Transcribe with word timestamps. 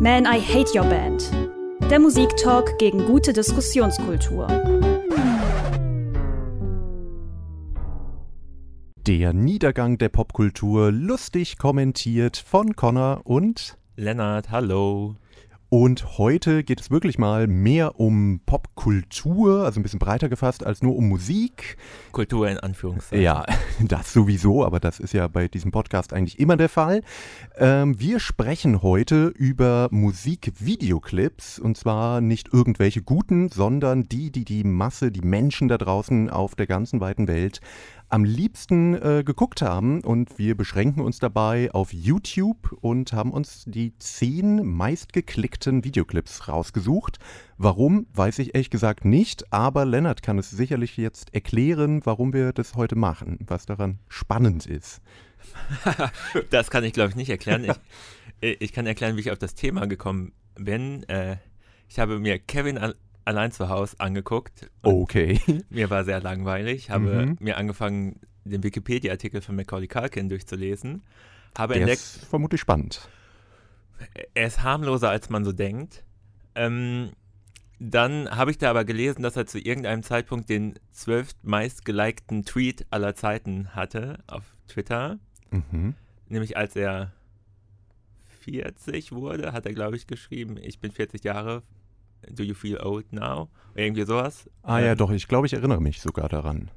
Man, 0.00 0.24
I 0.24 0.40
Hate 0.40 0.74
Your 0.74 0.86
Band. 0.86 1.30
Der 1.90 2.00
Musiktalk 2.00 2.78
gegen 2.78 3.04
gute 3.04 3.34
Diskussionskultur. 3.34 4.46
Der 9.06 9.34
Niedergang 9.34 9.98
der 9.98 10.08
Popkultur, 10.08 10.90
lustig 10.90 11.58
kommentiert 11.58 12.38
von 12.38 12.74
Connor 12.76 13.20
und 13.24 13.76
Lennart, 13.96 14.50
hallo. 14.50 15.16
Und 15.70 16.18
heute 16.18 16.64
geht 16.64 16.80
es 16.80 16.90
wirklich 16.90 17.16
mal 17.16 17.46
mehr 17.46 18.00
um 18.00 18.40
Popkultur, 18.44 19.64
also 19.64 19.78
ein 19.78 19.84
bisschen 19.84 20.00
breiter 20.00 20.28
gefasst 20.28 20.66
als 20.66 20.82
nur 20.82 20.96
um 20.96 21.08
Musik. 21.08 21.76
Kultur 22.10 22.48
in 22.48 22.58
Anführungszeichen. 22.58 23.22
Ja, 23.22 23.46
das 23.80 24.12
sowieso, 24.12 24.64
aber 24.64 24.80
das 24.80 24.98
ist 24.98 25.14
ja 25.14 25.28
bei 25.28 25.46
diesem 25.46 25.70
Podcast 25.70 26.12
eigentlich 26.12 26.40
immer 26.40 26.56
der 26.56 26.68
Fall. 26.68 27.02
Ähm, 27.56 28.00
wir 28.00 28.18
sprechen 28.18 28.82
heute 28.82 29.28
über 29.28 29.86
Musikvideoclips 29.92 31.60
und 31.60 31.76
zwar 31.76 32.20
nicht 32.20 32.52
irgendwelche 32.52 33.02
guten, 33.02 33.48
sondern 33.48 34.08
die, 34.08 34.32
die 34.32 34.44
die 34.44 34.64
Masse, 34.64 35.12
die 35.12 35.22
Menschen 35.22 35.68
da 35.68 35.78
draußen 35.78 36.30
auf 36.30 36.56
der 36.56 36.66
ganzen 36.66 37.00
weiten 37.00 37.28
Welt 37.28 37.60
am 38.10 38.24
liebsten 38.24 38.94
äh, 38.94 39.22
geguckt 39.24 39.62
haben. 39.62 40.02
Und 40.02 40.38
wir 40.38 40.56
beschränken 40.56 41.00
uns 41.00 41.18
dabei 41.18 41.70
auf 41.72 41.92
YouTube 41.92 42.76
und 42.80 43.12
haben 43.12 43.32
uns 43.32 43.64
die 43.66 43.96
zehn 43.98 44.66
meistgeklickten 44.66 45.84
Videoclips 45.84 46.48
rausgesucht. 46.48 47.18
Warum, 47.56 48.06
weiß 48.12 48.40
ich 48.40 48.54
ehrlich 48.54 48.70
gesagt 48.70 49.04
nicht, 49.04 49.52
aber 49.52 49.84
Lennart 49.84 50.22
kann 50.22 50.38
es 50.38 50.50
sicherlich 50.50 50.96
jetzt 50.96 51.32
erklären, 51.32 52.00
warum 52.04 52.32
wir 52.32 52.52
das 52.52 52.74
heute 52.74 52.96
machen, 52.96 53.38
was 53.46 53.66
daran 53.66 53.98
spannend 54.08 54.66
ist. 54.66 55.00
das 56.50 56.70
kann 56.70 56.84
ich, 56.84 56.92
glaube 56.92 57.10
ich, 57.10 57.16
nicht 57.16 57.30
erklären. 57.30 57.64
Ich, 57.64 57.76
ich, 58.60 58.72
kann 58.72 58.86
erklären, 58.86 59.16
wie 59.16 59.20
ich 59.20 59.30
auf 59.30 59.38
das 59.38 59.54
Thema 59.54 59.86
gekommen 59.86 60.32
bin. 60.56 61.08
Äh, 61.08 61.36
ich 61.88 61.98
habe 61.98 62.18
mir 62.18 62.38
Kevin 62.38 62.78
allein 63.24 63.52
zu 63.52 63.68
Hause 63.68 63.96
angeguckt. 63.98 64.70
Okay. 64.82 65.40
Mir 65.70 65.90
war 65.90 66.04
sehr 66.04 66.20
langweilig. 66.20 66.90
Habe 66.90 67.26
mhm. 67.26 67.36
mir 67.40 67.56
angefangen, 67.56 68.20
den 68.44 68.62
Wikipedia-Artikel 68.62 69.40
von 69.40 69.56
Macaulay 69.56 69.88
Culkin 69.88 70.28
durchzulesen. 70.28 71.02
Habe 71.56 71.74
Der 71.74 71.82
entdeckt. 71.82 72.00
Ist 72.00 72.24
vermutlich 72.26 72.60
spannend. 72.60 73.08
Er 74.34 74.46
ist 74.46 74.62
harmloser, 74.62 75.10
als 75.10 75.28
man 75.30 75.44
so 75.44 75.52
denkt. 75.52 76.04
Ähm, 76.54 77.10
dann 77.78 78.30
habe 78.30 78.50
ich 78.50 78.58
da 78.58 78.70
aber 78.70 78.84
gelesen, 78.84 79.22
dass 79.22 79.36
er 79.36 79.46
zu 79.46 79.58
irgendeinem 79.58 80.02
Zeitpunkt 80.02 80.48
den 80.48 80.78
zwölf 80.90 81.30
meistgelikten 81.42 82.44
Tweet 82.44 82.86
aller 82.90 83.14
Zeiten 83.14 83.74
hatte 83.74 84.18
auf 84.26 84.44
Twitter. 84.68 85.18
Mhm. 85.50 85.94
Nämlich 86.28 86.56
als 86.56 86.76
er 86.76 87.12
40 88.40 89.12
wurde, 89.12 89.52
hat 89.52 89.66
er, 89.66 89.72
glaube 89.72 89.96
ich, 89.96 90.06
geschrieben, 90.06 90.56
ich 90.56 90.78
bin 90.78 90.92
40 90.92 91.24
Jahre, 91.24 91.62
Do 92.28 92.42
You 92.42 92.54
Feel 92.54 92.78
Old 92.78 93.12
Now? 93.12 93.48
Irgendwie 93.74 94.04
sowas. 94.04 94.48
Ah 94.62 94.78
ähm, 94.78 94.86
ja, 94.86 94.94
doch, 94.94 95.10
ich 95.10 95.28
glaube, 95.28 95.46
ich 95.46 95.52
erinnere 95.52 95.80
mich 95.80 96.00
sogar 96.00 96.28
daran. 96.28 96.70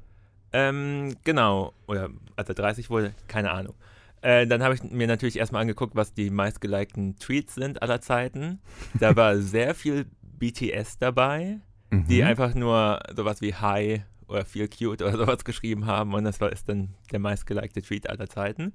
Ähm, 0.52 1.16
genau. 1.24 1.72
Oder 1.86 2.10
als 2.36 2.48
er 2.48 2.54
30 2.54 2.90
wurde, 2.90 3.14
keine 3.26 3.50
Ahnung. 3.50 3.74
Äh, 4.22 4.46
dann 4.46 4.62
habe 4.62 4.74
ich 4.74 4.82
mir 4.82 5.06
natürlich 5.06 5.38
erstmal 5.38 5.62
angeguckt, 5.62 5.96
was 5.96 6.14
die 6.14 6.30
meistgelikten 6.30 7.18
Tweets 7.18 7.56
sind 7.56 7.82
aller 7.82 8.00
Zeiten. 8.00 8.60
Da 8.98 9.16
war 9.16 9.36
sehr 9.38 9.74
viel 9.74 10.06
BTS 10.22 10.98
dabei, 10.98 11.58
mhm. 11.90 12.06
die 12.06 12.22
einfach 12.22 12.54
nur 12.54 13.00
sowas 13.14 13.42
wie 13.42 13.54
Hi 13.54 14.02
oder 14.28 14.44
Feel 14.44 14.68
Cute 14.68 15.02
oder 15.02 15.16
sowas 15.16 15.44
geschrieben 15.44 15.86
haben 15.86 16.14
und 16.14 16.24
das 16.24 16.40
war 16.40 16.50
ist 16.50 16.68
dann 16.68 16.94
der 17.12 17.18
meistgelikte 17.18 17.82
Tweet 17.82 18.08
aller 18.08 18.28
Zeiten. 18.28 18.72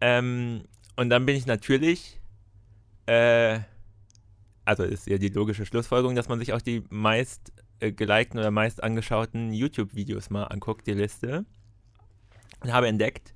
Ähm, 0.00 0.62
und 0.96 1.10
dann 1.10 1.26
bin 1.26 1.36
ich 1.36 1.46
natürlich 1.46 2.20
äh, 3.06 3.60
also 4.64 4.82
ist 4.82 5.06
ja 5.06 5.18
die 5.18 5.28
logische 5.28 5.66
Schlussfolgerung, 5.66 6.14
dass 6.14 6.28
man 6.28 6.38
sich 6.38 6.52
auch 6.52 6.62
die 6.62 6.84
meist 6.90 7.52
äh, 7.80 7.92
gelikten 7.92 8.38
oder 8.38 8.50
meist 8.50 8.82
angeschauten 8.82 9.52
YouTube-Videos 9.52 10.30
mal 10.30 10.44
anguckt, 10.44 10.86
die 10.86 10.94
Liste. 10.94 11.44
Und 12.60 12.72
habe 12.72 12.88
entdeckt, 12.88 13.34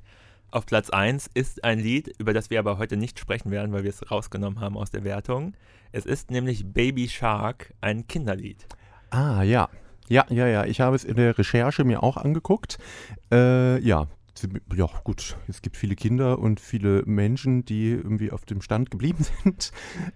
auf 0.50 0.65
Platz 0.65 0.88
1 0.88 1.28
ist 1.34 1.62
ein 1.62 1.78
Lied, 1.78 2.15
über 2.19 2.33
das 2.33 2.49
wir 2.49 2.59
aber 2.59 2.78
heute 2.78 2.97
nicht 2.97 3.19
sprechen 3.19 3.50
werden, 3.50 3.72
weil 3.72 3.83
wir 3.83 3.91
es 3.91 4.11
rausgenommen 4.11 4.61
haben 4.61 4.78
aus 4.78 4.91
der 4.91 5.05
Wertung. 5.05 5.55
Es 5.93 6.06
ist 6.06 6.31
nämlich 6.31 6.72
Baby 6.72 7.09
Shark, 7.09 7.75
ein 7.83 8.06
Kinderlied. 8.06 8.67
Ah, 9.11 9.43
ja. 9.43 9.69
Ja, 10.09 10.25
ja, 10.31 10.47
ja. 10.47 10.65
Ich 10.65 10.81
habe 10.81 10.97
es 10.97 11.05
in 11.05 11.17
der 11.17 11.37
Recherche 11.37 11.84
mir 11.84 12.03
auch 12.03 12.17
angeguckt. 12.17 12.78
Äh, 13.31 13.78
ja, 13.81 14.06
ja 14.75 14.87
gut, 15.04 15.37
es 15.49 15.62
gibt 15.62 15.76
viele 15.76 15.97
Kinder 15.97 16.38
und 16.38 16.60
viele 16.60 17.03
Menschen, 17.06 17.65
die 17.65 17.91
irgendwie 17.91 18.31
auf 18.31 18.44
dem 18.44 18.60
Stand 18.60 18.91
geblieben 18.91 19.25
sind. 19.44 19.72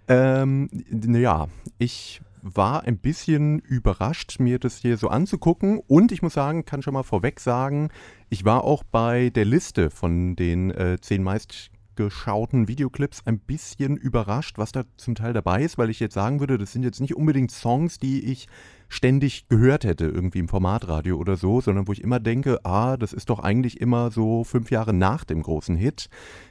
Ähm, 0.08 0.68
ja, 0.90 1.48
ich 1.78 2.20
war 2.42 2.84
ein 2.84 2.98
bisschen 2.98 3.60
überrascht, 3.60 4.40
mir 4.40 4.58
das 4.58 4.78
hier 4.78 4.96
so 4.96 5.08
anzugucken. 5.08 5.78
Und 5.86 6.12
ich 6.12 6.22
muss 6.22 6.34
sagen, 6.34 6.64
kann 6.64 6.82
schon 6.82 6.94
mal 6.94 7.04
vorweg 7.04 7.40
sagen, 7.40 7.90
ich 8.28 8.44
war 8.44 8.64
auch 8.64 8.82
bei 8.82 9.30
der 9.30 9.44
Liste 9.44 9.90
von 9.90 10.34
den 10.34 10.70
äh, 10.72 10.98
zehn 11.00 11.22
meistgeschauten 11.22 12.66
Videoclips 12.66 13.22
ein 13.26 13.38
bisschen 13.38 13.96
überrascht, 13.96 14.58
was 14.58 14.72
da 14.72 14.84
zum 14.96 15.14
Teil 15.14 15.32
dabei 15.32 15.62
ist, 15.62 15.78
weil 15.78 15.90
ich 15.90 16.00
jetzt 16.00 16.14
sagen 16.14 16.40
würde, 16.40 16.58
das 16.58 16.72
sind 16.72 16.82
jetzt 16.82 17.00
nicht 17.00 17.16
unbedingt 17.16 17.52
Songs, 17.52 17.98
die 17.98 18.24
ich 18.24 18.48
ständig 18.92 19.48
gehört 19.48 19.84
hätte, 19.84 20.04
irgendwie 20.04 20.38
im 20.38 20.48
Formatradio 20.48 21.16
oder 21.16 21.36
so, 21.36 21.62
sondern 21.62 21.88
wo 21.88 21.92
ich 21.92 22.02
immer 22.02 22.20
denke, 22.20 22.64
ah, 22.64 22.98
das 22.98 23.14
ist 23.14 23.30
doch 23.30 23.38
eigentlich 23.38 23.80
immer 23.80 24.10
so 24.10 24.44
fünf 24.44 24.70
Jahre 24.70 24.92
nach 24.92 25.24
dem 25.24 25.42
großen 25.42 25.76
Hit. 25.76 26.10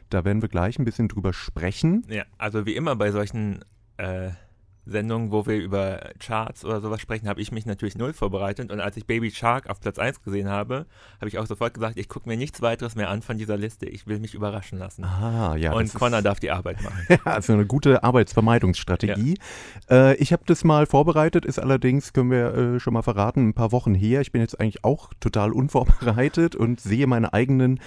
Da 0.10 0.26
werden 0.26 0.42
wir 0.42 0.50
gleich 0.50 0.80
ein 0.80 0.86
bisschen 0.86 1.08
drüber 1.08 1.34
sprechen. 1.34 2.04
Ja, 2.10 2.24
also 2.40 2.66
wie 2.66 2.76
immer 2.76 2.96
bei 2.96 3.12
solchen 3.12 3.60
äh, 3.98 4.32
Sendungen, 4.86 5.32
wo 5.32 5.46
wir 5.46 5.58
über 5.58 6.12
Charts 6.20 6.66
oder 6.66 6.82
sowas 6.82 7.02
sprechen, 7.02 7.28
habe 7.28 7.42
ich 7.42 7.52
mich 7.52 7.66
natürlich 7.66 7.96
null 7.96 8.14
vorbereitet. 8.14 8.72
Und 8.72 8.80
als 8.80 8.98
ich 8.98 9.06
Baby 9.06 9.32
Shark 9.32 9.70
auf 9.70 9.80
Platz 9.80 10.00
1 10.00 10.24
gesehen 10.24 10.50
habe, 10.50 10.86
habe 11.20 11.30
ich 11.30 11.38
auch 11.38 11.46
sofort 11.46 11.74
gesagt, 11.74 11.98
ich 11.98 12.10
gucke 12.10 12.28
mir 12.28 12.38
nichts 12.38 12.62
weiteres 12.62 12.96
mehr 12.96 13.10
an 13.10 13.22
von 13.22 13.38
dieser 13.38 13.58
Liste. 13.58 13.86
Ich 13.86 14.08
will 14.08 14.20
mich 14.20 14.34
überraschen 14.34 14.80
lassen. 14.80 15.04
Ah, 15.04 15.56
ja. 15.56 15.74
Und 15.74 15.94
Connor 15.94 16.22
darf 16.22 16.40
die 16.40 16.52
Arbeit 16.52 16.82
machen. 16.82 17.06
ja, 17.10 17.20
also 17.24 17.54
eine 17.54 17.66
gute 17.66 18.04
Arbeitsvermeidungsstrategie. 18.04 19.38
Ja. 19.90 20.12
Äh, 20.12 20.16
ich 20.16 20.34
habe 20.34 20.44
das 20.46 20.64
mal 20.64 20.86
vorbereitet, 20.86 21.46
ist 21.46 21.60
allerdings, 21.60 22.14
können 22.14 22.32
wir 22.32 22.54
äh, 22.56 22.80
schon 22.80 22.94
mal 22.94 23.04
verraten, 23.04 23.50
ein 23.50 23.54
paar 23.54 23.72
Wochen 23.72 23.94
her. 23.94 24.22
Ich 24.22 24.32
bin 24.32 24.42
jetzt 24.42 24.60
eigentlich 24.60 24.84
auch 24.84 25.14
total 25.20 25.52
unvorbereitet 25.52 26.56
und 26.56 26.80
sehe 26.80 27.08
meine 27.08 27.34
eigenen 27.34 27.80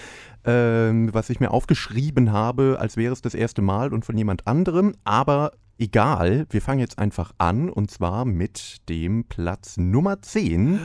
ähm, 0.45 1.11
was 1.11 1.29
ich 1.29 1.39
mir 1.39 1.51
aufgeschrieben 1.51 2.31
habe, 2.31 2.77
als 2.79 2.97
wäre 2.97 3.13
es 3.13 3.21
das 3.21 3.33
erste 3.33 3.61
Mal 3.61 3.93
und 3.93 4.05
von 4.05 4.15
jemand 4.15 4.45
anderem. 4.47 4.93
Aber 5.03 5.51
egal, 5.77 6.45
wir 6.49 6.61
fangen 6.61 6.79
jetzt 6.79 6.99
einfach 6.99 7.33
an 7.37 7.69
und 7.69 7.91
zwar 7.91 8.25
mit 8.25 8.87
dem 8.89 9.25
Platz 9.25 9.77
Nummer 9.77 10.21
10. 10.21 10.79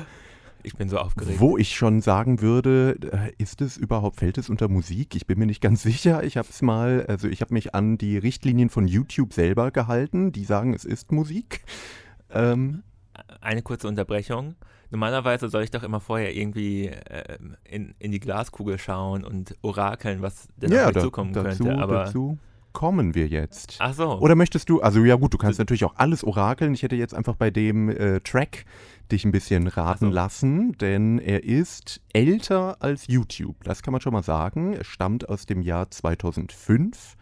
Ich 0.62 0.76
bin 0.76 0.88
so 0.88 0.98
aufgeregt. 0.98 1.40
Wo 1.40 1.56
ich 1.56 1.74
schon 1.74 2.02
sagen 2.02 2.40
würde, 2.42 2.96
äh, 3.12 3.32
ist 3.42 3.60
es 3.62 3.76
überhaupt, 3.76 4.16
fällt 4.16 4.36
es 4.36 4.50
unter 4.50 4.68
Musik? 4.68 5.16
Ich 5.16 5.26
bin 5.26 5.38
mir 5.38 5.46
nicht 5.46 5.62
ganz 5.62 5.82
sicher. 5.84 6.22
Ich 6.22 6.36
habe 6.36 6.48
es 6.50 6.62
mal, 6.62 7.06
also 7.08 7.28
ich 7.28 7.40
habe 7.40 7.54
mich 7.54 7.74
an 7.74 7.98
die 7.98 8.18
Richtlinien 8.18 8.68
von 8.68 8.86
YouTube 8.86 9.32
selber 9.32 9.70
gehalten. 9.70 10.32
Die 10.32 10.44
sagen, 10.44 10.74
es 10.74 10.84
ist 10.84 11.12
Musik. 11.12 11.62
Ähm, 12.30 12.82
Eine 13.40 13.62
kurze 13.62 13.88
Unterbrechung. 13.88 14.54
Normalerweise 14.90 15.48
soll 15.48 15.62
ich 15.62 15.70
doch 15.70 15.84
immer 15.84 16.00
vorher 16.00 16.34
irgendwie 16.34 16.88
äh, 16.88 17.38
in, 17.64 17.94
in 17.98 18.10
die 18.10 18.20
Glaskugel 18.20 18.76
schauen 18.78 19.24
und 19.24 19.56
orakeln, 19.62 20.20
was 20.20 20.48
denn 20.56 20.72
ja, 20.72 20.88
auf 20.88 20.94
mich 20.94 21.02
zukommen 21.02 21.32
dazu, 21.32 21.64
könnte. 21.64 21.80
Aber 21.80 22.04
dazu 22.04 22.38
kommen 22.72 23.14
wir 23.14 23.26
jetzt. 23.26 23.76
Ach 23.78 23.94
so. 23.94 24.18
Oder 24.20 24.34
möchtest 24.34 24.68
du, 24.68 24.80
also 24.80 25.04
ja 25.04 25.16
gut, 25.16 25.34
du 25.34 25.38
kannst 25.38 25.58
natürlich 25.58 25.84
auch 25.84 25.96
alles 25.96 26.24
orakeln. 26.24 26.74
Ich 26.74 26.82
hätte 26.82 26.96
jetzt 26.96 27.14
einfach 27.14 27.36
bei 27.36 27.50
dem 27.50 27.88
äh, 27.88 28.20
Track 28.20 28.64
dich 29.10 29.24
ein 29.24 29.32
bisschen 29.32 29.66
raten 29.66 30.06
so. 30.06 30.10
lassen, 30.10 30.72
denn 30.78 31.18
er 31.18 31.44
ist 31.44 32.00
älter 32.12 32.76
als 32.80 33.06
YouTube. 33.08 33.62
Das 33.64 33.82
kann 33.82 33.92
man 33.92 34.00
schon 34.00 34.12
mal 34.12 34.22
sagen. 34.22 34.74
Er 34.74 34.84
stammt 34.84 35.28
aus 35.28 35.46
dem 35.46 35.62
Jahr 35.62 35.90
2005, 35.90 37.16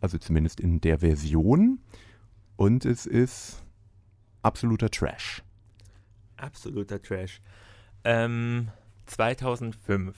also 0.00 0.18
zumindest 0.18 0.60
in 0.60 0.80
der 0.80 0.98
Version. 0.98 1.80
Und 2.56 2.84
es 2.84 3.06
ist 3.06 3.62
absoluter 4.42 4.90
Trash. 4.90 5.42
Absoluter 6.36 7.00
Trash. 7.00 7.40
Ähm, 8.04 8.68
2005. 9.06 10.16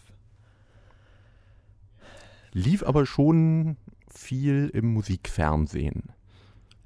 Lief 2.53 2.83
aber 2.83 3.07
schon 3.07 3.77
viel 4.11 4.71
im 4.73 4.93
Musikfernsehen? 4.93 6.13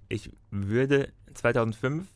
Ich 0.09 0.31
würde 0.51 1.13
2005 1.35 2.07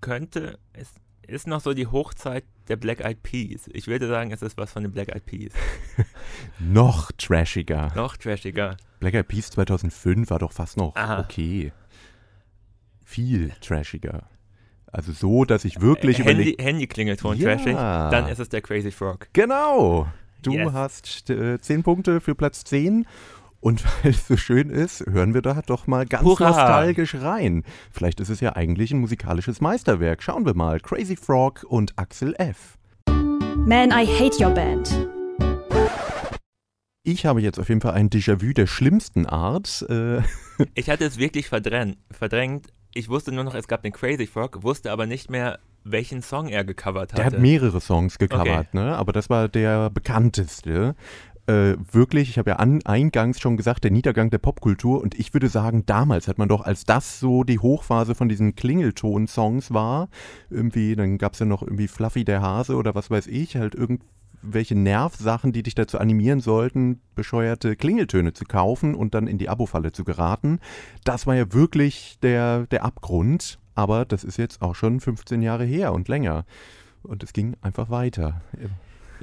könnte 0.00 0.58
es 0.72 0.94
ist 1.28 1.46
noch 1.46 1.60
so 1.60 1.74
die 1.74 1.86
Hochzeit 1.86 2.44
der 2.68 2.76
Black 2.76 3.00
Eyed 3.00 3.22
Peas. 3.22 3.68
Ich 3.72 3.86
würde 3.86 4.08
sagen, 4.08 4.32
es 4.32 4.42
ist 4.42 4.56
was 4.56 4.72
von 4.72 4.82
den 4.82 4.92
Black 4.92 5.08
Eyed 5.08 5.26
Peas. 5.26 5.52
noch 6.58 7.12
trashiger. 7.12 7.92
Noch 7.94 8.16
trashiger. 8.16 8.76
Black 9.00 9.14
Eyed 9.14 9.28
Peas 9.28 9.50
2005 9.50 10.30
war 10.30 10.38
doch 10.38 10.52
fast 10.52 10.76
noch 10.76 10.96
Aha. 10.96 11.20
okay. 11.20 11.72
Viel 13.04 13.52
trashiger. 13.60 14.28
Also 14.90 15.12
so, 15.12 15.44
dass 15.44 15.64
ich 15.64 15.80
wirklich 15.80 16.20
äh, 16.20 16.24
Handy, 16.24 16.56
Handy 16.58 16.86
Klingelton 16.86 17.36
ja. 17.36 17.54
trashig, 17.54 17.74
dann 17.74 18.28
ist 18.28 18.38
es 18.38 18.48
der 18.48 18.62
Crazy 18.62 18.90
Frog. 18.90 19.28
Genau. 19.34 20.08
Du 20.42 20.52
yes. 20.52 20.72
hast 20.72 21.30
äh, 21.30 21.60
10 21.60 21.82
Punkte 21.82 22.20
für 22.20 22.34
Platz 22.34 22.64
10 22.64 23.06
Und 23.60 23.84
weil 24.02 24.12
es 24.12 24.26
so 24.28 24.36
schön 24.36 24.70
ist, 24.70 25.04
hören 25.06 25.34
wir 25.34 25.42
da 25.42 25.60
doch 25.66 25.86
mal 25.86 26.06
ganz 26.06 26.24
Hurra! 26.24 26.48
nostalgisch 26.48 27.16
rein. 27.16 27.64
Vielleicht 27.90 28.20
ist 28.20 28.28
es 28.28 28.40
ja 28.40 28.54
eigentlich 28.56 28.92
ein 28.92 28.98
musikalisches 29.00 29.60
Meisterwerk. 29.60 30.22
Schauen 30.22 30.46
wir 30.46 30.54
mal. 30.54 30.80
Crazy 30.80 31.16
Frog 31.16 31.64
und 31.68 31.98
Axel 31.98 32.34
F. 32.38 32.78
Man, 33.56 33.90
I 33.90 34.06
hate 34.06 34.42
your 34.42 34.50
band. 34.50 35.08
Ich 37.02 37.24
habe 37.24 37.40
jetzt 37.40 37.58
auf 37.58 37.68
jeden 37.68 37.80
Fall 37.80 37.92
ein 37.94 38.10
Déjà-vu 38.10 38.52
der 38.52 38.66
schlimmsten 38.66 39.26
Art. 39.26 39.84
Äh, 39.88 40.20
Ich 40.74 40.90
hatte 40.90 41.04
es 41.04 41.18
wirklich 41.18 41.48
verdrängt, 41.48 41.96
verdrängt. 42.10 42.66
Ich 42.94 43.08
wusste 43.08 43.32
nur 43.32 43.44
noch, 43.44 43.54
es 43.54 43.66
gab 43.68 43.82
den 43.82 43.92
Crazy 43.92 44.26
Frog, 44.26 44.62
wusste 44.62 44.90
aber 44.92 45.06
nicht 45.06 45.30
mehr, 45.30 45.58
welchen 45.84 46.22
Song 46.22 46.48
er 46.48 46.64
gecovert 46.64 47.12
hatte. 47.12 47.22
Der 47.22 47.24
hat 47.26 47.38
mehrere 47.38 47.80
Songs 47.80 48.18
gecovert, 48.18 48.74
ne? 48.74 48.96
aber 48.96 49.12
das 49.12 49.30
war 49.30 49.48
der 49.48 49.88
bekannteste. 49.90 50.94
Äh, 51.48 51.78
wirklich, 51.92 52.28
ich 52.28 52.36
habe 52.36 52.50
ja 52.50 52.56
an, 52.56 52.80
eingangs 52.84 53.40
schon 53.40 53.56
gesagt, 53.56 53.82
der 53.82 53.90
Niedergang 53.90 54.28
der 54.28 54.36
Popkultur 54.36 55.00
und 55.00 55.18
ich 55.18 55.32
würde 55.32 55.48
sagen, 55.48 55.86
damals 55.86 56.28
hat 56.28 56.36
man 56.36 56.46
doch, 56.46 56.60
als 56.60 56.84
das 56.84 57.20
so 57.20 57.42
die 57.42 57.58
Hochphase 57.58 58.14
von 58.14 58.28
diesen 58.28 58.54
Klingelton-Songs 58.54 59.72
war, 59.72 60.10
irgendwie, 60.50 60.94
dann 60.94 61.16
gab 61.16 61.32
es 61.32 61.38
ja 61.38 61.46
noch 61.46 61.62
irgendwie 61.62 61.88
Fluffy 61.88 62.26
der 62.26 62.42
Hase 62.42 62.76
oder 62.76 62.94
was 62.94 63.10
weiß 63.10 63.28
ich, 63.28 63.56
halt 63.56 63.74
irgendwelche 63.74 64.74
Nervsachen, 64.74 65.52
die 65.52 65.62
dich 65.62 65.74
dazu 65.74 65.98
animieren 65.98 66.40
sollten, 66.40 67.00
bescheuerte 67.14 67.76
Klingeltöne 67.76 68.34
zu 68.34 68.44
kaufen 68.44 68.94
und 68.94 69.14
dann 69.14 69.26
in 69.26 69.38
die 69.38 69.48
Abo-Falle 69.48 69.92
zu 69.92 70.04
geraten. 70.04 70.60
Das 71.04 71.26
war 71.26 71.34
ja 71.34 71.50
wirklich 71.54 72.18
der, 72.20 72.66
der 72.66 72.84
Abgrund, 72.84 73.58
aber 73.74 74.04
das 74.04 74.22
ist 74.22 74.36
jetzt 74.36 74.60
auch 74.60 74.74
schon 74.74 75.00
15 75.00 75.40
Jahre 75.40 75.64
her 75.64 75.94
und 75.94 76.08
länger. 76.08 76.44
Und 77.02 77.22
es 77.22 77.32
ging 77.32 77.56
einfach 77.62 77.88
weiter. 77.88 78.42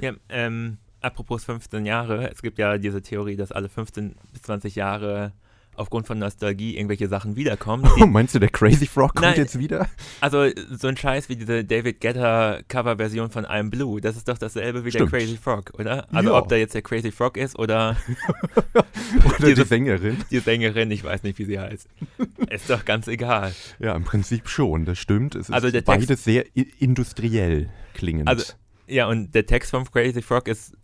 Ja, 0.00 0.12
ähm, 0.28 0.78
apropos 1.06 1.44
15 1.44 1.86
Jahre, 1.86 2.30
es 2.30 2.42
gibt 2.42 2.58
ja 2.58 2.78
diese 2.78 3.00
Theorie, 3.02 3.36
dass 3.36 3.52
alle 3.52 3.68
15 3.68 4.14
bis 4.32 4.42
20 4.42 4.74
Jahre 4.74 5.32
aufgrund 5.78 6.06
von 6.06 6.18
Nostalgie 6.18 6.74
irgendwelche 6.78 7.06
Sachen 7.06 7.36
wiederkommen. 7.36 7.84
Oh, 8.00 8.06
meinst 8.06 8.34
du, 8.34 8.38
der 8.38 8.48
Crazy 8.48 8.86
Frog 8.86 9.14
kommt 9.14 9.26
Nein. 9.32 9.36
jetzt 9.36 9.58
wieder? 9.58 9.86
Also 10.22 10.46
so 10.70 10.88
ein 10.88 10.96
Scheiß 10.96 11.28
wie 11.28 11.36
diese 11.36 11.66
David 11.66 12.00
Guetta 12.00 12.60
Coverversion 12.66 13.30
von 13.30 13.44
I'm 13.44 13.68
Blue, 13.68 14.00
das 14.00 14.16
ist 14.16 14.26
doch 14.26 14.38
dasselbe 14.38 14.86
wie 14.86 14.90
Stimmt. 14.90 15.12
der 15.12 15.20
Crazy 15.20 15.36
Frog, 15.36 15.72
oder? 15.78 16.06
Also 16.14 16.30
Ja. 16.30 16.38
ob 16.38 16.48
da 16.48 16.56
jetzt 16.56 16.74
der 16.74 16.80
Crazy 16.80 17.12
Frog 17.12 17.36
ist 17.36 17.58
oder 17.58 17.96
Oder 19.24 19.36
die 19.40 19.44
Dieses- 19.54 19.68
Sängerin? 19.68 20.16
die 20.30 20.38
Sängerin, 20.38 20.90
ich 20.90 21.04
weiß 21.04 21.22
nicht, 21.24 21.38
wie 21.38 21.44
sie 21.44 21.60
heißt. 21.60 21.86
ist 22.50 22.70
doch 22.70 22.84
ganz 22.86 23.06
egal. 23.08 23.52
Ja, 23.78 23.94
im 23.94 24.04
Prinzip 24.04 24.48
schon, 24.48 24.86
das 24.86 24.98
stimmt. 24.98 25.34
Es 25.34 25.48
ist 25.50 25.54
Also 25.54 25.70
der 25.70 25.84
Text- 25.84 26.08
beides 26.08 26.24
sehr 26.24 26.44
industriell 26.78 27.68
klingend. 27.94 28.28
Also- 28.28 28.54
Ja, 28.88 29.08
und 29.08 29.34
der 29.34 29.44
Text 29.46 29.72
vom 29.72 29.84
Crazy 29.90 30.22
Frog 30.22 30.48
ist 30.48 30.74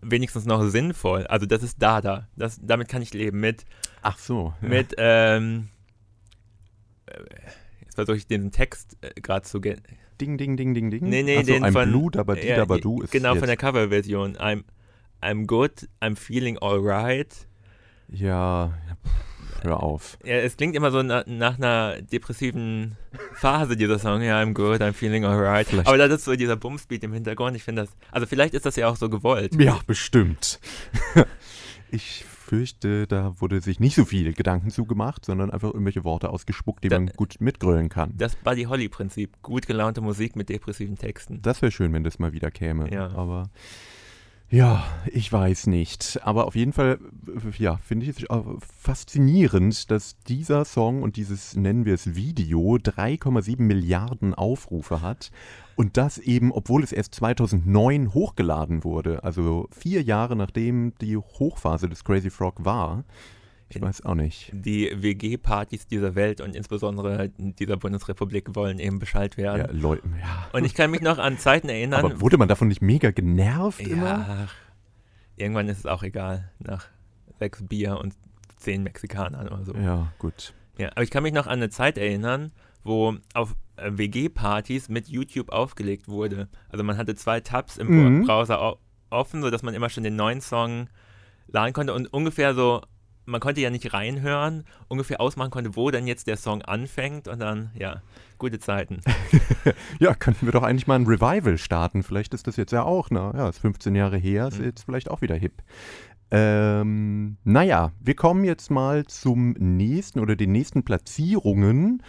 wenigstens 0.00 0.44
noch 0.46 0.62
sinnvoll. 0.68 1.26
Also 1.26 1.46
das 1.46 1.62
ist 1.62 1.82
Dada. 1.82 2.28
Das, 2.36 2.58
damit 2.62 2.88
kann 2.88 3.02
ich 3.02 3.12
leben. 3.14 3.40
Mit, 3.40 3.64
Ach 4.02 4.18
so. 4.18 4.54
Ja. 4.62 4.68
mit 4.68 4.94
ähm, 4.98 5.68
äh, 7.06 7.20
jetzt 7.80 7.94
versuche 7.94 8.16
ich 8.16 8.26
den 8.26 8.50
Text 8.50 8.96
äh, 9.02 9.20
gerade 9.20 9.42
zu 9.42 9.60
ge 9.60 9.76
Ding, 10.20 10.36
ding, 10.36 10.56
ding, 10.56 10.74
ding, 10.74 10.90
ding. 10.90 11.08
Nee, 11.08 11.22
nee, 11.22 11.36
Ach 11.38 11.44
so, 11.44 11.52
den 11.52 11.72
von- 11.72 11.88
Blue, 11.90 12.10
aber 12.16 12.34
die, 12.34 12.48
Ja, 12.48 12.62
aber 12.62 12.80
du 12.80 13.02
ist 13.02 13.12
Genau, 13.12 13.30
jetzt, 13.34 13.38
von 13.38 13.46
der 13.46 13.56
Coverversion. 13.56 14.36
I'm, 14.36 14.64
I'm 15.22 15.46
good, 15.46 15.88
I'm 16.00 16.16
feeling 16.16 16.58
alright. 16.58 17.46
Ja, 18.08 18.72
hör 19.62 19.82
auf. 19.82 20.18
Ja, 20.24 20.36
es 20.36 20.56
klingt 20.56 20.74
immer 20.76 20.90
so 20.90 21.02
na, 21.02 21.24
nach 21.26 21.56
einer 21.58 22.00
depressiven 22.02 22.96
Phase, 23.34 23.76
dieser 23.76 23.98
Song. 23.98 24.22
Ja, 24.22 24.40
I'm 24.40 24.52
good, 24.54 24.80
I'm 24.80 24.92
feeling 24.92 25.24
alright. 25.24 25.66
Vielleicht- 25.68 25.88
Aber 25.88 25.98
das 25.98 26.10
ist 26.10 26.24
so 26.24 26.36
dieser 26.36 26.56
Bumsbeat 26.56 27.02
im 27.04 27.12
Hintergrund. 27.12 27.56
Ich 27.56 27.62
finde 27.64 27.82
das, 27.82 27.90
also 28.10 28.26
vielleicht 28.26 28.54
ist 28.54 28.66
das 28.66 28.76
ja 28.76 28.88
auch 28.88 28.96
so 28.96 29.08
gewollt. 29.08 29.54
Ja, 29.60 29.78
bestimmt. 29.86 30.60
ich 31.90 32.24
fürchte, 32.24 33.06
da 33.06 33.34
wurde 33.40 33.60
sich 33.60 33.78
nicht 33.78 33.94
so 33.94 34.04
viel 34.06 34.32
Gedanken 34.32 34.70
zugemacht, 34.70 35.24
sondern 35.24 35.50
einfach 35.50 35.68
irgendwelche 35.68 36.02
Worte 36.04 36.30
ausgespuckt, 36.30 36.82
die 36.84 36.88
Da- 36.88 36.98
man 36.98 37.08
gut 37.14 37.36
mitgrölen 37.40 37.88
kann. 37.90 38.14
Das 38.16 38.36
Buddy 38.36 38.64
Holly-Prinzip. 38.64 39.42
Gut 39.42 39.66
gelaunte 39.66 40.00
Musik 40.00 40.34
mit 40.34 40.48
depressiven 40.48 40.96
Texten. 40.96 41.42
Das 41.42 41.60
wäre 41.62 41.70
schön, 41.72 41.92
wenn 41.92 42.04
das 42.04 42.18
mal 42.18 42.32
wieder 42.32 42.50
käme. 42.50 42.90
Ja. 42.92 43.10
Aber 43.10 43.50
ja, 44.50 44.82
ich 45.06 45.30
weiß 45.30 45.66
nicht. 45.66 46.20
Aber 46.22 46.46
auf 46.46 46.56
jeden 46.56 46.72
Fall, 46.72 46.98
äh, 47.26 47.62
ja, 47.62 47.76
finde 47.76 48.06
ich 48.06 48.18
es 48.18 48.30
auch 48.30 48.56
faszinierend, 48.60 49.90
dass 49.90 50.18
dieser 50.20 50.64
Song 50.64 51.02
und 51.02 51.16
dieses, 51.16 51.54
nennen 51.54 51.84
wir 51.84 51.94
es 51.94 52.14
Video, 52.14 52.76
3,7 52.76 53.60
Milliarden 53.60 54.34
Aufrufe 54.34 55.02
hat. 55.02 55.30
Und 55.76 55.96
das 55.96 56.18
eben, 56.18 56.50
obwohl 56.50 56.82
es 56.82 56.92
erst 56.92 57.14
2009 57.16 58.14
hochgeladen 58.14 58.84
wurde. 58.84 59.22
Also 59.22 59.68
vier 59.70 60.02
Jahre 60.02 60.34
nachdem 60.34 60.94
die 61.00 61.16
Hochphase 61.16 61.88
des 61.88 62.02
Crazy 62.02 62.30
Frog 62.30 62.64
war. 62.64 63.04
Ich 63.70 63.80
weiß 63.80 64.04
auch 64.06 64.14
nicht. 64.14 64.50
Die 64.54 64.90
WG-Partys 64.94 65.86
dieser 65.86 66.14
Welt 66.14 66.40
und 66.40 66.56
insbesondere 66.56 67.28
dieser 67.38 67.76
Bundesrepublik 67.76 68.54
wollen 68.54 68.78
eben 68.78 68.98
Bescheid 68.98 69.36
werden. 69.36 69.58
Ja, 69.60 69.70
Leute, 69.72 70.02
ja. 70.18 70.48
Und 70.52 70.64
ich 70.64 70.74
kann 70.74 70.90
mich 70.90 71.02
noch 71.02 71.18
an 71.18 71.36
Zeiten 71.38 71.68
erinnern. 71.68 72.04
Aber 72.04 72.20
wurde 72.20 72.38
man 72.38 72.48
davon 72.48 72.68
nicht 72.68 72.80
mega 72.80 73.10
genervt 73.10 73.80
immer? 73.80 74.06
ja, 74.06 74.46
ach, 74.46 74.54
irgendwann 75.36 75.68
ist 75.68 75.78
es 75.78 75.86
auch 75.86 76.02
egal. 76.02 76.50
Nach 76.58 76.86
sechs 77.38 77.62
Bier 77.66 77.98
und 77.98 78.14
zehn 78.56 78.82
Mexikanern 78.82 79.48
oder 79.48 79.64
so. 79.64 79.74
Ja, 79.74 80.12
gut. 80.18 80.54
Ja, 80.78 80.88
aber 80.92 81.02
ich 81.02 81.10
kann 81.10 81.22
mich 81.22 81.32
noch 81.34 81.46
an 81.46 81.54
eine 81.58 81.68
Zeit 81.70 81.98
erinnern, 81.98 82.52
wo 82.84 83.16
auf 83.34 83.54
äh, 83.76 83.90
WG-Partys 83.92 84.88
mit 84.88 85.08
YouTube 85.08 85.50
aufgelegt 85.50 86.08
wurde. 86.08 86.48
Also 86.70 86.84
man 86.84 86.96
hatte 86.96 87.14
zwei 87.16 87.40
Tabs 87.40 87.76
im 87.76 87.88
Mhm. 87.88 88.24
Browser 88.24 88.78
offen, 89.10 89.42
sodass 89.42 89.62
man 89.62 89.74
immer 89.74 89.90
schon 89.90 90.04
den 90.04 90.16
neuen 90.16 90.40
Song 90.40 90.88
laden 91.48 91.72
konnte 91.72 91.92
und 91.94 92.06
ungefähr 92.12 92.54
so, 92.54 92.80
man 93.28 93.40
konnte 93.40 93.60
ja 93.60 93.70
nicht 93.70 93.92
reinhören, 93.92 94.64
ungefähr 94.88 95.20
ausmachen 95.20 95.50
konnte, 95.50 95.76
wo 95.76 95.90
denn 95.90 96.06
jetzt 96.06 96.26
der 96.26 96.36
Song 96.36 96.62
anfängt 96.62 97.28
und 97.28 97.38
dann, 97.40 97.70
ja, 97.74 98.02
gute 98.38 98.58
Zeiten. 98.58 99.00
Ja, 100.00 100.14
könnten 100.14 100.46
wir 100.46 100.52
doch 100.52 100.62
eigentlich 100.62 100.86
mal 100.86 100.94
ein 100.94 101.06
Revival 101.06 101.58
starten. 101.58 102.02
Vielleicht 102.02 102.32
ist 102.32 102.46
das 102.46 102.56
jetzt 102.56 102.72
ja 102.72 102.84
auch, 102.84 103.08
na, 103.10 103.32
ja, 103.36 103.48
ist 103.48 103.58
15 103.58 103.94
Jahre 103.94 104.16
her, 104.16 104.48
ist 104.48 104.58
Mhm. 104.58 104.64
jetzt 104.64 104.84
vielleicht 104.84 105.10
auch 105.10 105.20
wieder 105.20 105.34
hip. 105.34 105.62
Ähm, 106.30 107.36
naja, 107.44 107.92
wir 108.00 108.14
kommen 108.14 108.44
jetzt 108.44 108.70
mal 108.70 109.04
zum 109.06 109.52
nächsten 109.58 110.20
oder 110.20 110.36
den 110.36 110.52
nächsten 110.52 110.84
Platzierungen. 110.84 112.02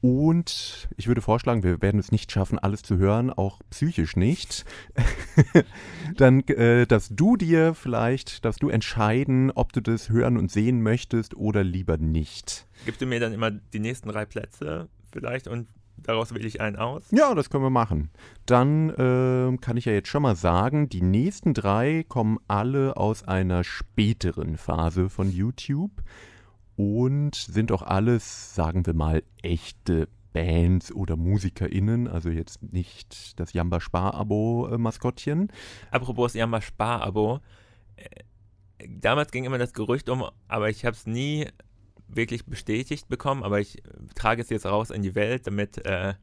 Und 0.00 0.88
ich 0.96 1.08
würde 1.08 1.20
vorschlagen, 1.20 1.64
wir 1.64 1.82
werden 1.82 1.98
es 1.98 2.12
nicht 2.12 2.30
schaffen, 2.30 2.58
alles 2.58 2.82
zu 2.82 2.98
hören, 2.98 3.30
auch 3.30 3.60
psychisch 3.70 4.14
nicht. 4.14 4.64
Dann, 6.16 6.40
äh, 6.48 6.86
dass 6.86 7.08
du 7.08 7.36
dir 7.36 7.74
vielleicht, 7.74 8.44
dass 8.44 8.56
du 8.56 8.68
entscheiden, 8.68 9.50
ob 9.50 9.72
du 9.72 9.80
das 9.80 10.08
hören 10.08 10.36
und 10.36 10.52
sehen 10.52 10.82
möchtest 10.82 11.36
oder 11.36 11.64
lieber 11.64 11.98
nicht. 11.98 12.66
Gibst 12.84 13.00
du 13.00 13.06
mir 13.06 13.18
dann 13.18 13.32
immer 13.32 13.50
die 13.50 13.80
nächsten 13.80 14.08
drei 14.08 14.24
Plätze 14.24 14.88
vielleicht 15.10 15.48
und 15.48 15.68
daraus 15.96 16.32
wähle 16.32 16.46
ich 16.46 16.60
einen 16.60 16.76
aus? 16.76 17.04
Ja, 17.10 17.34
das 17.34 17.50
können 17.50 17.64
wir 17.64 17.70
machen. 17.70 18.10
Dann 18.46 18.92
ähm, 18.96 19.60
kann 19.60 19.76
ich 19.76 19.84
ja 19.84 19.92
jetzt 19.92 20.08
schon 20.08 20.22
mal 20.22 20.36
sagen, 20.36 20.88
die 20.88 21.02
nächsten 21.02 21.54
drei 21.54 22.04
kommen 22.08 22.38
alle 22.46 22.96
aus 22.96 23.26
einer 23.26 23.64
späteren 23.64 24.56
Phase 24.56 25.10
von 25.10 25.30
YouTube 25.30 25.90
und 26.78 27.34
sind 27.34 27.72
auch 27.72 27.82
alles, 27.82 28.54
sagen 28.54 28.86
wir 28.86 28.94
mal, 28.94 29.24
echte 29.42 30.08
Bands 30.32 30.92
oder 30.92 31.16
MusikerInnen, 31.16 32.06
also 32.06 32.30
jetzt 32.30 32.62
nicht 32.62 33.38
das 33.40 33.52
Jamba 33.52 33.80
Spar-Abo-Maskottchen. 33.80 35.48
Apropos 35.90 36.34
Yamba 36.34 36.60
Spar-Abo. 36.60 37.40
äh, 37.96 38.04
Damals 38.88 39.32
ging 39.32 39.42
immer 39.44 39.58
das 39.58 39.72
Gerücht 39.72 40.08
um, 40.08 40.24
aber 40.46 40.70
ich 40.70 40.84
habe 40.84 40.94
es 40.94 41.04
nie 41.04 41.48
wirklich 42.06 42.46
bestätigt 42.46 43.08
bekommen, 43.08 43.42
aber 43.42 43.58
ich 43.58 43.78
äh, 43.78 43.88
trage 44.14 44.40
es 44.40 44.48
jetzt 44.48 44.64
raus 44.64 44.90
in 44.90 45.02
die 45.02 45.16
Welt, 45.16 45.48
damit 45.48 45.84
äh, 45.84 46.14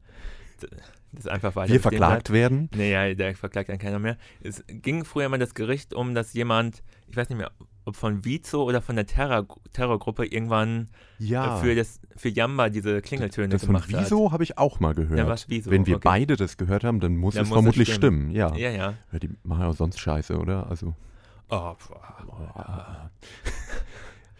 das 1.12 1.26
einfach 1.26 1.54
weiter 1.54 1.70
Wir 1.74 1.80
verklagt 1.80 2.30
werden. 2.32 2.68
bleibt. 2.68 2.76
Nee, 2.76 2.92
ja, 2.92 3.14
da 3.14 3.34
verklagt 3.34 3.68
dann 3.68 3.76
keiner 3.78 3.98
mehr. 3.98 4.16
Es 4.40 4.64
ging 4.68 5.04
früher 5.04 5.26
immer 5.26 5.36
das 5.36 5.52
Gerücht 5.52 5.92
um, 5.92 6.14
dass 6.14 6.32
jemand, 6.32 6.82
ich 7.08 7.16
weiß 7.16 7.28
nicht 7.28 7.36
mehr, 7.36 7.50
ob 7.86 7.96
von 7.96 8.24
Vizo 8.24 8.62
oder 8.64 8.82
von 8.82 8.96
der 8.96 9.06
Terror 9.06 9.46
Terrorgruppe 9.72 10.26
irgendwann 10.26 10.88
Ja, 11.18 11.56
äh, 11.56 11.60
für, 11.62 11.74
das, 11.74 12.00
für 12.16 12.28
Yamba 12.28 12.68
diese 12.68 13.00
Klingeltöne 13.00 13.48
das 13.48 13.62
von 13.64 13.68
gemacht 13.76 13.88
Wieso 13.88 14.32
habe 14.32 14.42
ich 14.42 14.58
auch 14.58 14.80
mal 14.80 14.92
gehört. 14.94 15.18
Ja, 15.18 15.26
was 15.26 15.48
Wieso? 15.48 15.70
Wenn 15.70 15.86
wir 15.86 15.96
Okay. 15.96 16.04
beide 16.04 16.36
das 16.36 16.58
gehört 16.58 16.84
haben, 16.84 17.00
dann 17.00 17.16
muss 17.16 17.34
Dann 17.34 17.44
es 17.44 17.48
muss 17.48 17.56
es 17.56 17.62
vermutlich 17.62 17.94
stimmen. 17.94 18.30
stimmen. 18.30 18.36
Ja. 18.36 18.54
Ja, 18.56 18.70
ja. 18.70 18.94
ja, 19.12 19.18
die 19.18 19.30
machen 19.44 19.62
ja 19.62 19.68
auch 19.68 19.76
sonst 19.76 19.98
Scheiße, 19.98 20.36
oder? 20.36 20.68
Also 20.68 20.94
Oh, 21.48 21.74
boah. 21.88 23.10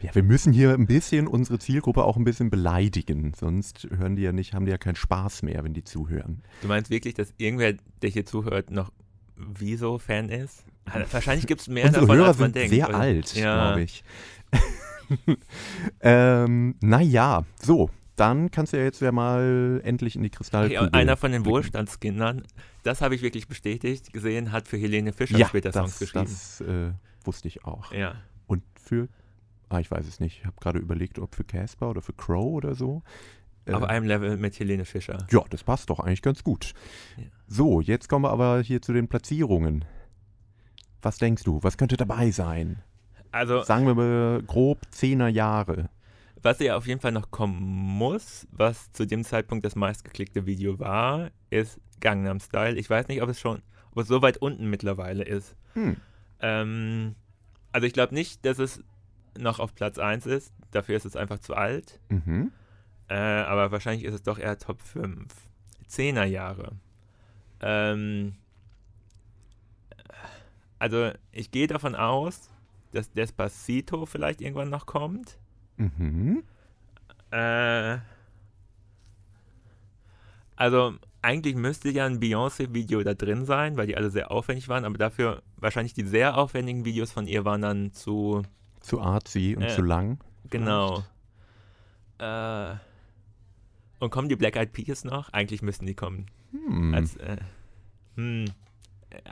Ja, 0.03 0.15
wir 0.15 0.23
müssen 0.23 0.53
hier 0.53 0.75
ein 0.75 0.87
bisschen 0.87 1.27
unsere 1.27 1.59
Zielgruppe 1.59 2.05
auch 2.05 2.19
ein 2.19 2.25
bisschen 2.25 2.51
beleidigen, 2.51 3.33
sonst 3.35 3.89
hören 3.97 4.15
die 4.15 4.23
ja 4.23 4.31
nicht, 4.33 4.53
haben 4.53 4.67
die 4.67 4.71
ja 4.71 4.77
keinen 4.77 4.95
Spaß 4.97 5.43
mehr, 5.43 5.65
wenn 5.65 5.73
die 5.73 5.85
zuhören. 5.85 6.43
Du 6.61 6.69
meinst 6.69 6.91
wirklich, 6.91 7.15
dass 7.15 7.33
irgendwer, 7.39 7.73
der 8.03 8.11
hier 8.11 8.27
zuhört, 8.27 8.71
noch 8.71 8.93
Wieso-Fan 9.37 10.29
ist? 10.29 10.65
Wahrscheinlich 11.11 11.47
gibt 11.47 11.61
es 11.63 11.69
mehr 11.69 11.87
Unsere 11.87 12.03
davon, 12.03 12.17
Hörer 12.17 12.29
als 12.29 12.39
man 12.39 12.47
sind 12.53 12.57
denkt. 12.57 12.71
sehr 12.71 12.89
oder? 12.89 12.99
alt, 12.99 13.35
Ja. 13.35 13.67
glaube 13.69 13.83
ich. 13.83 14.05
ähm, 16.01 16.75
naja, 16.81 17.45
so, 17.61 17.91
dann 18.17 18.51
kannst 18.51 18.73
du 18.73 18.79
ja 18.79 18.85
jetzt 18.85 19.01
ja 19.01 19.13
mal 19.13 19.81
endlich 19.85 20.17
in 20.17 20.23
die 20.23 20.29
Okay, 20.29 20.37
Kristallkugel. 20.37 20.91
einer 20.93 21.17
von 21.17 21.33
den 21.33 21.43
blicken. 21.43 21.55
Wohlstandskindern, 21.57 22.43
das 22.83 23.01
habe 23.03 23.15
ich 23.15 23.23
wirklich 23.23 23.49
bestätigt 23.49 24.13
gesehen, 24.13 24.53
hat 24.53 24.69
für 24.69 24.77
Helene 24.77 25.13
Fischer 25.13 25.39
Ja, 25.39 25.47
später 25.49 25.73
Songs 25.73 25.93
das, 25.93 25.99
geschrieben. 25.99 26.25
das 26.27 26.61
äh, 26.63 26.93
wusste 27.25 27.49
ich 27.49 27.65
auch. 27.65 27.93
Ja. 27.93 28.15
Und 28.47 28.63
für 28.81 29.09
ah, 29.69 29.81
ich 29.81 29.91
weiß 29.91 30.07
es 30.07 30.21
nicht. 30.21 30.39
Ich 30.41 30.47
habe 30.47 30.57
gerade 30.61 30.79
überlegt, 30.79 31.19
ob 31.19 31.35
für 31.35 31.45
Casper 31.45 31.91
oder 31.91 32.01
für 32.01 32.13
Crow 32.13 32.55
oder 32.55 32.75
so. 32.75 33.03
Auf 33.71 33.83
Äh, 33.83 33.87
einem 33.87 34.07
Level 34.07 34.37
mit 34.37 34.57
Helene 34.61 34.85
Fischer. 34.85 35.27
ja, 35.31 35.41
das 35.51 35.65
passt 35.65 35.91
doch 35.91 35.99
eigentlich 35.99 36.23
ganz 36.23 36.45
gut. 36.45 36.73
Ja. 37.17 37.25
So, 37.49 37.81
jetzt 37.81 38.09
kommen 38.09 38.25
wir 38.25 38.31
aber 38.31 38.61
hier 38.63 38.81
zu 38.81 38.93
den 38.93 39.09
Platzierungen. 39.09 39.85
Was 41.03 41.19
denkst 41.19 41.45
du? 41.45 41.63
Was 41.63 41.77
könnte 41.77 41.97
dabei 41.97 42.31
sein? 42.31 42.83
Also, 43.33 43.63
Sagen 43.63 43.87
wir 43.87 43.95
mal 43.95 44.43
grob 44.43 44.81
10er 44.95 45.29
Jahre. 45.29 45.91
was 46.43 46.59
ja 46.61 46.77
auf 46.77 46.87
jeden 46.87 47.01
Fall 47.01 47.13
noch 47.13 47.31
kommen 47.31 47.61
muss, 47.61 48.47
was 48.51 48.93
zu 48.93 49.05
dem 49.07 49.25
Zeitpunkt 49.25 49.65
das 49.67 49.75
meistgeklickte 49.75 50.47
Video 50.47 50.79
war, 50.79 51.31
ist 51.51 51.81
Gangnam 52.01 52.41
Style. 52.41 52.77
Ich 52.79 52.89
weiß 52.89 53.09
nicht, 53.09 53.21
ob 53.23 53.29
es 53.29 53.41
schon, 53.41 53.63
ob 53.93 53.99
es 54.03 54.09
so 54.09 54.23
weit 54.23 54.37
unten 54.39 54.71
mittlerweile 54.71 55.25
ist. 55.25 55.57
Hm. 55.75 55.97
Ähm, 56.41 57.15
also 57.73 57.87
ich 57.87 57.93
glaube 57.93 58.15
nicht, 58.15 58.45
dass 58.45 58.59
es 58.59 58.83
noch 59.39 59.59
auf 59.59 59.75
Platz 59.75 59.99
1 59.99 60.25
ist. 60.27 60.53
Dafür 60.71 60.97
ist 60.97 61.05
es 61.05 61.17
einfach 61.17 61.39
zu 61.41 61.55
alt. 61.55 62.01
Mhm. 62.09 62.53
Äh, 63.09 63.15
aber 63.15 63.71
wahrscheinlich 63.73 64.05
ist 64.05 64.15
es 64.15 64.23
doch 64.23 64.39
eher 64.39 64.59
Top 64.59 64.81
5. 64.81 65.27
10er 65.91 66.25
Jahre. 66.25 66.73
Ähm, 67.61 68.37
also 70.79 71.11
ich 71.33 71.51
gehe 71.51 71.67
davon 71.67 71.95
aus, 71.95 72.51
dass 72.93 73.11
Despacito 73.13 74.07
vielleicht 74.07 74.41
irgendwann 74.41 74.71
noch 74.71 74.87
kommt. 74.87 75.39
Mhm. 75.77 76.43
Äh, 77.31 77.99
also 80.57 80.95
eigentlich 81.23 81.55
müsste 81.57 81.91
ja 81.91 82.07
ein 82.07 82.21
Beyoncé-Video 82.21 83.03
da 83.03 83.15
drin 83.15 83.45
sein, 83.45 83.77
weil 83.77 83.87
die 83.89 83.97
alle 83.97 84.11
sehr 84.11 84.31
aufwendig 84.31 84.69
waren, 84.69 84.85
aber 84.85 84.97
dafür 84.97 85.43
wahrscheinlich 85.57 85.93
die 85.95 86.05
sehr 86.07 86.39
aufwendigen 86.39 86.85
Videos 86.85 87.11
von 87.13 87.27
ihr 87.27 87.45
waren 87.45 87.63
dann 87.63 87.93
zu, 87.93 88.43
Zu 88.81 89.01
artsy 89.01 89.55
und 89.57 89.65
Äh. 89.65 89.69
zu 89.75 89.83
lang. 89.83 90.19
genau. 90.49 91.03
Äh, 92.19 92.75
und 93.99 94.11
kommen 94.11 94.29
die 94.29 94.37
Black 94.37 94.57
Eyed 94.57 94.73
Peas 94.73 95.05
noch? 95.05 95.31
Eigentlich 95.33 95.63
müssten 95.63 95.85
die 95.87 95.95
kommen. 95.95 96.27
Hm. 96.53 96.95
Als, 96.95 97.17
äh, 97.17 97.37
hm, 98.15 98.47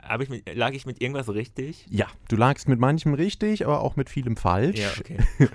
hab 0.01 0.21
ich 0.21 0.29
mit, 0.29 0.53
lag 0.55 0.73
ich 0.73 0.85
mit 0.85 1.01
irgendwas 1.01 1.29
richtig? 1.29 1.85
ja, 1.89 2.07
du 2.27 2.35
lagst 2.35 2.67
mit 2.67 2.79
manchem 2.79 3.13
richtig, 3.13 3.65
aber 3.65 3.81
auch 3.81 3.95
mit 3.95 4.09
vielem 4.09 4.37
falsch. 4.37 4.79
Ja, 4.79 4.89
okay. 4.99 5.17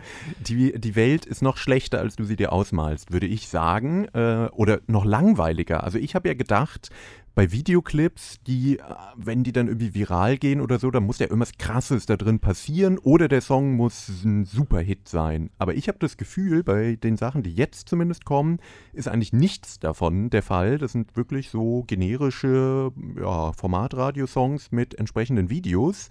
Die, 0.47 0.79
die 0.79 0.97
Welt 0.97 1.27
ist 1.27 1.43
noch 1.43 1.57
schlechter, 1.57 1.99
als 1.99 2.17
du 2.17 2.25
sie 2.25 2.37
dir 2.37 2.53
ausmalst, 2.53 3.13
würde 3.13 3.27
ich 3.27 3.49
sagen. 3.49 4.07
Äh, 4.15 4.49
oder 4.53 4.81
noch 4.87 5.05
langweiliger. 5.05 5.85
Also 5.85 5.99
ich 5.99 6.15
habe 6.15 6.29
ja 6.29 6.35
gedacht, 6.35 6.91
bei 7.35 7.53
Videoclips, 7.53 8.41
die, 8.47 8.79
äh, 8.79 8.83
wenn 9.17 9.45
die 9.45 9.53
dann 9.53 9.69
irgendwie 9.69 9.95
viral 9.95 10.37
gehen 10.37 10.61
oder 10.61 10.79
so, 10.79 10.91
dann 10.91 11.05
muss 11.05 11.19
ja 11.19 11.27
irgendwas 11.27 11.59
Krasses 11.59 12.07
da 12.07 12.17
drin 12.17 12.41
passieren 12.41 12.99
oder 12.99 13.29
der 13.29 13.41
Song 13.41 13.75
muss 13.75 14.09
ein 14.25 14.45
Superhit 14.45 15.09
sein. 15.09 15.51
Aber 15.59 15.75
ich 15.75 15.89
habe 15.89 15.99
das 15.99 16.17
Gefühl, 16.17 16.65
bei 16.65 16.97
den 16.97 17.17
Sachen, 17.17 17.43
die 17.43 17.55
jetzt 17.55 17.89
zumindest 17.89 18.25
kommen, 18.25 18.59
ist 18.93 19.09
eigentlich 19.09 19.33
nichts 19.33 19.79
davon 19.79 20.31
der 20.31 20.43
Fall. 20.43 20.79
Das 20.79 20.93
sind 20.93 21.17
wirklich 21.17 21.51
so 21.51 21.85
generische 21.87 22.93
ja, 23.19 23.53
Formatradiosongs 23.53 24.73
mit 24.73 24.95
entsprechenden 24.95 25.51
Videos. 25.51 26.09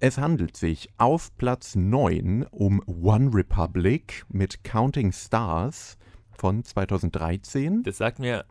Es 0.00 0.18
handelt 0.18 0.56
sich 0.56 0.88
auf 0.98 1.36
Platz 1.36 1.76
9 1.76 2.46
um 2.50 2.82
One 2.86 3.30
Republic 3.32 4.24
mit 4.28 4.64
Counting 4.64 5.12
Stars 5.12 5.96
von 6.32 6.64
2013. 6.64 7.82
Das 7.84 7.98
sagt 7.98 8.18
mir 8.18 8.44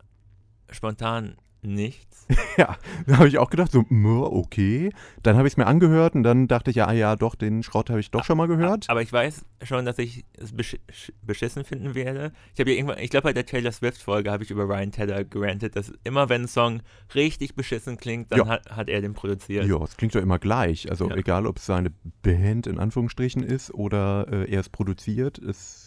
spontan 0.70 1.36
nichts. 1.64 2.26
Ja, 2.56 2.76
da 3.06 3.18
habe 3.18 3.28
ich 3.28 3.36
auch 3.38 3.50
gedacht, 3.50 3.72
so, 3.72 3.84
okay. 3.90 4.90
Dann 5.22 5.36
habe 5.36 5.46
ich 5.48 5.54
es 5.54 5.56
mir 5.58 5.66
angehört 5.66 6.14
und 6.14 6.22
dann 6.22 6.46
dachte 6.48 6.70
ich, 6.70 6.76
ja, 6.76 6.86
ah 6.86 6.92
ja, 6.92 7.16
doch, 7.16 7.34
den 7.34 7.62
Schrott 7.64 7.90
habe 7.90 7.98
ich 8.00 8.10
doch 8.12 8.24
schon 8.24 8.38
mal 8.38 8.46
gehört. 8.46 8.88
Aber 8.88 9.02
ich 9.02 9.12
weiß 9.12 9.44
schon, 9.64 9.84
dass 9.84 9.98
ich 9.98 10.24
es 10.38 10.52
besch 10.56 10.76
beschissen 11.22 11.64
finden 11.64 11.94
werde. 11.94 12.32
Ich 12.54 12.60
habe 12.60 12.70
ja 12.70 12.76
irgendwann, 12.76 12.98
ich 13.00 13.10
glaube 13.10 13.24
bei 13.24 13.32
der 13.32 13.44
Taylor 13.44 13.72
Swift-Folge 13.72 14.30
habe 14.30 14.44
ich 14.44 14.50
über 14.50 14.64
Ryan 14.68 14.92
Tedder 14.92 15.24
gerantet, 15.24 15.74
dass 15.76 15.92
immer 16.04 16.28
wenn 16.28 16.42
ein 16.42 16.48
Song 16.48 16.80
richtig 17.14 17.56
beschissen 17.56 17.96
klingt, 17.98 18.30
dann 18.32 18.38
Ja. 18.38 18.46
hat, 18.48 18.70
hat 18.70 18.88
er 18.88 19.00
den 19.02 19.12
produziert. 19.14 19.66
Ja, 19.66 19.82
es 19.82 19.96
klingt 19.96 20.14
doch 20.14 20.22
immer 20.22 20.38
gleich. 20.38 20.88
Also 20.88 21.10
Ja. 21.10 21.16
egal, 21.16 21.46
ob 21.46 21.58
es 21.58 21.66
seine 21.66 21.90
Band 22.22 22.66
in 22.68 22.78
Anführungsstrichen 22.78 23.42
ist 23.42 23.74
oder 23.74 24.26
äh, 24.30 24.50
er 24.50 24.60
es 24.60 24.68
produziert, 24.70 25.38
es 25.38 25.83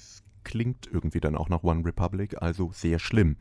klingt 0.47 0.87
irgendwie 0.89 1.19
dann 1.19 1.35
auch 1.35 1.49
nach 1.49 1.63
One 1.63 1.85
Republic, 1.85 2.41
also 2.41 2.71
sehr 2.73 2.99
schlimm. 2.99 3.35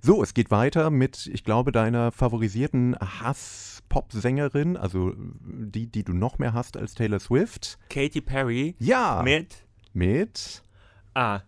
So, 0.00 0.22
es 0.22 0.32
geht 0.32 0.52
weiter 0.52 0.90
mit, 0.90 1.26
ich 1.26 1.42
glaube, 1.42 1.72
deiner 1.72 2.12
favorisierten 2.12 2.96
Hass-Pop-Sängerin, 3.00 4.76
also 4.76 5.12
die, 5.16 5.88
die 5.88 6.04
du 6.04 6.12
noch 6.12 6.38
mehr 6.38 6.54
hast 6.54 6.76
als 6.76 6.94
Taylor 6.94 7.18
Swift. 7.18 7.78
Katy 7.90 8.20
Perry 8.20 8.76
Ja, 8.78 9.22
mit, 9.24 9.56
mit 9.92 10.62
ah, 11.14 11.40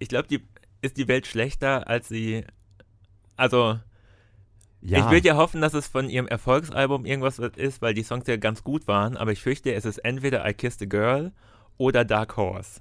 ich 0.00 0.08
glaube, 0.08 0.26
die 0.26 0.42
ist 0.82 0.96
die 0.96 1.06
Welt 1.06 1.28
schlechter, 1.28 1.88
als 1.88 2.08
sie, 2.08 2.44
also 3.36 3.78
ja, 4.80 4.98
ich 4.98 5.10
würde 5.10 5.28
ja 5.28 5.36
hoffen, 5.36 5.60
dass 5.60 5.74
es 5.74 5.86
von 5.86 6.10
ihrem 6.10 6.26
Erfolgsalbum 6.26 7.04
irgendwas 7.04 7.38
ist, 7.38 7.80
weil 7.80 7.94
die 7.94 8.02
Songs 8.02 8.26
ja 8.26 8.36
ganz 8.36 8.64
gut 8.64 8.88
waren, 8.88 9.16
aber 9.16 9.30
ich 9.30 9.40
fürchte, 9.40 9.72
es 9.72 9.84
ist 9.84 9.98
entweder 9.98 10.48
I 10.48 10.52
Kissed 10.52 10.82
a 10.82 10.86
Girl 10.86 11.32
oder 11.76 12.04
Dark 12.04 12.36
Horse. 12.36 12.80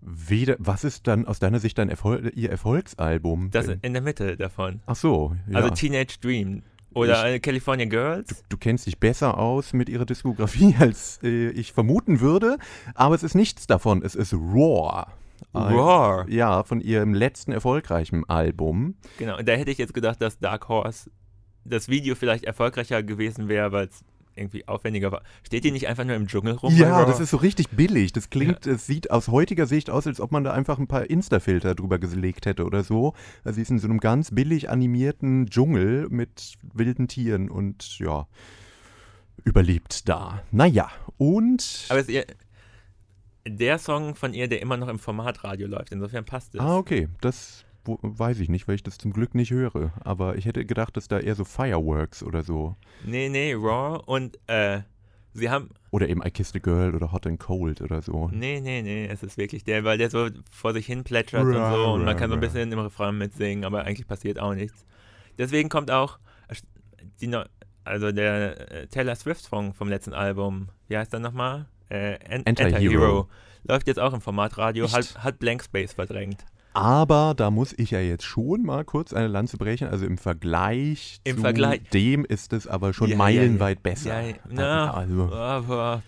Weder, 0.00 0.56
was 0.58 0.84
ist 0.84 1.06
dann 1.06 1.26
aus 1.26 1.38
deiner 1.38 1.58
Sicht 1.60 1.78
dein 1.78 1.88
Erfol 1.88 2.30
ihr 2.34 2.50
Erfolgsalbum? 2.50 3.50
Das 3.50 3.68
in 3.68 3.92
der 3.92 4.02
Mitte 4.02 4.36
davon. 4.36 4.80
Ach 4.86 4.96
so, 4.96 5.34
ja. 5.48 5.56
Also 5.58 5.70
Teenage 5.70 6.18
Dream 6.20 6.62
oder 6.94 7.26
äh, 7.26 7.38
California 7.40 7.86
Girls. 7.86 8.44
Du 8.48 8.56
kennst 8.56 8.86
dich 8.86 8.98
besser 8.98 9.38
aus 9.38 9.72
mit 9.72 9.88
ihrer 9.88 10.06
Diskografie, 10.06 10.74
als 10.80 11.20
äh, 11.22 11.50
ich 11.50 11.72
vermuten 11.72 12.20
würde. 12.20 12.58
Aber 12.94 13.14
es 13.14 13.22
ist 13.22 13.34
nichts 13.34 13.66
davon. 13.66 14.02
Es 14.02 14.14
ist 14.14 14.32
Roar. 14.34 15.12
Ein- 15.52 15.72
Roar. 15.74 16.28
Ja, 16.28 16.62
von 16.64 16.80
ihrem 16.80 17.14
letzten 17.14 17.52
erfolgreichen 17.52 18.28
Album. 18.28 18.96
Genau, 19.18 19.38
und 19.38 19.48
da 19.48 19.52
hätte 19.52 19.70
ich 19.70 19.78
jetzt 19.78 19.94
gedacht, 19.94 20.20
dass 20.20 20.38
Dark 20.38 20.68
Horse 20.68 21.10
das 21.64 21.88
Video 21.88 22.14
vielleicht 22.14 22.44
erfolgreicher 22.44 23.02
gewesen 23.02 23.48
wäre, 23.48 23.72
weil 23.72 23.86
es 23.88 24.02
irgendwie 24.38 24.66
aufwendiger 24.66 25.12
war. 25.12 25.22
Steht 25.42 25.64
die 25.64 25.70
nicht 25.70 25.88
einfach 25.88 26.04
nur 26.04 26.16
im 26.16 26.26
Dschungel 26.26 26.54
rum? 26.54 26.74
Ja, 26.74 27.04
das 27.04 27.20
ist 27.20 27.30
so 27.30 27.36
richtig 27.36 27.70
billig. 27.70 28.12
Das 28.12 28.30
klingt, 28.30 28.66
es 28.66 28.86
sieht 28.86 29.10
aus 29.10 29.28
heutiger 29.28 29.66
Sicht 29.66 29.90
aus, 29.90 30.06
als 30.06 30.20
ob 30.20 30.32
man 30.32 30.44
da 30.44 30.52
einfach 30.52 30.78
ein 30.78 30.86
paar 30.86 31.08
Insta-Filter 31.08 31.74
drüber 31.74 31.98
gelegt 31.98 32.46
hätte 32.46 32.64
oder 32.64 32.82
so. 32.84 33.14
Also 33.44 33.56
sie 33.56 33.62
ist 33.62 33.70
in 33.70 33.78
so 33.78 33.88
einem 33.88 34.00
ganz 34.00 34.30
billig 34.30 34.70
animierten 34.70 35.46
Dschungel 35.46 36.08
mit 36.08 36.54
wilden 36.72 37.08
Tieren 37.08 37.50
und 37.50 37.98
ja, 37.98 38.26
überlebt 39.44 40.08
da. 40.08 40.42
Naja, 40.50 40.90
und. 41.16 41.86
Aber 41.88 42.00
es 42.00 42.08
ist 42.08 42.14
ihr, 42.14 42.26
der 43.46 43.78
Song 43.78 44.14
von 44.14 44.34
ihr, 44.34 44.48
der 44.48 44.60
immer 44.60 44.76
noch 44.76 44.88
im 44.88 44.98
Formatradio 44.98 45.66
läuft, 45.66 45.92
insofern 45.92 46.24
passt 46.24 46.54
es. 46.54 46.60
Ah, 46.60 46.76
okay. 46.76 47.08
Das 47.20 47.64
weiß 48.02 48.40
ich 48.40 48.48
nicht, 48.48 48.68
weil 48.68 48.74
ich 48.76 48.82
das 48.82 48.98
zum 48.98 49.12
Glück 49.12 49.34
nicht 49.34 49.50
höre. 49.50 49.92
Aber 50.00 50.36
ich 50.36 50.44
hätte 50.46 50.64
gedacht, 50.64 50.96
dass 50.96 51.08
da 51.08 51.18
eher 51.18 51.34
so 51.34 51.44
Fireworks 51.44 52.22
oder 52.22 52.42
so. 52.42 52.76
Nee, 53.04 53.28
nee, 53.28 53.54
Raw 53.54 54.02
und 54.06 54.38
äh, 54.48 54.80
sie 55.32 55.50
haben, 55.50 55.70
Oder 55.90 56.08
eben 56.08 56.22
I 56.24 56.30
Kissed 56.30 56.56
a 56.56 56.58
Girl 56.58 56.94
oder 56.94 57.12
Hot 57.12 57.26
and 57.26 57.38
Cold 57.40 57.80
oder 57.80 58.02
so. 58.02 58.28
nee, 58.32 58.60
nee, 58.60 58.82
nee, 58.82 59.06
es 59.06 59.22
ist 59.22 59.38
wirklich 59.38 59.64
der, 59.64 59.84
weil 59.84 59.98
der 59.98 60.10
so 60.10 60.28
vor 60.50 60.72
sich 60.72 60.86
hin 60.86 61.04
plätschert 61.04 61.44
und 61.44 61.52
so 61.54 61.92
und 61.94 62.04
man 62.04 62.16
kann 62.16 62.28
so 62.30 62.34
ein 62.34 62.40
bisschen 62.40 62.70
im 62.72 62.78
Refrain 62.78 63.16
mitsingen, 63.16 63.64
aber 63.64 63.84
eigentlich 63.84 64.06
passiert 64.06 64.38
auch 64.40 64.54
nichts. 64.54 64.84
Deswegen 65.38 65.68
kommt 65.68 65.90
auch 65.90 66.18
die, 67.20 67.34
also 67.84 68.12
der 68.12 68.70
äh, 68.72 68.86
Taylor 68.88 69.14
Swift-Song 69.14 69.74
vom 69.74 69.88
letzten 69.88 70.12
Album, 70.14 70.68
wie 70.88 70.96
heißt 70.96 71.12
der 71.12 71.20
nochmal? 71.20 71.66
Äh, 71.88 72.14
An- 72.28 72.42
Anti-Hero. 72.44 72.74
Anti-Hero. 72.74 73.28
Läuft 73.64 73.86
jetzt 73.86 73.98
auch 74.00 74.12
im 74.14 74.20
Formatradio, 74.20 74.84
Echt? 74.86 74.94
hat, 74.94 75.24
hat 75.24 75.38
Blank 75.38 75.62
Space 75.62 75.92
verdrängt. 75.92 76.44
Aber 76.78 77.34
da 77.36 77.50
muss 77.50 77.74
ich 77.76 77.90
ja 77.90 78.00
jetzt 78.00 78.24
schon 78.24 78.62
mal 78.62 78.84
kurz 78.84 79.12
eine 79.12 79.26
Lanze 79.26 79.56
brechen. 79.56 79.88
Also 79.88 80.06
im 80.06 80.16
Vergleich 80.16 81.20
Im 81.24 81.36
zu 81.36 81.42
Vergleich- 81.42 81.88
dem 81.90 82.24
ist 82.24 82.52
es 82.52 82.66
aber 82.66 82.92
schon 82.92 83.10
Ja, 83.10 83.16
meilenweit 83.16 83.78
ja. 83.78 83.82
besser. 83.82 84.20
Ja, 84.22 84.28
ja. 84.28 84.36
Na, 84.48 84.94
also, 84.94 85.32
aber 85.32 86.02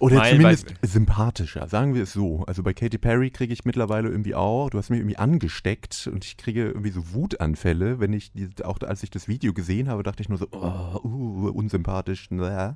oder 0.00 0.22
zumindest 0.24 0.74
sympathischer, 0.82 1.66
sagen 1.68 1.94
wir 1.94 2.02
es 2.02 2.12
so. 2.12 2.44
Also 2.46 2.62
bei 2.62 2.74
Katy 2.74 2.98
Perry 2.98 3.30
kriege 3.30 3.54
ich 3.54 3.64
mittlerweile 3.64 4.10
irgendwie 4.10 4.34
auch, 4.34 4.68
du 4.68 4.76
hast 4.76 4.90
mich 4.90 4.98
irgendwie 4.98 5.16
angesteckt 5.16 6.10
und 6.12 6.24
ich 6.26 6.36
kriege 6.36 6.66
irgendwie 6.66 6.90
so 6.90 7.14
Wutanfälle, 7.14 8.00
wenn 8.00 8.12
ich, 8.12 8.32
die, 8.32 8.50
auch 8.62 8.80
als 8.80 9.02
ich 9.02 9.10
das 9.10 9.28
Video 9.28 9.54
gesehen 9.54 9.88
habe, 9.88 10.02
dachte 10.02 10.22
ich 10.22 10.28
nur 10.28 10.36
so, 10.36 10.48
oh, 10.50 11.00
uh, 11.02 11.50
unsympathisch. 11.54 12.28
Bäh. 12.28 12.72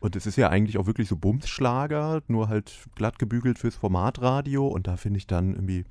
Und 0.00 0.16
es 0.16 0.26
ist 0.26 0.36
ja 0.36 0.48
eigentlich 0.48 0.78
auch 0.78 0.86
wirklich 0.86 1.08
so 1.08 1.16
Bumsschlager, 1.16 2.22
nur 2.28 2.48
halt 2.48 2.72
glatt 2.94 3.18
gebügelt 3.18 3.58
fürs 3.58 3.76
Formatradio 3.76 4.66
und 4.66 4.86
da 4.86 4.96
finde 4.96 5.18
ich 5.18 5.26
dann 5.26 5.52
irgendwie, 5.54 5.84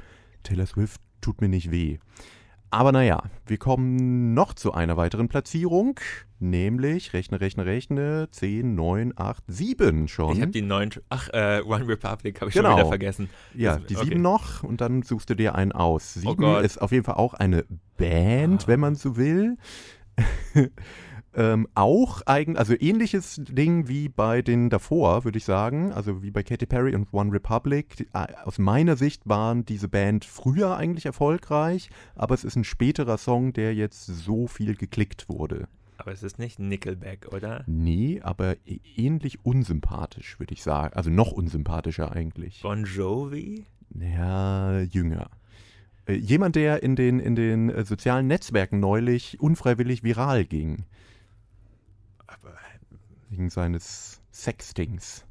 Taylor 0.44 0.66
Swift 0.66 1.02
tut 1.22 1.42
mir 1.42 1.50
nicht 1.50 1.72
weh. 1.72 1.98
Aber 2.70 2.92
naja, 2.92 3.22
wir 3.46 3.58
kommen 3.58 4.34
noch 4.34 4.54
zu 4.56 4.74
einer 4.74 4.98
weiteren 4.98 5.28
Platzierung, 5.28 6.00
nämlich, 6.40 7.14
rechne, 7.14 7.40
rechne, 7.40 7.68
rechne, 7.68 8.30
10, 8.32 8.74
9, 8.74 9.14
8, 9.16 9.44
7 9.48 10.08
schon. 10.08 10.36
ich 10.36 10.42
habe 10.42 10.52
die 10.52 10.64
neuen, 10.64 10.90
ach, 11.10 11.30
äh, 11.34 11.62
One 11.64 11.88
Republic 11.88 12.42
habe 12.42 12.50
ich 12.50 12.56
Genau. 12.56 12.70
schon 12.72 12.78
wieder 12.80 12.88
vergessen. 12.90 13.30
Ja, 13.54 13.76
Das- 13.78 13.86
die 13.86 13.96
okay. 13.96 14.06
sieben 14.06 14.22
noch 14.24 14.64
und 14.64 14.82
dann 14.82 15.04
suchst 15.04 15.30
du 15.30 15.36
dir 15.36 15.54
einen 15.54 15.72
aus. 15.72 16.16
Sieben 16.16 16.36
Gott. 16.38 16.66
ist 16.66 16.82
auf 16.82 16.92
jeden 16.92 17.04
Fall 17.06 17.16
auch 17.16 17.36
eine 17.36 17.64
Band, 17.98 18.64
Ah. 18.64 18.68
wenn 18.68 18.80
man 18.80 18.96
so 18.96 19.18
will. 19.18 19.58
Ähm, 21.36 21.68
auch 21.74 22.22
eigen, 22.26 22.58
also 22.58 22.76
ähnliches 22.80 23.42
Ding 23.44 23.88
wie 23.88 24.08
bei 24.08 24.42
den 24.42 24.70
davor, 24.70 25.24
würde 25.24 25.38
ich 25.38 25.46
sagen. 25.46 25.92
Also 25.92 26.22
wie 26.22 26.32
bei 26.32 26.44
Katy 26.44 26.66
Perry 26.66 26.96
und 26.96 27.12
One 27.12 27.32
Republic. 27.32 27.96
Die, 27.98 28.08
äh, 28.14 28.28
aus 28.44 28.60
meiner 28.60 28.96
Sicht 28.96 29.28
waren 29.28 29.66
diese 29.66 29.88
Band 29.88 30.26
früher 30.26 30.78
eigentlich 30.78 31.06
erfolgreich, 31.06 31.90
aber 32.16 32.36
es 32.36 32.44
ist 32.44 32.56
ein 32.56 32.64
späterer 32.64 33.18
Song, 33.18 33.54
der 33.54 33.74
jetzt 33.74 34.06
so 34.06 34.48
viel 34.48 34.76
geklickt 34.76 35.28
wurde. 35.28 35.68
Aber 35.98 36.12
es 36.12 36.22
ist 36.22 36.38
nicht 36.38 36.60
Nickelback, 36.60 37.34
oder? 37.34 37.64
Nee, 37.66 38.20
aber 38.22 38.58
ähnlich 38.96 39.46
unsympathisch, 39.46 40.40
würde 40.40 40.54
ich 40.54 40.62
sagen. 40.62 40.94
Also 40.96 41.10
noch 41.10 41.32
unsympathischer 41.32 42.12
eigentlich. 42.12 42.62
Bon 42.62 42.84
Jovi? 42.86 43.66
Ja, 44.00 44.82
jünger. 44.82 45.30
Äh, 46.06 46.16
Jemand, 46.16 46.56
der 46.56 46.84
in 46.84 46.96
den, 46.96 47.20
in 47.20 47.36
den 47.36 47.70
äh, 47.70 47.86
sozialen 47.86 48.28
Netzwerken 48.28 48.80
neulich 48.80 49.40
unfreiwillig 49.40 50.04
viral 50.04 50.46
ging. 50.46 50.86
Wegen 53.34 53.50
seines 53.50 54.22
Sextings. 54.32 55.26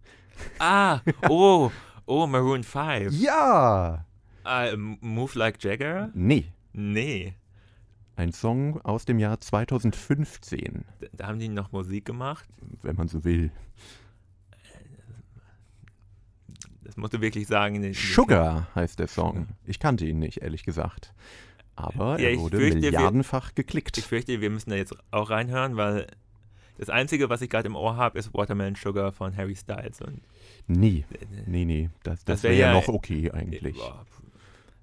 Ah, 0.58 0.98
oh, 1.28 1.70
oh, 2.04 2.26
Maroon 2.26 2.64
5. 2.64 3.12
Ja! 3.12 4.04
Ah, 4.42 4.66
Move 4.76 5.38
Like 5.38 5.62
Jagger? 5.62 6.10
Nee, 6.12 6.46
Nee. 6.72 7.34
ein 8.16 8.32
Song 8.32 8.80
aus 8.80 9.04
dem 9.04 9.20
Jahr 9.20 9.38
2015, 9.40 10.84
Da, 10.98 11.06
da 11.12 11.26
haben 11.28 11.38
die 11.38 11.48
noch 11.48 11.70
Musik 11.70 12.04
gemacht. 12.04 12.44
wenn 12.82 12.96
man 12.96 13.06
so 13.06 13.22
will. 13.22 13.52
Das 16.82 16.96
musst 16.96 17.12
du 17.14 17.20
wirklich 17.20 17.46
sagen. 17.46 17.94
Sugar 17.94 18.66
heißt 18.74 18.98
der 18.98 19.06
Song. 19.06 19.46
Ich 19.64 19.78
kannte 19.78 20.06
ihn 20.06 20.18
nicht, 20.18 20.38
ehrlich 20.38 20.64
gesagt. 20.64 21.14
Aber 21.76 22.18
Ja, 22.18 22.26
er 22.26 22.32
ich 22.32 22.40
wurde 22.40 22.56
fürchte, 22.56 22.82
wir- 22.82 22.90
milliardenfach 22.90 23.50
Ich 23.50 23.54
geklickt. 23.54 23.96
fürchte, 24.00 24.40
wir 24.40 24.50
müssen 24.50 24.70
da 24.70 24.76
jetzt 24.76 24.96
auch 25.12 25.30
reinhören, 25.30 25.76
weil 25.76 26.08
das 26.78 26.88
Einzige, 26.90 27.28
was 27.28 27.42
ich 27.42 27.50
gerade 27.50 27.66
im 27.68 27.76
Ohr 27.76 27.96
habe, 27.96 28.18
ist 28.18 28.32
Watermelon 28.34 28.74
Sugar 28.74 29.12
von 29.12 29.36
Harry 29.36 29.54
Styles. 29.56 30.00
Und 30.00 30.20
Nee, 30.66 31.04
äh, 31.12 31.24
nee, 31.46 31.64
nee, 31.64 31.90
das, 32.02 32.24
Das 32.24 32.36
das 32.36 32.42
wär 32.44 32.50
wäre 32.52 32.60
ja 32.60 32.66
ja- 32.68 32.72
noch 32.74 32.88
okay 32.88 33.30
eigentlich. 33.30 33.76
boah, 33.76 34.04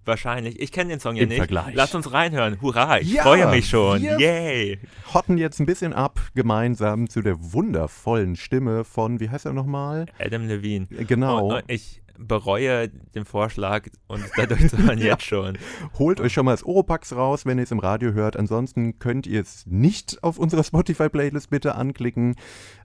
wahrscheinlich. 0.05 0.59
Ich 0.59 0.71
kenne 0.71 0.89
den 0.89 0.99
Song 0.99 1.15
ja 1.15 1.23
Im 1.23 1.29
nicht. 1.29 1.37
Vergleich. 1.37 1.73
Lass 1.75 1.93
uns 1.93 2.11
reinhören. 2.11 2.59
Hurra, 2.61 2.99
ich 2.99 3.11
Ja, 3.13 3.23
freue 3.23 3.47
mich 3.51 3.69
schon. 3.69 4.01
wir- 4.01 4.19
Yay. 4.19 4.79
Hotten 5.13 5.37
jetzt 5.37 5.59
ein 5.59 5.65
bisschen 5.65 5.93
ab, 5.93 6.19
gemeinsam 6.35 7.09
zu 7.09 7.21
der 7.21 7.35
wundervollen 7.53 8.35
Stimme 8.35 8.83
von, 8.85 9.19
wie 9.19 9.29
heißt 9.29 9.45
er 9.45 9.53
nochmal? 9.53 10.05
Adam 10.19 10.47
Levine. 10.47 10.87
Äh, 10.97 11.05
Genau. 11.05 11.47
Und, 11.49 11.53
und 11.55 11.63
ich 11.67 12.01
bereue 12.19 12.89
den 12.89 13.25
Vorschlag, 13.25 13.87
uns 14.07 14.23
dadurch 14.35 14.69
zu 14.69 14.77
hören, 14.77 14.97
Ja. 14.99 15.05
jetzt 15.13 15.23
schon. 15.23 15.57
Holt 15.97 16.19
euch 16.19 16.33
schon 16.33 16.45
mal 16.45 16.51
das 16.51 16.63
Oropax 16.63 17.15
raus, 17.15 17.45
wenn 17.45 17.57
ihr 17.57 17.63
es 17.63 17.71
im 17.71 17.79
Radio 17.79 18.11
hört. 18.13 18.37
Ansonsten 18.37 18.99
könnt 18.99 19.25
ihr 19.25 19.41
es 19.41 19.65
nicht 19.65 20.23
auf 20.23 20.37
unserer 20.37 20.63
Spotify-Playlist 20.63 21.49
bitte 21.49 21.75
anklicken. 21.75 22.35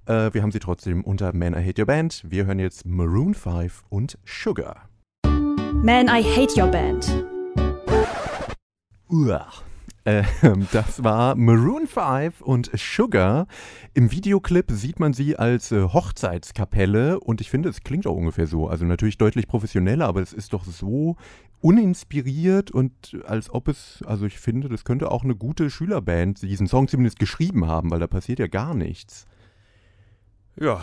Äh, 0.07 0.31
wir 0.33 0.43
haben 0.43 0.53
sie 0.53 0.61
trotzdem 0.61 1.03
unter 1.05 1.35
Man 1.35 1.53
I 1.55 1.65
Hate 1.67 1.83
Your 1.83 1.87
Band. 1.87 2.23
Wir 2.27 2.47
hören 2.47 2.59
jetzt 2.61 2.87
Maroon 2.87 3.35
5 3.35 3.85
und 3.89 4.19
Sugar. 4.25 4.89
Man, 5.83 6.07
I 6.07 6.23
Hate 6.23 6.59
Your 6.59 6.69
Band. 6.69 7.25
Uah. 9.11 9.47
Ähm, 10.07 10.69
das 10.73 11.03
war 11.03 11.35
Maroon 11.35 11.87
5 11.87 12.43
und 12.43 12.71
Sugar. 12.75 13.47
Im 13.95 14.11
Videoclip 14.11 14.71
sieht 14.71 15.01
man 15.01 15.15
sie 15.15 15.37
als 15.37 15.73
äh, 15.73 15.83
Hochzeitskapelle 15.83 17.21
und 17.21 17.41
ich 17.41 17.51
finde, 17.51 17.71
es 17.71 17.81
klingt 17.81 18.07
auch 18.07 18.17
ungefähr 18.17 18.47
so. 18.47 18.69
Also 18.69 18.85
natürlich 18.85 19.17
deutlich 19.17 19.47
professioneller, 19.47 20.07
aber 20.07 20.21
es 20.21 20.33
ist 20.33 20.53
doch 20.53 20.65
so 20.65 21.17
uninspiriert 21.61 22.71
und 22.71 23.17
als 23.25 23.49
ob 23.49 23.69
es, 23.69 24.05
also 24.07 24.27
ich 24.27 24.39
finde, 24.39 24.69
das 24.69 24.85
könnte 24.85 25.11
auch 25.11 25.25
eine 25.25 25.35
gute 25.35 25.71
Schülerband 25.71 26.43
diesen 26.43 26.67
Song 26.67 26.89
zumindest 26.89 27.19
geschrieben 27.19 27.67
haben, 27.67 27.91
weil 27.91 28.01
da 28.01 28.07
passiert 28.07 28.39
ja 28.39 28.49
gar 28.49 28.75
nichts. 28.75 29.27
Ja. 30.61 30.83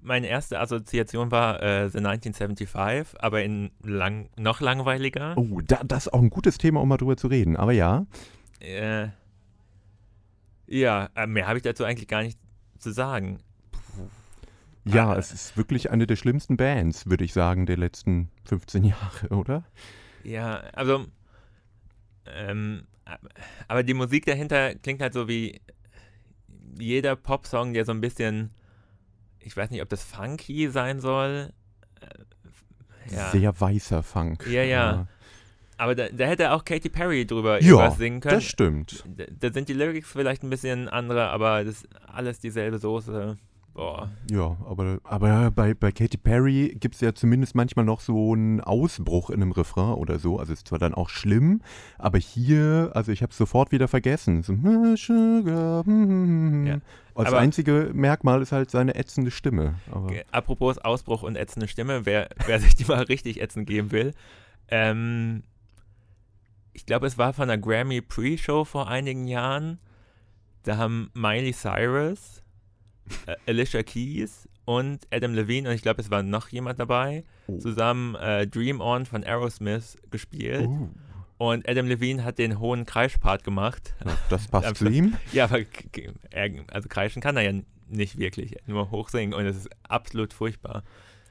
Meine 0.02 0.26
erste 0.26 0.60
Assoziation 0.60 1.30
war 1.30 1.62
äh, 1.62 1.88
The 1.88 1.98
1975, 1.98 3.18
aber 3.22 3.42
in 3.42 3.70
lang, 3.82 4.28
noch 4.36 4.60
langweiliger. 4.60 5.36
Oh, 5.38 5.60
da, 5.62 5.82
das 5.84 6.06
ist 6.06 6.12
auch 6.12 6.20
ein 6.20 6.30
gutes 6.30 6.58
Thema, 6.58 6.80
um 6.80 6.88
mal 6.88 6.96
drüber 6.98 7.16
zu 7.16 7.26
reden. 7.28 7.56
Aber 7.56 7.72
ja, 7.72 8.06
Äh, 8.60 9.08
ja, 10.66 11.08
äh, 11.14 11.26
mehr 11.26 11.46
habe 11.46 11.58
ich 11.58 11.62
dazu 11.62 11.84
eigentlich 11.84 12.08
gar 12.08 12.22
nicht 12.22 12.38
zu 12.78 12.90
sagen. 12.90 13.38
ja, 14.84 15.10
Ah. 15.12 15.16
es 15.16 15.32
ist 15.32 15.56
wirklich 15.56 15.90
eine 15.90 16.06
der 16.06 16.16
schlimmsten 16.16 16.56
Bands, 16.56 17.06
würde 17.06 17.24
ich 17.24 17.32
sagen, 17.32 17.66
der 17.66 17.76
letzten 17.78 18.30
15 18.44 18.84
Jahre, 18.92 19.28
oder? 19.30 19.64
Ja, 20.24 20.56
also, 20.74 21.06
ähm, 22.26 22.86
aber 23.68 23.82
die 23.84 23.94
Musik 23.94 24.26
dahinter 24.26 24.74
klingt 24.74 25.00
halt 25.00 25.14
so 25.14 25.28
wie 25.28 25.60
jeder 26.78 27.16
Popsong, 27.16 27.72
der 27.72 27.84
so 27.84 27.92
ein 27.92 28.00
bisschen, 28.00 28.50
ich 29.46 29.56
weiß 29.56 29.70
nicht, 29.70 29.80
ob 29.80 29.88
das 29.88 30.02
funky 30.02 30.68
sein 30.68 31.00
soll. 31.00 31.52
Äh, 32.00 33.14
Ja, 33.14 33.30
Sehr 33.30 33.60
weißer 33.60 34.02
Funk. 34.02 34.44
Ja, 34.48 34.62
ja. 34.64 35.06
aber 35.76 35.94
da, 35.94 36.08
da 36.08 36.24
hätte 36.26 36.50
auch 36.50 36.64
Katy 36.64 36.88
Perry 36.88 37.24
drüber 37.24 37.62
Ja, 37.62 37.68
irgendwas 37.68 37.96
singen 37.98 38.20
können. 38.20 38.34
Das 38.34 38.44
stimmt. 38.44 39.04
Da, 39.16 39.24
da 39.30 39.52
sind 39.52 39.68
die 39.68 39.74
Lyrics 39.74 40.10
vielleicht 40.10 40.42
ein 40.42 40.50
bisschen 40.50 40.88
andere, 40.88 41.28
aber 41.28 41.62
das 41.64 41.82
ist 41.84 41.88
alles 42.08 42.40
dieselbe 42.40 42.78
Soße. 42.78 43.36
Boah. 43.76 44.08
Ja, 44.30 44.56
aber, 44.66 45.00
aber 45.04 45.50
bei, 45.50 45.74
bei 45.74 45.92
Katy 45.92 46.16
Perry 46.16 46.74
gibt 46.80 46.94
es 46.94 47.02
ja 47.02 47.14
zumindest 47.14 47.54
manchmal 47.54 47.84
noch 47.84 48.00
so 48.00 48.32
einen 48.32 48.62
Ausbruch 48.62 49.28
in 49.28 49.42
einem 49.42 49.52
Refrain 49.52 49.92
oder 49.92 50.18
so. 50.18 50.38
Also 50.38 50.54
ist 50.54 50.66
zwar 50.68 50.78
dann 50.78 50.94
auch 50.94 51.10
schlimm, 51.10 51.60
aber 51.98 52.16
hier, 52.16 52.90
also 52.94 53.12
ich 53.12 53.20
habe 53.20 53.32
es 53.32 53.36
sofort 53.36 53.72
wieder 53.72 53.86
vergessen. 53.86 54.42
So, 54.42 54.54
"Hm, 54.54 54.96
Sugar, 54.96 55.84
hm." 55.84 56.66
Ja, 56.66 56.78
Das 57.16 57.26
aber- 57.26 57.38
einzige 57.38 57.90
Merkmal 57.92 58.40
ist 58.40 58.50
halt 58.52 58.70
seine 58.70 58.94
ätzende 58.94 59.30
Stimme. 59.30 59.74
Aber, 59.92 60.10
Apropos 60.32 60.78
Ausbruch 60.78 61.22
und 61.22 61.36
ätzende 61.36 61.68
Stimme, 61.68 62.06
wer, 62.06 62.30
wer 62.46 62.58
sich 62.60 62.76
die 62.76 62.86
mal 62.86 63.02
richtig 63.02 63.42
ätzend 63.42 63.66
geben 63.66 63.92
will. 63.92 64.14
Ähm, 64.68 65.42
ich 66.72 66.86
glaube, 66.86 67.06
es 67.06 67.18
war 67.18 67.34
von 67.34 67.48
der 67.48 67.58
Grammy 67.58 68.00
Pre-Show 68.00 68.64
vor 68.64 68.88
einigen 68.88 69.26
Jahren. 69.28 69.80
Da 70.62 70.78
haben 70.78 71.10
Miley 71.12 71.52
Cyrus, 71.52 72.42
äh, 73.26 73.36
Alicia 73.46 73.82
Keys 73.82 74.48
und 74.64 75.06
Adam 75.12 75.34
Levine, 75.34 75.68
und 75.68 75.74
ich 75.74 75.82
glaube, 75.82 76.00
es 76.00 76.10
war 76.10 76.22
noch 76.22 76.48
jemand 76.48 76.80
dabei, 76.80 77.24
Oh. 77.48 77.58
zusammen 77.58 78.16
äh, 78.16 78.46
Dream 78.46 78.80
On 78.80 79.06
von 79.06 79.22
Aerosmith 79.22 79.96
gespielt. 80.10 80.66
Oh, 80.66 80.88
Und 81.38 81.68
Adam 81.68 81.86
Levine 81.86 82.24
hat 82.24 82.38
den 82.38 82.58
hohen 82.58 82.84
Kreischpart 82.86 83.44
gemacht. 83.44 83.94
ja, 84.04 84.18
das 84.30 84.48
passt 84.48 84.74
zu 84.78 84.88
ihm. 84.88 85.16
Ja, 85.32 85.44
aber 85.44 85.60
er, 86.30 86.50
also 86.72 86.88
kreischen 86.88 87.22
kann 87.22 87.36
er 87.36 87.42
ja 87.52 87.60
nicht 87.88 88.18
wirklich, 88.18 88.56
nur 88.66 88.90
hochsingen 88.90 89.32
und 89.32 89.46
es 89.46 89.56
ist 89.56 89.70
absolut 89.88 90.32
furchtbar. 90.32 90.82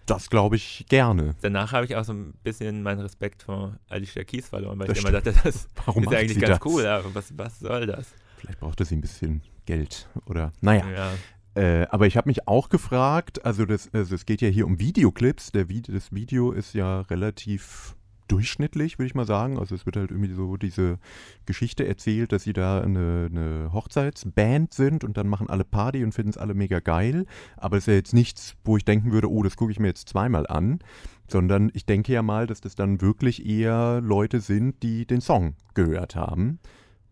Das 0.05 0.29
glaube 0.29 0.55
ich 0.55 0.85
gerne. 0.87 1.35
Danach 1.41 1.73
habe 1.73 1.83
ich 1.85 1.95
auch 1.97 2.05
so 2.05 2.13
ein 2.13 2.33
bisschen 2.43 2.81
meinen 2.83 3.01
Respekt 3.01 3.43
vor 3.43 3.77
Alicia 3.89 4.23
Keys 4.23 4.47
verloren, 4.47 4.79
weil 4.79 4.87
Das 4.87 4.99
ich 4.99 5.03
immer 5.03 5.11
dachte, 5.11 5.33
das 5.43 5.67
Warum 5.85 6.03
ist 6.03 6.13
eigentlich 6.13 6.39
ganz 6.39 6.59
das? 6.59 6.65
cool, 6.71 6.85
aber 6.85 7.13
was, 7.13 7.37
was 7.37 7.59
soll 7.59 7.87
das? 7.87 8.13
Vielleicht 8.37 8.59
brauchte 8.61 8.85
sie 8.85 8.95
ein 8.95 9.01
bisschen 9.01 9.41
Geld 9.65 10.07
oder, 10.27 10.53
naja. 10.61 10.85
Ja. 10.89 11.11
Äh, 11.55 11.87
aber 11.89 12.05
ich 12.05 12.17
habe 12.17 12.29
mich 12.29 12.47
auch 12.47 12.69
gefragt, 12.69 13.45
also, 13.45 13.65
das, 13.65 13.89
also 13.93 14.13
es 14.13 14.25
geht 14.25 14.41
ja 14.41 14.49
hier 14.49 14.67
um 14.67 14.79
Videoclips. 14.79 15.51
Der 15.51 15.69
Vide 15.69 15.93
das 15.93 16.11
Video 16.13 16.51
ist 16.51 16.73
ja 16.73 17.01
relativ 17.01 17.95
durchschnittlich, 18.27 18.97
würde 18.97 19.07
ich 19.07 19.15
mal 19.15 19.25
sagen. 19.25 19.57
Also 19.57 19.75
es 19.75 19.85
wird 19.85 19.97
halt 19.97 20.11
irgendwie 20.11 20.33
so 20.33 20.57
diese 20.57 20.97
Geschichte 21.45 21.87
erzählt, 21.87 22.31
dass 22.31 22.43
sie 22.43 22.53
da 22.53 22.81
eine, 22.81 23.29
eine 23.31 23.69
Hochzeitsband 23.71 24.73
sind 24.73 25.03
und 25.03 25.17
dann 25.17 25.27
machen 25.27 25.49
alle 25.49 25.63
Party 25.63 26.03
und 26.03 26.11
finden 26.11 26.31
es 26.31 26.37
alle 26.37 26.55
mega 26.55 26.79
geil. 26.79 27.25
Aber 27.55 27.77
es 27.77 27.83
ist 27.83 27.87
ja 27.87 27.93
jetzt 27.93 28.13
nichts, 28.13 28.55
wo 28.63 28.77
ich 28.77 28.85
denken 28.85 29.11
würde, 29.11 29.29
oh, 29.29 29.43
das 29.43 29.55
gucke 29.55 29.71
ich 29.71 29.79
mir 29.79 29.87
jetzt 29.87 30.09
zweimal 30.09 30.47
an. 30.47 30.79
Sondern 31.27 31.71
ich 31.73 31.85
denke 31.85 32.13
ja 32.13 32.21
mal, 32.21 32.47
dass 32.47 32.61
das 32.61 32.75
dann 32.75 33.01
wirklich 33.01 33.45
eher 33.45 34.01
Leute 34.01 34.41
sind, 34.41 34.83
die 34.83 35.05
den 35.05 35.21
Song 35.21 35.55
gehört 35.73 36.15
haben 36.15 36.59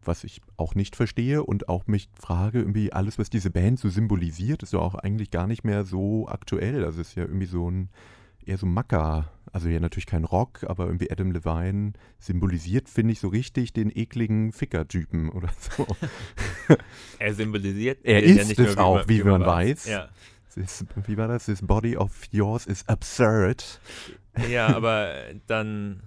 was 0.06 0.24
ich 0.24 0.42
auch 0.58 0.76
nicht 0.76 0.96
verstehe 0.96 1.44
und 1.44 1.70
auch 1.70 1.88
mich 1.88 2.10
frage, 2.20 2.60
irgendwie 2.60 2.94
alles, 2.94 3.20
was 3.20 3.30
diese 3.30 3.50
Band 3.50 3.80
so 3.80 3.90
symbolisiert, 3.90 4.64
ist 4.64 4.74
ja 4.74 4.80
auch 4.80 4.96
eigentlich 4.96 5.32
gar 5.32 5.48
nicht 5.48 5.64
mehr 5.64 5.84
so 5.84 6.28
aktuell. 6.28 6.84
Also 6.84 7.02
es 7.02 7.10
ist 7.10 7.16
ja 7.16 7.24
irgendwie 7.24 7.46
so 7.46 7.70
ein, 7.70 7.90
eher 8.46 8.58
so 8.58 8.66
Macker, 8.66 9.32
also 9.52 9.70
ja 9.70 9.80
natürlich 9.80 10.06
kein 10.06 10.24
Rock, 10.24 10.64
aber 10.68 10.86
irgendwie 10.86 11.12
Adam 11.12 11.32
Levine 11.32 11.94
symbolisiert, 12.20 12.90
finde 12.90 13.14
ich, 13.14 13.20
so 13.20 13.28
richtig 13.28 13.74
den 13.74 13.96
ekligen 13.96 14.52
Ficker-Typen 14.52 15.30
oder 15.30 15.50
so. 15.60 15.86
Er 17.20 17.34
symbolisiert 17.34 18.00
Er 18.04 18.22
den 18.22 18.38
ist 18.38 18.60
es 18.60 18.78
auch, 18.78 19.08
wie 19.08 19.24
man 19.24 19.46
weiß. 19.46 19.88
Ja. 19.88 20.10
Es 20.50 20.58
ist, 20.58 20.86
wie 21.08 21.18
war 21.18 21.28
das? 21.28 21.46
This 21.46 21.62
body 21.62 21.98
of 21.98 22.12
yours 22.32 22.66
is 22.66 22.88
absurd. 22.88 23.80
ja, 24.50 24.76
aber 24.76 25.14
dann 25.48 26.04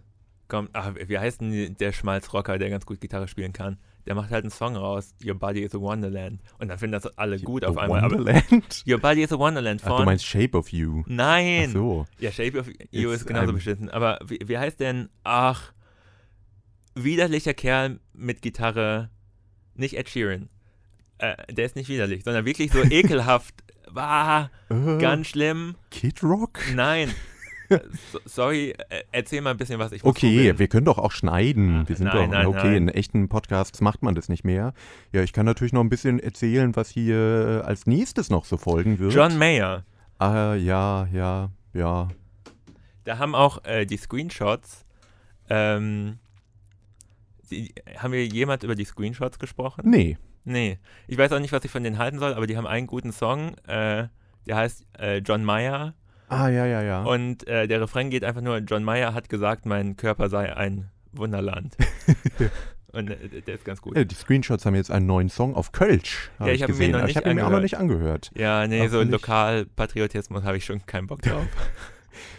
kommt, 0.49 0.71
ach, 0.73 0.93
wie 1.07 1.19
heißt 1.19 1.41
denn 1.41 1.77
der 1.79 1.93
Schmalzrocker, 1.93 2.59
der 2.59 2.71
ganz 2.71 2.87
gut 2.87 3.01
Gitarre 3.01 3.29
spielen 3.29 3.53
kann? 3.53 3.79
Der 4.07 4.15
macht 4.15 4.31
halt 4.31 4.45
einen 4.45 4.53
Song 4.53 4.77
raus, 4.77 5.15
Your 5.25 5.35
Body 5.35 5.63
is 5.63 5.75
a 5.75 5.81
Wonderland. 5.81 6.41
Und 6.59 6.69
dann 6.69 6.79
finden 6.79 6.93
das 6.93 7.07
alle 7.19 7.41
gut 7.41 7.65
auf 7.65 7.75
The 7.75 7.81
einmal. 7.81 8.05
Aber 8.05 8.19
Wonderland? 8.19 8.85
Your 8.87 8.99
Body 9.01 9.23
is 9.23 9.33
a 9.33 9.39
Wonderland 9.39 9.81
Ach, 9.85 9.89
von. 9.89 9.99
du 9.99 10.05
meinst 10.05 10.25
Shape 10.25 10.57
of 10.57 10.69
You. 10.71 11.03
Nein! 11.09 11.67
Ach 11.71 11.73
so. 11.73 12.07
Ja, 12.21 12.31
Shape 12.31 12.59
of 12.61 12.69
You 12.93 13.11
Ist 13.11 13.23
ist 13.23 13.27
genauso 13.27 13.49
ein- 13.49 13.55
beschissen. 13.57 13.91
Aber 13.91 14.21
wie, 14.25 14.39
wie 14.45 14.59
heißt 14.59 14.79
denn, 14.79 15.09
ach, 15.25 15.73
widerlicher 16.95 17.55
Kerl 17.55 18.01
mit 18.13 18.43
Gitarre, 18.43 19.11
nicht 19.75 19.97
Ed 19.97 20.09
Sheeran. 20.09 20.49
Äh, 21.19 21.53
der 21.53 21.67
ist 21.67 21.77
nicht 21.77 21.89
widerlich, 21.89 22.25
sondern 22.25 22.45
wirklich 22.45 22.73
so 22.73 22.83
ekelhaft. 22.91 23.55
War 23.89 24.51
Äh, 24.69 24.99
ganz 24.99 25.29
schlimm. 25.29 25.77
Kid 25.91 26.23
Rock? 26.23 26.61
Nein. 26.75 27.11
Äh, 27.69 27.81
so, 28.13 28.19
sorry, 28.25 28.71
äh, 28.89 29.03
erzähl 29.13 29.41
mal 29.41 29.51
ein 29.51 29.57
bisschen 29.57 29.79
was. 29.79 29.93
Ich 29.93 30.03
muss 30.05 30.11
Okay, 30.11 30.37
googeln. 30.37 30.59
wir 30.59 30.69
können 30.69 30.85
doch 30.85 30.99
auch 30.99 31.13
schneiden. 31.13 31.89
Wir 31.89 31.97
sind 31.97 32.07
nein, 32.07 32.17
doch 32.17 32.29
nein, 32.29 32.47
okay. 32.47 32.59
nein. 32.65 32.75
In 32.77 32.89
echten 32.89 33.29
Podcasts 33.29 33.81
macht 33.81 34.03
man 34.03 34.15
das 34.15 34.29
nicht 34.29 34.45
mehr. 34.45 34.73
Ja, 35.13 35.23
ich 35.23 35.33
kann 35.33 35.47
natürlich 35.47 35.73
noch 35.73 35.81
ein 35.83 35.89
bisschen 35.89 36.19
erzählen, 36.19 36.77
was 36.77 36.89
hier 36.91 37.63
als 37.65 37.87
nächstes 37.87 38.31
noch 38.31 38.45
so 38.45 38.57
folgen 38.57 38.99
wird. 38.99 39.13
John 39.13 39.39
Mayer. 39.39 39.85
Ah, 40.19 40.55
ja, 40.55 41.07
ja, 41.13 41.51
ja. 41.73 42.09
Da 43.05 43.19
haben 43.19 43.35
auch 43.35 43.65
äh, 43.65 43.85
die 43.87 43.97
Screenshots. 43.97 44.85
Ähm, 45.49 46.19
die, 47.51 47.73
haben 47.97 48.13
wir 48.13 48.27
jemand 48.27 48.63
über 48.65 48.75
die 48.75 48.85
Screenshots 48.85 49.39
gesprochen? 49.39 49.83
Nee. 49.89 50.19
Nee. 50.45 50.79
Ich 51.07 51.19
weiß 51.19 51.33
auch 51.33 51.39
nicht, 51.39 51.53
was 51.53 51.65
ich 51.65 51.71
von 51.71 51.83
denen 51.83 51.99
halten 51.99 52.19
soll, 52.19 52.35
aber 52.35 52.47
die 52.47 52.57
haben 52.57 52.67
einen 52.67 52.87
guten 52.87 53.13
Song. 53.13 53.57
Äh, 53.67 54.09
der 54.47 54.57
heißt 54.57 54.87
äh, 54.99 55.19
John 55.19 55.45
Mayer. 55.45 55.95
Ah, 56.29 56.49
ja, 56.49 56.67
ja, 56.67 56.83
ja. 56.83 57.03
Und 57.05 57.47
äh, 57.47 57.69
der 57.69 57.81
Refrain 57.81 58.11
geht 58.11 58.25
einfach 58.25 58.41
nur: 58.41 58.59
John 58.59 58.85
Mayer 58.85 59.15
hat 59.15 59.29
gesagt, 59.29 59.67
mein 59.67 59.97
Körper 59.97 60.29
sei 60.29 60.55
ein 60.57 60.91
Wunderland. 61.13 61.77
Und 62.93 63.11
äh, 63.11 63.43
der 63.43 63.55
ist 63.55 63.65
ganz 63.65 63.83
gut. 63.83 63.97
Ja, 63.97 64.05
die 64.05 64.15
Screenshots 64.15 64.65
haben 64.65 64.75
jetzt 64.75 64.91
einen 64.91 65.07
neuen 65.07 65.29
Song 65.29 65.55
auf 65.55 65.73
Kölsch. 65.73 66.31
Hab 66.39 66.49
Ja, 66.49 66.55
ich 66.55 66.63
hab 66.63 66.71
ihn 66.71 66.79
mir 66.79 66.89
noch 66.89 67.01
ich 67.01 67.07
nicht 67.07 67.17
habe 67.17 67.31
ihn 67.31 67.37
mir 67.37 67.47
auch 67.47 67.51
noch 67.51 67.61
nicht 67.61 67.77
angehört. 67.77 68.31
Ja, 68.35 68.67
nee, 68.67 68.85
Ach, 68.87 68.91
so. 68.91 69.03
Lokalpatriotismus 69.03 70.45
habe 70.45 70.57
ich 70.57 70.65
schon 70.65 70.85
keinen 70.87 71.07
Bock 71.07 71.23
drauf. 71.23 71.47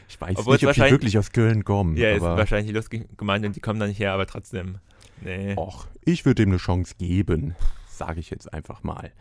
Ich 0.10 0.20
weiß 0.20 0.38
Obwohl 0.38 0.54
nicht, 0.54 0.66
ob 0.66 0.74
die 0.74 0.82
wirklich 0.90 1.18
aus 1.18 1.32
Köln 1.32 1.64
kommen. 1.64 1.98
ja, 1.98 2.12
ist 2.12 2.22
wahrscheinlich 2.22 2.74
lustig 2.74 3.08
gemeint 3.18 3.46
und 3.46 3.56
die 3.56 3.60
kommen 3.60 3.80
da 3.80 3.86
nicht 3.86 4.00
her, 4.00 4.14
aber 4.14 4.26
trotzdem. 4.26 4.78
Nee. 5.22 5.54
Och, 5.58 5.86
ich 6.04 6.26
würde 6.26 6.44
ihm 6.44 6.50
eine 6.50 6.58
Chance 6.58 6.96
geben, 6.98 7.56
sage 7.98 8.20
ich 8.20 8.30
jetzt 8.30 8.54
einfach 8.54 8.84
mal. 8.84 9.12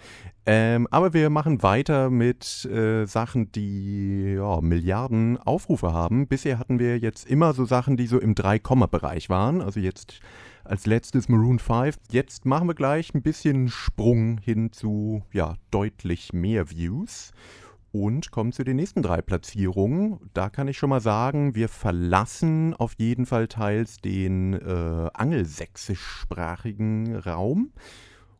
Ähm, 0.44 0.86
aber 0.90 1.12
wir 1.12 1.30
machen 1.30 1.62
weiter 1.62 2.10
mit 2.10 2.64
äh, 2.66 3.06
Sachen, 3.06 3.50
die 3.52 4.34
ja, 4.34 4.60
Milliarden 4.60 5.38
Aufrufe 5.38 5.92
haben. 5.92 6.28
Bisher 6.28 6.58
hatten 6.58 6.78
wir 6.78 6.98
jetzt 6.98 7.26
immer 7.26 7.52
so 7.52 7.64
Sachen, 7.64 7.96
die 7.96 8.06
so 8.06 8.18
im 8.18 8.34
3-Komma-Bereich 8.34 9.28
waren. 9.28 9.60
Also 9.60 9.80
jetzt 9.80 10.20
als 10.66 10.86
letztes 10.86 11.28
Maroon 11.28 11.58
5. 11.58 11.96
Jetzt 12.10 12.44
machen 12.44 12.68
wir 12.68 12.74
gleich 12.74 13.14
ein 13.14 13.22
bisschen 13.22 13.68
Sprung 13.68 14.38
hin 14.38 14.72
zu 14.72 15.22
ja, 15.32 15.56
deutlich 15.70 16.32
mehr 16.32 16.70
Views. 16.70 17.32
Und 17.92 18.30
kommen 18.30 18.52
zu 18.52 18.62
den 18.62 18.76
nächsten 18.76 19.02
drei 19.02 19.22
Platzierungen. 19.22 20.18
Da 20.34 20.50
kann 20.50 20.68
ich 20.68 20.76
schon 20.76 20.90
mal 20.90 21.00
sagen, 21.00 21.54
wir 21.54 21.70
verlassen 21.70 22.74
auf 22.74 22.92
jeden 22.98 23.24
Fall 23.24 23.48
teils 23.48 23.96
den 23.96 24.52
äh, 24.52 25.08
angelsächsischsprachigen 25.14 27.16
Raum 27.16 27.72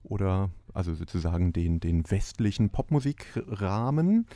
oder 0.08 0.50
also 0.72 0.94
sozusagen 0.94 1.52
den, 1.52 1.80
den 1.80 2.08
westlichen 2.10 2.70
Popmusikrahmen. 2.70 4.26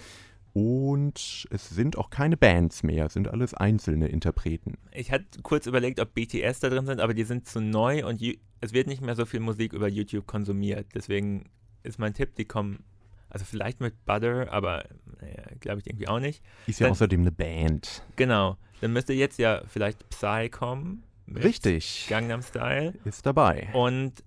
Und 0.52 1.46
es 1.50 1.68
sind 1.70 1.96
auch 1.96 2.10
keine 2.10 2.36
Bands 2.36 2.82
mehr, 2.82 3.06
es 3.06 3.12
sind 3.12 3.28
alles 3.28 3.54
einzelne 3.54 4.08
Interpreten. 4.08 4.78
Ich 4.92 5.12
hatte 5.12 5.40
kurz 5.42 5.66
überlegt, 5.66 6.00
ob 6.00 6.12
BTS 6.12 6.58
da 6.58 6.68
drin 6.68 6.86
sind, 6.86 7.00
aber 7.00 7.14
die 7.14 7.22
sind 7.22 7.46
zu 7.46 7.60
neu 7.60 8.04
und 8.04 8.20
es 8.60 8.72
wird 8.72 8.88
nicht 8.88 9.00
mehr 9.00 9.14
so 9.14 9.26
viel 9.26 9.38
Musik 9.38 9.72
über 9.72 9.86
YouTube 9.88 10.26
konsumiert. 10.26 10.88
Deswegen 10.94 11.50
ist 11.84 12.00
mein 12.00 12.14
Tipp, 12.14 12.34
die 12.34 12.46
kommen, 12.46 12.82
also 13.28 13.44
vielleicht 13.44 13.80
mit 13.80 14.04
Butter, 14.06 14.52
aber 14.52 14.84
naja, 15.20 15.44
glaube 15.60 15.80
ich 15.80 15.86
irgendwie 15.86 16.08
auch 16.08 16.18
nicht. 16.18 16.42
Ist 16.66 16.80
ja 16.80 16.86
Dann- 16.86 16.92
außerdem 16.92 17.20
eine 17.20 17.32
Band. 17.32 18.02
Genau, 18.16 18.56
dann 18.80 18.92
müsste 18.92 19.12
jetzt 19.12 19.38
ja 19.38 19.62
vielleicht 19.68 20.08
Psy 20.10 20.48
kommen. 20.50 21.04
Richtig, 21.32 22.06
Gangnam 22.08 22.42
Style. 22.42 22.94
ist 23.04 23.24
dabei. 23.24 23.68
Und 23.72 24.24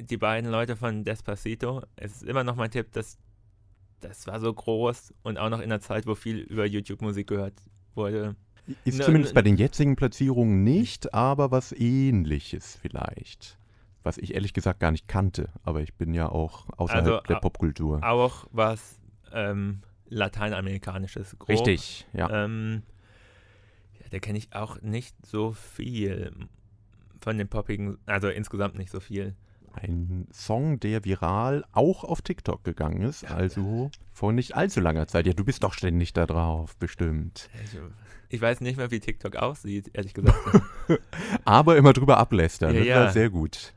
die 0.00 0.16
beiden 0.16 0.50
Leute 0.50 0.76
von 0.76 1.04
Despacito, 1.04 1.82
es 1.96 2.12
ist 2.16 2.22
immer 2.24 2.44
noch 2.44 2.56
mein 2.56 2.70
Tipp, 2.70 2.92
dass 2.92 3.18
das 4.00 4.26
war 4.26 4.40
so 4.40 4.52
groß 4.52 5.14
und 5.22 5.38
auch 5.38 5.48
noch 5.48 5.58
in 5.58 5.64
einer 5.64 5.80
Zeit, 5.80 6.06
wo 6.06 6.14
viel 6.14 6.38
über 6.38 6.66
YouTube-Musik 6.66 7.28
gehört 7.28 7.54
wurde. 7.94 8.34
Ist 8.84 8.98
Ne- 8.98 9.04
zumindest 9.04 9.32
ne- 9.32 9.38
bei 9.38 9.42
den 9.42 9.56
jetzigen 9.56 9.96
Platzierungen 9.96 10.62
nicht, 10.64 11.14
aber 11.14 11.50
was 11.50 11.72
ähnliches 11.72 12.76
vielleicht. 12.80 13.58
Was 14.02 14.18
ich 14.18 14.34
ehrlich 14.34 14.52
gesagt 14.52 14.80
gar 14.80 14.90
nicht 14.90 15.06
kannte, 15.06 15.50
aber 15.62 15.80
ich 15.80 15.94
bin 15.94 16.12
ja 16.14 16.28
auch 16.28 16.66
außerhalb 16.76 17.06
Also, 17.06 17.20
der 17.28 17.36
Popkultur. 17.36 18.00
Auch 18.02 18.46
was 18.50 19.00
ähm, 19.32 19.82
Lateinamerikanisches. 20.08 21.36
Grob. 21.38 21.48
Richtig, 21.50 22.06
ja. 22.12 22.44
Ähm, 22.44 22.82
ja, 24.00 24.06
da 24.10 24.18
kenne 24.18 24.38
ich 24.38 24.52
auch 24.54 24.80
nicht 24.82 25.14
so 25.24 25.52
viel 25.52 26.32
von 27.20 27.38
den 27.38 27.46
poppigen, 27.48 27.98
also 28.06 28.28
insgesamt 28.28 28.76
nicht 28.76 28.90
so 28.90 28.98
viel. 28.98 29.36
Ein 29.74 30.28
Song, 30.32 30.78
der 30.80 31.04
viral 31.04 31.64
auch 31.72 32.04
auf 32.04 32.22
TikTok 32.22 32.62
gegangen 32.64 33.02
ist, 33.02 33.24
also 33.24 33.90
vor 34.12 34.32
nicht 34.32 34.54
allzu 34.54 34.80
langer 34.80 35.06
Zeit. 35.08 35.26
Ja, 35.26 35.32
du 35.32 35.44
bist 35.44 35.62
doch 35.62 35.72
ständig 35.72 36.12
da 36.12 36.26
drauf, 36.26 36.76
bestimmt. 36.76 37.48
Also, 37.60 37.78
ich 38.28 38.40
weiß 38.40 38.60
nicht 38.60 38.76
mehr, 38.76 38.90
wie 38.90 39.00
TikTok 39.00 39.36
aussieht, 39.36 39.90
ehrlich 39.94 40.14
gesagt. 40.14 40.38
Aber 41.44 41.76
immer 41.76 41.92
drüber 41.92 42.18
ablästern, 42.18 42.74
Ja, 42.74 42.78
das 42.80 42.88
ja. 42.88 42.96
war 42.96 43.12
sehr 43.12 43.30
gut. 43.30 43.72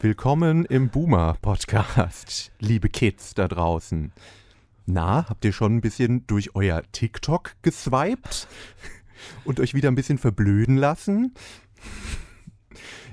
Willkommen 0.00 0.64
im 0.64 0.88
Boomer-Podcast, 0.90 2.52
liebe 2.60 2.88
Kids 2.88 3.34
da 3.34 3.48
draußen. 3.48 4.12
Na, 4.86 5.28
habt 5.28 5.44
ihr 5.44 5.52
schon 5.52 5.76
ein 5.76 5.80
bisschen 5.80 6.26
durch 6.26 6.54
euer 6.54 6.82
TikTok 6.92 7.54
geswiped 7.62 8.48
und 9.44 9.60
euch 9.60 9.74
wieder 9.74 9.88
ein 9.90 9.94
bisschen 9.94 10.18
verblöden 10.18 10.76
lassen? 10.76 11.34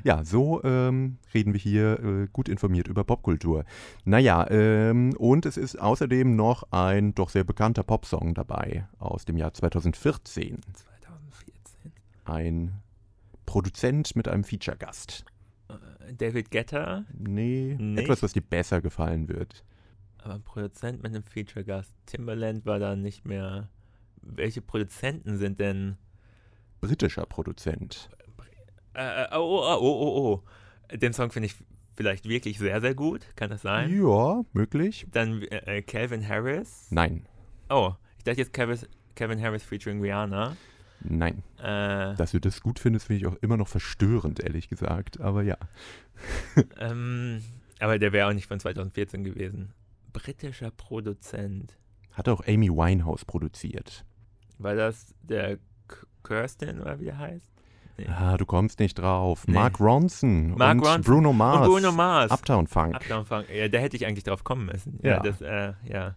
Ja, 0.05 0.23
so 0.23 0.63
ähm, 0.63 1.17
reden 1.33 1.53
wir 1.53 1.59
hier 1.59 1.99
äh, 1.99 2.27
gut 2.31 2.47
informiert 2.47 2.87
über 2.87 3.03
Popkultur. 3.03 3.65
Naja, 4.03 4.47
ähm, 4.51 5.15
und 5.17 5.47
es 5.47 5.57
ist 5.57 5.81
außerdem 5.81 6.35
noch 6.35 6.71
ein 6.71 7.15
doch 7.15 7.29
sehr 7.29 7.43
bekannter 7.43 7.81
Popsong 7.81 8.35
dabei 8.35 8.87
aus 8.99 9.25
dem 9.25 9.35
Jahr 9.35 9.51
2014. 9.55 10.61
2014. 10.73 11.91
Ein 12.23 12.73
Produzent 13.47 14.15
mit 14.15 14.27
einem 14.27 14.43
Feature-Gast. 14.43 15.25
Äh, 15.69 16.13
David 16.13 16.51
Guetta, 16.51 17.05
Nee, 17.17 17.75
Nicht? 17.79 18.03
etwas, 18.03 18.21
was 18.21 18.33
dir 18.33 18.43
besser 18.43 18.81
gefallen 18.81 19.27
wird. 19.27 19.63
aber 20.19 20.37
Produzent 20.37 21.01
mit 21.01 21.15
einem 21.15 21.23
Feature-Gast. 21.23 21.95
Timbaland 22.05 22.67
war 22.67 22.77
da 22.77 22.95
nicht 22.95 23.25
mehr. 23.25 23.69
Welche 24.21 24.61
Produzenten 24.61 25.37
sind 25.37 25.59
denn? 25.59 25.97
Britischer 26.81 27.25
Produzent. 27.25 28.11
Äh, 28.95 29.23
äh, 29.25 29.27
oh, 29.36 29.62
oh, 29.63 29.77
oh, 29.79 30.01
oh, 30.01 30.43
oh. 30.91 30.95
Den 30.95 31.13
Song 31.13 31.31
finde 31.31 31.47
ich 31.47 31.55
vielleicht 31.95 32.27
wirklich 32.27 32.58
sehr, 32.60 32.81
sehr 32.81 32.95
gut. 32.95 33.21
Kann 33.36 33.49
das 33.49 33.62
sein? 33.62 33.89
Ja, 34.01 34.43
möglich. 34.53 35.08
Dann 35.12 35.41
äh, 35.43 35.77
äh, 35.77 35.81
Calvin 35.81 36.27
Harris. 36.27 36.88
Nein, 36.89 37.25
Oh, 37.69 37.93
ich 38.17 38.23
dachte 38.23 38.39
jetzt 38.39 38.53
Kevin, 38.53 38.77
Kevin 39.15 39.41
Harris 39.41 39.63
featuring 39.63 39.99
Rihanna. 40.01 40.55
nein. 41.01 41.41
Äh, 41.58 42.15
Dass 42.15 42.31
du 42.31 42.39
das 42.39 42.62
gut 42.62 42.77
findest, 42.79 43.08
finde 43.08 43.21
ich 43.21 43.27
auch 43.27 43.36
immer 43.41 43.58
noch 43.58 43.67
verstörend, 43.67 44.39
ehrlich 44.39 44.69
gesagt. 44.69 45.19
Aber 45.19 45.41
ja. 45.41 45.58
ähm, 46.79 47.43
aber 47.79 47.97
der 47.97 48.13
wäre 48.13 48.29
auch 48.29 48.34
nicht 48.34 48.47
von 48.47 48.60
2014 48.60 49.23
gewesen. 49.23 49.73
Britischer 50.13 50.71
Produzent. 50.71 51.75
Hat 52.12 52.29
auch 52.29 52.45
Amy 52.47 52.69
Winehouse 52.69 53.25
produziert. 53.25 54.05
War 54.60 54.75
das 54.75 55.13
der 55.23 55.58
Kirsten 56.23 56.79
oder 56.81 56.99
wie 56.99 57.05
der 57.05 57.17
heißt? 57.17 57.51
Nee. 57.97 58.08
Ah, 58.08 58.36
du 58.38 58.45
kommst 58.45 58.79
nicht 58.79 58.95
drauf. 58.95 59.43
Nee. 59.47 59.53
Mark 59.53 59.79
Ronson 59.79 60.55
Mark 60.58 60.77
und 60.77 60.86
Ronson 60.86 61.01
Bruno 61.01 61.34
Mars. 61.34 61.67
Und 61.67 61.73
Bruno 61.73 61.91
Mars. 61.91 62.31
Uptown 62.31 62.67
Funk. 62.67 62.95
Uptown 62.95 63.25
Funk. 63.25 63.45
Ja, 63.53 63.67
da 63.67 63.77
hätte 63.79 63.95
ich 63.95 64.05
eigentlich 64.05 64.23
drauf 64.25 64.43
kommen 64.43 64.65
müssen. 64.65 64.99
Ja, 65.01 65.12
Ja. 65.12 65.19
das, 65.21 65.41
äh, 65.41 65.73
ja. 65.88 66.15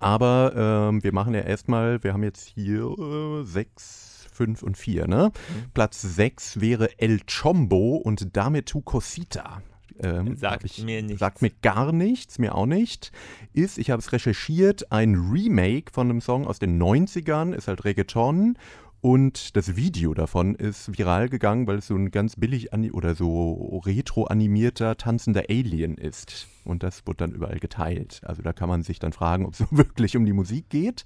Aber 0.00 0.52
ähm, 0.90 1.02
wir 1.02 1.14
machen 1.14 1.32
ja 1.34 1.40
erstmal, 1.40 2.02
wir 2.04 2.12
haben 2.12 2.22
jetzt 2.22 2.46
hier 2.46 2.84
äh, 2.98 3.44
sechs, 3.44 4.26
fünf 4.32 4.62
und 4.62 4.76
vier, 4.76 5.08
ne? 5.08 5.32
Mhm. 5.32 5.70
Platz 5.72 6.02
sechs 6.02 6.60
wäre 6.60 6.98
El 7.00 7.20
Chombo 7.26 7.96
und 7.96 8.36
Dame 8.36 8.64
tu 8.64 8.82
Cosita. 8.82 9.62
Ähm, 10.00 10.36
Sagt 10.36 10.64
ich, 10.64 10.84
mir 10.84 11.02
nichts. 11.02 11.18
Sagt 11.18 11.42
mir 11.42 11.50
gar 11.62 11.90
nichts, 11.90 12.38
mir 12.38 12.54
auch 12.54 12.66
nicht. 12.66 13.10
Ist, 13.52 13.78
ich 13.78 13.90
habe 13.90 13.98
es 14.00 14.12
recherchiert, 14.12 14.92
ein 14.92 15.14
Remake 15.16 15.90
von 15.92 16.08
einem 16.08 16.20
Song 16.20 16.46
aus 16.46 16.58
den 16.60 16.80
90ern, 16.80 17.52
ist 17.52 17.66
halt 17.66 17.84
Reggaeton. 17.84 18.56
Und 19.00 19.56
das 19.56 19.76
Video 19.76 20.12
davon 20.12 20.56
ist 20.56 20.98
viral 20.98 21.28
gegangen, 21.28 21.68
weil 21.68 21.78
es 21.78 21.86
so 21.86 21.94
ein 21.94 22.10
ganz 22.10 22.34
billig 22.34 22.72
oder 22.92 23.14
so 23.14 23.80
retro 23.86 24.24
animierter 24.24 24.96
tanzender 24.96 25.44
Alien 25.48 25.96
ist. 25.96 26.48
Und 26.64 26.82
das 26.82 27.06
wurde 27.06 27.18
dann 27.18 27.32
überall 27.32 27.60
geteilt. 27.60 28.20
Also 28.24 28.42
da 28.42 28.52
kann 28.52 28.68
man 28.68 28.82
sich 28.82 28.98
dann 28.98 29.12
fragen, 29.12 29.46
ob 29.46 29.54
es 29.54 29.64
wirklich 29.70 30.16
um 30.16 30.26
die 30.26 30.32
Musik 30.32 30.68
geht. 30.68 31.04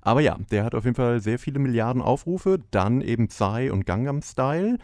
Aber 0.00 0.20
ja, 0.20 0.38
der 0.50 0.64
hat 0.64 0.74
auf 0.74 0.84
jeden 0.84 0.96
Fall 0.96 1.20
sehr 1.20 1.38
viele 1.38 1.58
Milliarden 1.58 2.00
Aufrufe. 2.00 2.60
Dann 2.70 3.02
eben 3.02 3.28
Psy 3.28 3.68
und 3.70 3.84
Gangnam 3.84 4.22
Style 4.22 4.78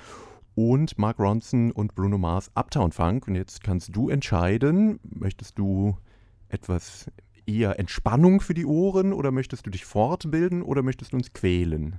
und 0.55 0.99
Mark 0.99 1.19
Ronson 1.19 1.73
und 1.73 1.95
Bruno 1.95 2.19
Mars 2.19 2.51
Uptown 2.55 2.93
Funk. 2.93 3.27
Und 3.27 3.37
jetzt 3.37 3.63
kannst 3.63 3.97
du 3.97 4.11
entscheiden, 4.11 5.01
möchtest 5.03 5.59
du 5.59 5.97
etwas 6.51 7.11
eher 7.47 7.79
Entspannung 7.79 8.43
für 8.43 8.55
die 8.55 8.67
Ohren 8.67 9.15
oder 9.15 9.31
möchtest 9.31 9.65
du 9.65 9.71
dich 9.71 9.87
fortbilden 9.87 10.61
oder 10.61 10.83
möchtest 10.83 11.15
du 11.15 11.17
uns 11.17 11.33
quälen? 11.33 11.99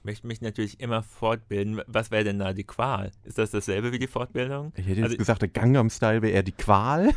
Ich 0.00 0.04
möchte 0.04 0.26
mich 0.26 0.40
natürlich 0.40 0.80
immer 0.80 1.02
fortbilden. 1.02 1.82
Was 1.86 2.10
wäre 2.10 2.24
denn 2.24 2.38
da 2.38 2.54
die 2.54 2.64
Qual? 2.64 3.10
Ist 3.24 3.36
das 3.36 3.50
dasselbe 3.50 3.92
wie 3.92 3.98
die 3.98 4.06
Fortbildung? 4.06 4.72
Ich 4.76 4.86
hätte 4.86 5.00
jetzt 5.00 5.04
Also- 5.04 5.16
gesagt, 5.18 5.42
der 5.42 5.48
Gangnam 5.50 5.90
Style 5.90 6.22
wäre 6.22 6.32
eher 6.32 6.42
die 6.42 6.52
Qual. 6.52 7.10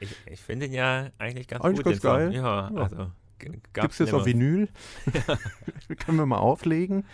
Ich, 0.00 0.10
ich 0.30 0.40
finde 0.40 0.66
ihn 0.66 0.72
ja 0.72 1.10
eigentlich 1.18 1.46
ganz 1.46 1.62
Eigentlich 1.62 1.84
gut. 1.84 1.92
ganz 1.92 2.02
Song. 2.02 2.12
geil. 2.12 2.34
Ja, 2.34 2.70
Ja. 2.74 2.82
also. 2.82 3.10
Gibt 3.38 3.92
es 3.92 3.98
das 3.98 4.14
auf. 4.14 4.24
Vinyl? 4.24 4.68
Können 5.98 6.16
wir 6.18 6.24
mal 6.26 6.38
auflegen? 6.38 7.04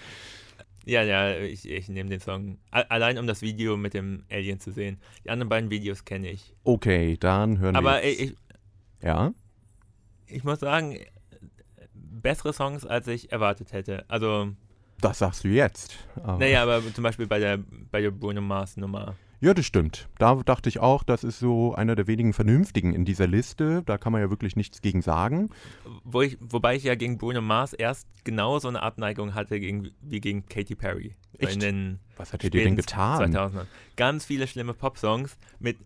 Ja, 0.87 1.02
ja, 1.02 1.37
ich, 1.37 1.68
ich 1.68 1.88
nehme 1.88 2.09
den 2.09 2.20
Song. 2.20 2.59
Allein 2.70 3.18
um 3.18 3.26
das 3.26 3.42
Video 3.42 3.76
mit 3.76 3.94
dem 3.94 4.24
Alien 4.30 4.61
zu 4.61 4.70
sehen. 4.70 4.98
Die 5.24 5.30
anderen 5.30 5.48
beiden 5.48 5.70
Videos 5.70 6.04
kenne 6.04 6.30
ich. 6.30 6.54
Okay, 6.62 7.16
dann 7.18 7.59
hören 7.59 7.74
Aber 7.74 7.94
wir. 7.96 8.02
ey, 8.04 8.11
jetzt- 8.12 8.20
ich, 8.20 8.37
ja, 9.02 9.33
ich 10.26 10.44
muss 10.44 10.61
sagen, 10.61 10.96
bessere 12.20 12.52
Songs, 12.52 12.85
als 12.87 13.06
ich 13.09 13.33
erwartet 13.33 13.72
hätte. 13.72 14.04
Also, 14.09 14.48
das 15.00 15.18
sagst 15.18 15.44
du 15.44 15.48
jetzt. 15.48 15.96
Aber- 16.22 16.38
naja, 16.38 16.62
aber 16.62 16.83
zum 16.94 17.02
Beispiel 17.04 17.26
bei 17.26 17.38
der, 17.38 17.59
bei 17.90 18.00
der 18.00 18.11
Bruno 18.11 18.40
Mars 18.40 18.76
Nummer. 18.76 19.14
Ja, 19.42 19.54
das 19.54 19.64
stimmt. 19.64 20.06
Da 20.18 20.35
dachte 20.35 20.68
ich 20.68 20.80
auch, 20.80 21.02
das 21.02 21.24
ist 21.24 21.38
so 21.38 21.74
einer 21.74 21.96
der 21.96 22.06
wenigen 22.06 22.35
Vernünftigen 22.35 22.94
in 22.94 23.06
dieser 23.06 23.26
Liste. 23.26 23.83
Da 23.87 23.96
kann 23.96 24.12
man 24.12 24.20
ja 24.20 24.28
wirklich 24.28 24.54
nichts 24.54 24.83
gegen 24.83 25.00
sagen. 25.00 25.48
Wo 26.04 26.20
ich, 26.20 26.37
wobei 26.40 26.76
ich 26.76 26.85
ja 26.85 26.94
gegen 26.94 27.16
Bruno 27.16 27.40
Mars 27.40 27.72
erst 27.72 28.06
genau 28.24 28.59
so 28.59 28.68
eine 28.68 28.83
Abneigung 28.83 29.35
hatte 29.35 29.59
gegen, 29.59 29.92
wie 30.02 30.20
gegen 30.20 30.44
Katy 30.44 30.74
Perry. 30.74 31.14
Echt? 31.38 31.54
In 31.54 31.61
den 31.61 32.00
Was 32.18 32.35
hat 32.35 32.42
dir 32.42 32.50
denn 32.50 32.76
getan? 32.76 33.33
2000ern. 33.35 33.64
Ganz 33.96 34.26
viele 34.26 34.46
schlimme 34.46 34.74
Popsongs 34.74 35.38
mit, 35.59 35.78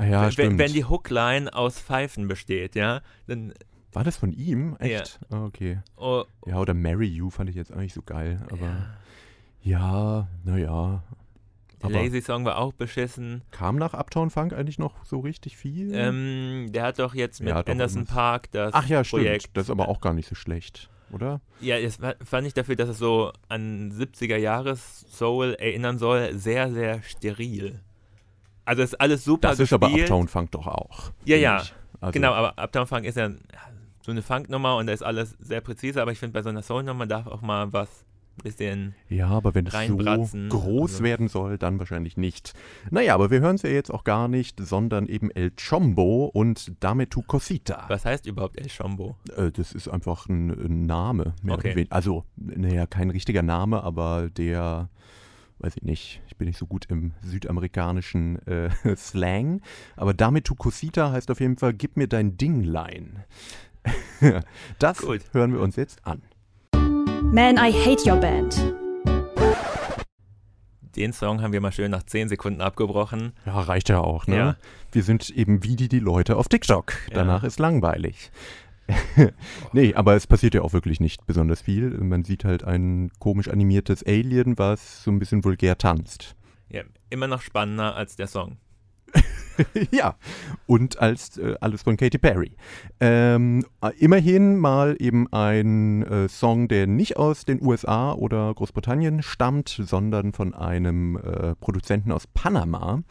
Ja, 0.00 0.22
wenn, 0.24 0.32
stimmt. 0.32 0.58
wenn 0.58 0.72
die 0.72 0.84
Hookline 0.86 1.54
aus 1.54 1.78
Pfeifen 1.80 2.26
besteht, 2.26 2.74
ja, 2.74 3.00
dann, 3.28 3.54
War 3.96 4.04
das 4.04 4.18
von 4.18 4.30
ihm? 4.30 4.76
Echt? 4.78 5.18
Ah, 5.30 5.46
okay. 5.46 5.78
oh, 5.96 6.24
Ja, 6.44 6.58
oder 6.58 6.74
Marry 6.74 7.06
You 7.06 7.30
fand 7.30 7.48
ich 7.48 7.56
jetzt 7.56 7.72
auch 7.72 7.78
nicht 7.78 7.94
so 7.94 8.02
geil. 8.02 8.38
Aber 8.52 8.88
ja, 9.62 10.28
naja. 10.44 11.02
der 11.80 11.86
Aber 11.86 11.94
Lazy 12.04 12.20
Song 12.20 12.44
war 12.44 12.58
auch 12.58 12.74
beschissen. 12.74 13.40
kam 13.52 13.76
nach 13.76 13.94
Uptown 13.94 14.28
Funk 14.28 14.52
eigentlich 14.52 14.78
noch 14.78 15.02
so 15.06 15.20
richtig 15.20 15.56
viel? 15.56 15.94
Ähm, 15.94 16.66
der 16.72 16.82
hat 16.82 16.98
doch 16.98 17.14
jetzt 17.14 17.40
mit 17.40 17.48
Ja, 17.48 17.62
doch, 17.62 17.72
Anderson 17.72 18.00
irgendwas. 18.02 18.14
Park 18.14 18.50
das 18.52 18.74
Ach 18.74 18.86
ja, 18.86 19.02
stimmt. 19.02 19.22
Projekt. 19.22 19.50
Das 19.54 19.64
ist 19.64 19.70
aber 19.70 19.88
auch 19.88 20.02
gar 20.02 20.12
nicht 20.12 20.28
so 20.28 20.34
schlecht, 20.34 20.90
oder? 21.10 21.40
Ja, 21.62 21.80
das 21.80 21.98
fand 22.22 22.46
ich 22.46 22.52
dafür, 22.52 22.76
dass 22.76 22.90
es 22.90 22.98
so 22.98 23.32
an 23.48 23.90
70er 23.92 24.36
Jahres 24.36 25.06
Soul 25.10 25.54
erinnern 25.58 25.96
soll, 25.96 26.34
sehr, 26.36 26.70
sehr 26.70 27.02
steril. 27.02 27.80
Also 28.66 28.82
ist 28.82 29.00
alles 29.00 29.24
super 29.24 29.48
Das 29.48 29.58
ist 29.58 29.72
aber 29.72 29.86
gespielt. 29.86 30.10
Uptown 30.10 30.28
Funk 30.28 30.50
doch 30.50 30.66
auch. 30.66 31.12
Ja, 31.24 31.38
ja. 31.38 31.62
Also, 32.02 32.12
Genau, 32.12 32.34
aber 32.34 32.62
Uptown 32.62 32.86
Funk 32.86 33.06
ist 33.06 33.16
ja 33.16 33.30
so 34.06 34.12
eine 34.12 34.22
Funknummer 34.22 34.76
und 34.76 34.86
da 34.86 34.92
ist 34.92 35.02
alles 35.02 35.36
sehr 35.40 35.60
präzise, 35.60 36.00
aber 36.00 36.12
ich 36.12 36.18
finde, 36.20 36.32
bei 36.32 36.42
so 36.42 36.48
einer 36.48 36.62
Soul-Nummer 36.62 37.06
darf 37.06 37.26
auch 37.26 37.42
mal 37.42 37.72
was 37.72 38.06
bisschen. 38.42 38.94
Ja, 39.08 39.28
aber 39.28 39.54
wenn 39.54 39.66
es 39.66 39.72
so 39.88 39.96
groß 39.96 40.92
also. 40.94 41.04
werden 41.04 41.28
soll, 41.28 41.58
dann 41.58 41.78
wahrscheinlich 41.78 42.16
nicht. 42.16 42.52
Naja, 42.90 43.14
aber 43.14 43.30
wir 43.30 43.40
hören 43.40 43.56
es 43.56 43.62
ja 43.62 43.70
jetzt 43.70 43.90
auch 43.90 44.04
gar 44.04 44.28
nicht, 44.28 44.60
sondern 44.60 45.06
eben 45.06 45.30
El 45.30 45.52
Chombo 45.52 46.26
und 46.26 46.72
Dame 46.80 47.08
tu 47.08 47.22
Cosita. 47.22 47.86
Was 47.88 48.04
heißt 48.04 48.26
überhaupt 48.26 48.58
El 48.58 48.68
Chombo? 48.68 49.16
Äh, 49.36 49.50
das 49.50 49.72
ist 49.72 49.88
einfach 49.88 50.28
ein, 50.28 50.50
ein 50.50 50.82
Name. 50.82 51.34
Mehr 51.42 51.56
Okay. 51.56 51.86
Also, 51.90 52.24
naja, 52.36 52.86
kein 52.86 53.10
richtiger 53.10 53.42
Name, 53.42 53.82
aber 53.82 54.28
der, 54.28 54.90
weiß 55.58 55.76
ich 55.76 55.82
nicht, 55.82 56.20
ich 56.28 56.36
bin 56.36 56.48
nicht 56.48 56.58
so 56.58 56.66
gut 56.66 56.84
im 56.90 57.12
südamerikanischen 57.22 58.46
äh, 58.46 58.68
Slang. 58.96 59.62
Aber 59.96 60.12
Dame 60.12 60.42
tu 60.42 60.54
Cosita 60.54 61.12
heißt 61.12 61.30
auf 61.30 61.40
jeden 61.40 61.56
Fall, 61.56 61.72
gib 61.72 61.96
mir 61.96 62.08
dein 62.08 62.36
Dinglein. 62.36 63.24
das 64.78 64.98
Gut. 64.98 65.22
hören 65.32 65.52
wir 65.52 65.60
uns 65.60 65.76
jetzt 65.76 66.06
an. 66.06 66.22
Man, 67.32 67.56
I 67.56 67.72
hate 67.72 68.08
your 68.08 68.16
band. 68.16 68.74
Den 70.96 71.12
Song 71.12 71.42
haben 71.42 71.52
wir 71.52 71.60
mal 71.60 71.72
schön 71.72 71.90
nach 71.90 72.04
10 72.04 72.28
Sekunden 72.30 72.62
abgebrochen. 72.62 73.32
Ja, 73.44 73.60
reicht 73.60 73.90
ja 73.90 74.00
auch, 74.00 74.26
ne? 74.26 74.36
Ja. 74.36 74.56
Wir 74.92 75.02
sind 75.02 75.28
eben 75.28 75.62
wie 75.62 75.76
die, 75.76 75.88
die 75.88 75.98
Leute 75.98 76.36
auf 76.36 76.48
TikTok. 76.48 76.94
Ja. 77.08 77.14
Danach 77.14 77.44
ist 77.44 77.58
langweilig. 77.58 78.30
nee, 79.72 79.94
aber 79.94 80.14
es 80.14 80.26
passiert 80.26 80.54
ja 80.54 80.62
auch 80.62 80.72
wirklich 80.72 81.00
nicht 81.00 81.26
besonders 81.26 81.60
viel. 81.60 81.90
Man 81.90 82.24
sieht 82.24 82.44
halt 82.44 82.64
ein 82.64 83.10
komisch 83.18 83.48
animiertes 83.48 84.06
Alien, 84.06 84.58
was 84.58 85.02
so 85.02 85.10
ein 85.10 85.18
bisschen 85.18 85.44
vulgär 85.44 85.76
tanzt. 85.76 86.34
Ja, 86.68 86.82
immer 87.10 87.26
noch 87.26 87.42
spannender 87.42 87.94
als 87.94 88.16
der 88.16 88.26
Song. 88.26 88.56
ja, 89.90 90.16
und 90.66 90.98
als 90.98 91.38
äh, 91.38 91.54
alles 91.60 91.82
von 91.82 91.96
Katy 91.96 92.18
Perry. 92.18 92.52
Ähm, 93.00 93.64
äh, 93.82 93.90
immerhin 93.98 94.58
mal 94.58 94.96
eben 94.98 95.32
ein 95.32 96.02
äh, 96.02 96.28
Song, 96.28 96.68
der 96.68 96.86
nicht 96.86 97.16
aus 97.16 97.44
den 97.44 97.62
USA 97.62 98.12
oder 98.12 98.52
Großbritannien 98.54 99.22
stammt, 99.22 99.68
sondern 99.68 100.32
von 100.32 100.54
einem 100.54 101.16
äh, 101.16 101.54
Produzenten 101.56 102.12
aus 102.12 102.26
Panama. 102.26 103.02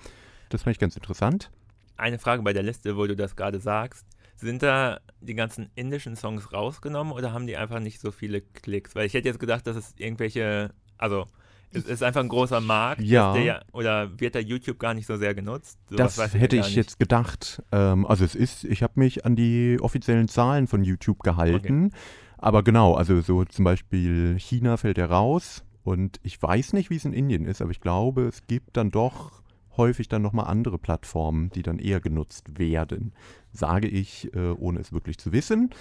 Das 0.50 0.64
fand 0.64 0.76
ich 0.76 0.80
ganz 0.80 0.96
interessant. 0.96 1.52
Eine 1.98 2.20
Frage 2.20 2.44
bei 2.44 2.54
der 2.54 2.64
Liste, 2.64 2.98
wo 2.98 3.08
du 3.08 3.16
das 3.16 3.36
gerade 3.36 3.60
sagst. 3.60 4.06
Sind 4.36 4.64
da 4.64 5.00
die 5.22 5.34
ganzen 5.34 5.70
indischen 5.76 6.18
Songs 6.18 6.52
rausgenommen 6.52 7.14
oder 7.14 7.32
haben 7.32 7.48
die 7.48 7.56
einfach 7.56 7.80
nicht 7.80 8.02
so 8.02 8.12
viele 8.12 8.42
Klicks? 8.42 8.94
Weil 8.94 9.06
ich 9.06 9.14
hätte 9.14 9.30
jetzt 9.30 9.40
gedacht, 9.40 9.66
dass 9.66 9.78
es 9.78 9.94
irgendwelche, 9.98 10.74
also 10.98 11.26
es 11.72 11.86
ist 11.86 12.04
einfach 12.04 12.22
ein 12.22 12.30
großer 12.30 12.62
Markt, 12.62 13.02
Ja. 13.02 13.34
der, 13.34 13.64
oder 13.74 14.20
wird 14.20 14.36
da 14.36 14.40
YouTube 14.40 14.80
gar 14.80 14.94
nicht 14.94 15.06
so 15.08 15.18
sehr 15.18 15.34
genutzt? 15.36 15.78
Sowas 15.90 16.16
Das 16.16 16.34
hätte 16.34 16.56
ich 16.56 16.66
nicht. 16.68 16.76
jetzt 16.76 17.00
gedacht. 17.00 17.62
Ähm, 17.72 18.06
also 18.06 18.24
es 18.24 18.36
ist, 18.36 18.64
ich 18.64 18.82
habe 18.84 18.94
mich 18.96 19.26
an 19.26 19.36
die 19.36 19.78
offiziellen 19.82 20.28
Zahlen 20.28 20.68
von 20.68 20.84
YouTube 20.84 21.20
gehalten. 21.24 21.92
Aber 22.38 22.64
genau, 22.64 22.94
also 22.94 23.22
so 23.22 23.44
zum 23.46 23.66
Beispiel 23.66 24.36
China 24.40 24.78
fällt 24.78 24.98
ja 24.98 25.06
raus 25.08 25.64
und 25.84 26.20
ich 26.24 26.42
weiß 26.42 26.74
nicht, 26.74 26.90
wie 26.90 26.96
es 26.96 27.06
in 27.06 27.14
Indien 27.14 27.46
ist, 27.46 27.62
aber 27.62 27.72
ich 27.72 27.82
glaube, 27.82 28.24
es 28.24 28.46
gibt 28.48 28.78
dann 28.78 28.92
doch 28.92 29.42
häufig 29.78 30.08
dann 30.08 30.22
nochmal 30.22 30.46
andere 30.48 30.78
Plattformen, 30.78 31.50
die 31.50 31.62
dann 31.62 31.80
eher 31.80 32.00
genutzt 32.00 32.58
werden. 32.58 33.14
Sage 33.52 33.88
ich, 33.90 34.34
äh, 34.34 34.52
ohne 34.52 34.80
es 34.80 34.94
wirklich 34.94 35.18
zu 35.18 35.34
wissen. 35.34 35.72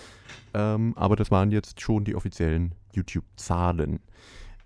Ähm, 0.53 0.94
aber 0.97 1.14
das 1.14 1.31
waren 1.31 1.53
jetzt 1.53 1.81
schon 1.81 2.05
die 2.05 2.16
offiziellen 2.16 2.75
YouTube-Zahlen. 2.92 4.01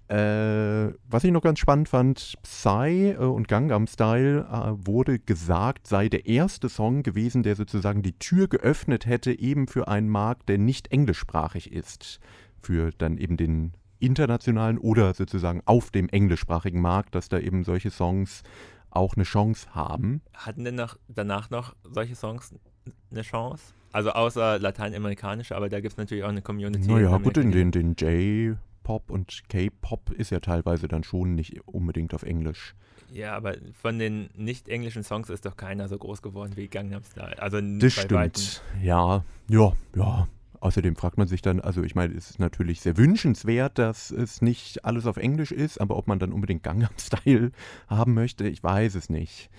Äh, 0.09 0.95
was 1.07 1.25
ich 1.25 1.33
noch 1.33 1.43
ganz 1.43 1.59
spannend 1.59 1.89
fand, 1.89 2.35
Psy 2.43 3.11
äh, 3.11 3.17
und 3.17 3.47
Gangnam 3.47 3.87
Style 3.87 4.47
äh, 4.51 4.87
wurde 4.87 5.19
gesagt, 5.19 5.87
sei 5.87 6.09
der 6.09 6.27
erste 6.27 6.71
Song 6.71 7.03
gewesen, 7.03 7.43
der 7.43 7.57
sozusagen 7.57 8.03
die 8.03 8.19
Tür 8.19 8.49
geöffnet 8.49 9.05
hätte, 9.05 9.39
eben 9.39 9.69
für 9.69 9.87
einen 9.87 10.09
Markt, 10.09 10.49
der 10.49 10.57
nicht 10.57 10.91
englischsprachig 10.93 11.73
ist. 11.73 12.21
Für 12.63 12.91
dann 12.97 13.19
eben 13.19 13.37
den 13.37 13.75
internationalen 13.99 14.79
oder 14.79 15.13
sozusagen 15.13 15.61
auf 15.67 15.91
dem 15.91 16.09
englischsprachigen 16.09 16.81
Markt, 16.81 17.15
dass 17.15 17.29
da 17.29 17.39
eben 17.39 17.65
solche 17.65 17.91
Songs 17.91 18.43
auch 18.91 19.15
eine 19.15 19.25
Chance 19.25 19.75
haben. 19.75 20.23
Hatten 20.33 20.65
denn 20.65 20.77
noch, 20.77 20.97
danach 21.09 21.51
noch 21.51 21.75
solche 21.85 22.15
Songs 22.15 22.55
eine 23.11 23.23
Chance? 23.23 23.75
Also 23.93 24.11
außer 24.11 24.59
lateinamerikanische, 24.59 25.55
aber 25.57 25.69
da 25.69 25.81
gibt 25.81 25.93
es 25.93 25.99
natürlich 25.99 26.25
auch 26.25 26.29
eine 26.29 26.43
Community. 26.43 26.91
Naja, 26.91 27.17
gut, 27.19 27.37
in 27.37 27.53
den, 27.53 27.71
den 27.71 27.97
J-Pop 28.89 29.11
und 29.11 29.43
K-Pop 29.49 30.11
ist 30.11 30.31
ja 30.31 30.41
teilweise 30.41 30.89
dann 30.89 31.05
schon 31.05 31.35
nicht 31.35 31.61
unbedingt 31.67 32.15
auf 32.15 32.23
Englisch. 32.23 32.75
Ja, 33.13 33.37
aber 33.37 33.57
von 33.81 33.99
den 33.99 34.31
nicht-englischen 34.35 35.03
Songs 35.03 35.31
ist 35.31 35.45
doch 35.45 35.57
keiner 35.57 35.89
so 35.89 35.99
groß 35.99 36.23
geworden 36.23 36.53
wie 36.57 36.69
Gangnam 36.69 37.03
Style. 37.05 37.41
Also 37.41 37.61
Das 37.61 37.93
stimmt. 37.93 38.13
Weitem. 38.13 38.43
Ja, 38.83 39.25
ja, 39.49 39.73
ja. 39.95 40.29
Außerdem 40.61 40.97
fragt 40.97 41.19
man 41.19 41.29
sich 41.29 41.41
dann, 41.41 41.61
also 41.61 41.83
ich 41.85 41.95
meine, 41.95 42.15
es 42.15 42.31
ist 42.31 42.41
natürlich 42.41 42.81
sehr 42.81 42.97
wünschenswert, 42.97 43.79
dass 43.79 44.11
es 44.11 44.43
nicht 44.43 44.85
alles 44.85 45.07
auf 45.07 45.17
Englisch 45.17 45.53
ist, 45.53 45.81
aber 45.81 45.97
ob 45.97 46.09
man 46.09 46.19
dann 46.19 46.33
unbedingt 46.33 46.63
Gangnam 46.63 46.91
Style 46.99 47.53
haben 47.87 48.15
möchte, 48.15 48.49
ich 48.49 48.63
weiß 48.63 48.95
es 48.97 49.09
nicht. 49.09 49.51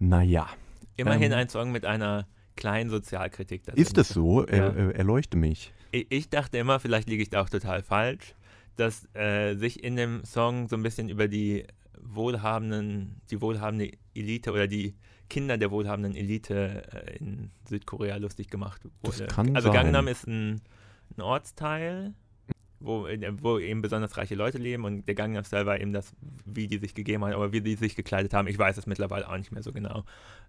Naja, 0.00 0.48
Immerhin 0.96 1.32
Ähm, 1.32 1.38
ein 1.38 1.48
Song 1.48 1.72
mit 1.72 1.86
einer 1.86 2.26
kleinen 2.56 2.90
Sozialkritik. 2.90 3.62
Ist 3.74 3.96
das 3.96 4.08
so? 4.08 4.46
Ja. 4.46 4.68
er, 4.68 4.94
erleuchte 4.96 5.36
mich. 5.36 5.72
Ich, 5.90 6.06
ich 6.10 6.28
dachte 6.28 6.58
immer, 6.58 6.80
vielleicht 6.80 7.08
liege 7.08 7.22
ich 7.22 7.30
da 7.30 7.42
auch 7.42 7.48
total 7.48 7.82
falsch, 7.82 8.34
dass 8.76 9.08
äh, 9.14 9.54
sich 9.54 9.82
in 9.82 9.96
dem 9.96 10.24
Song 10.24 10.68
so 10.68 10.76
ein 10.76 10.82
bisschen 10.82 11.08
über 11.08 11.28
die 11.28 11.66
wohlhabenden, 12.00 13.20
die 13.30 13.40
wohlhabende 13.40 13.92
Elite 14.14 14.52
oder 14.52 14.66
die 14.66 14.94
Kinder 15.28 15.56
der 15.56 15.70
wohlhabenden 15.70 16.14
Elite 16.14 16.82
äh, 16.92 17.16
in 17.16 17.50
Südkorea 17.68 18.16
lustig 18.16 18.50
gemacht 18.50 18.82
wurde. 19.02 19.28
also 19.54 19.68
sein. 19.68 19.72
Gangnam 19.72 20.08
ist 20.08 20.26
ein, 20.26 20.60
ein 21.16 21.22
Ortsteil, 21.22 22.14
wo, 22.80 23.06
wo 23.40 23.58
eben 23.58 23.80
besonders 23.80 24.16
reiche 24.16 24.34
Leute 24.34 24.58
leben 24.58 24.84
und 24.84 25.06
der 25.06 25.14
Gangnam 25.14 25.44
Style 25.44 25.66
war 25.66 25.80
eben 25.80 25.92
das, 25.92 26.12
wie 26.44 26.66
die 26.66 26.78
sich 26.78 26.94
gegeben 26.94 27.24
haben, 27.24 27.32
aber 27.32 27.52
wie 27.52 27.60
die 27.60 27.76
sich 27.76 27.96
gekleidet 27.96 28.34
haben, 28.34 28.48
ich 28.48 28.58
weiß 28.58 28.76
es 28.76 28.86
mittlerweile 28.86 29.28
auch 29.28 29.36
nicht 29.36 29.52
mehr 29.52 29.62
so 29.62 29.72
genau. 29.72 30.04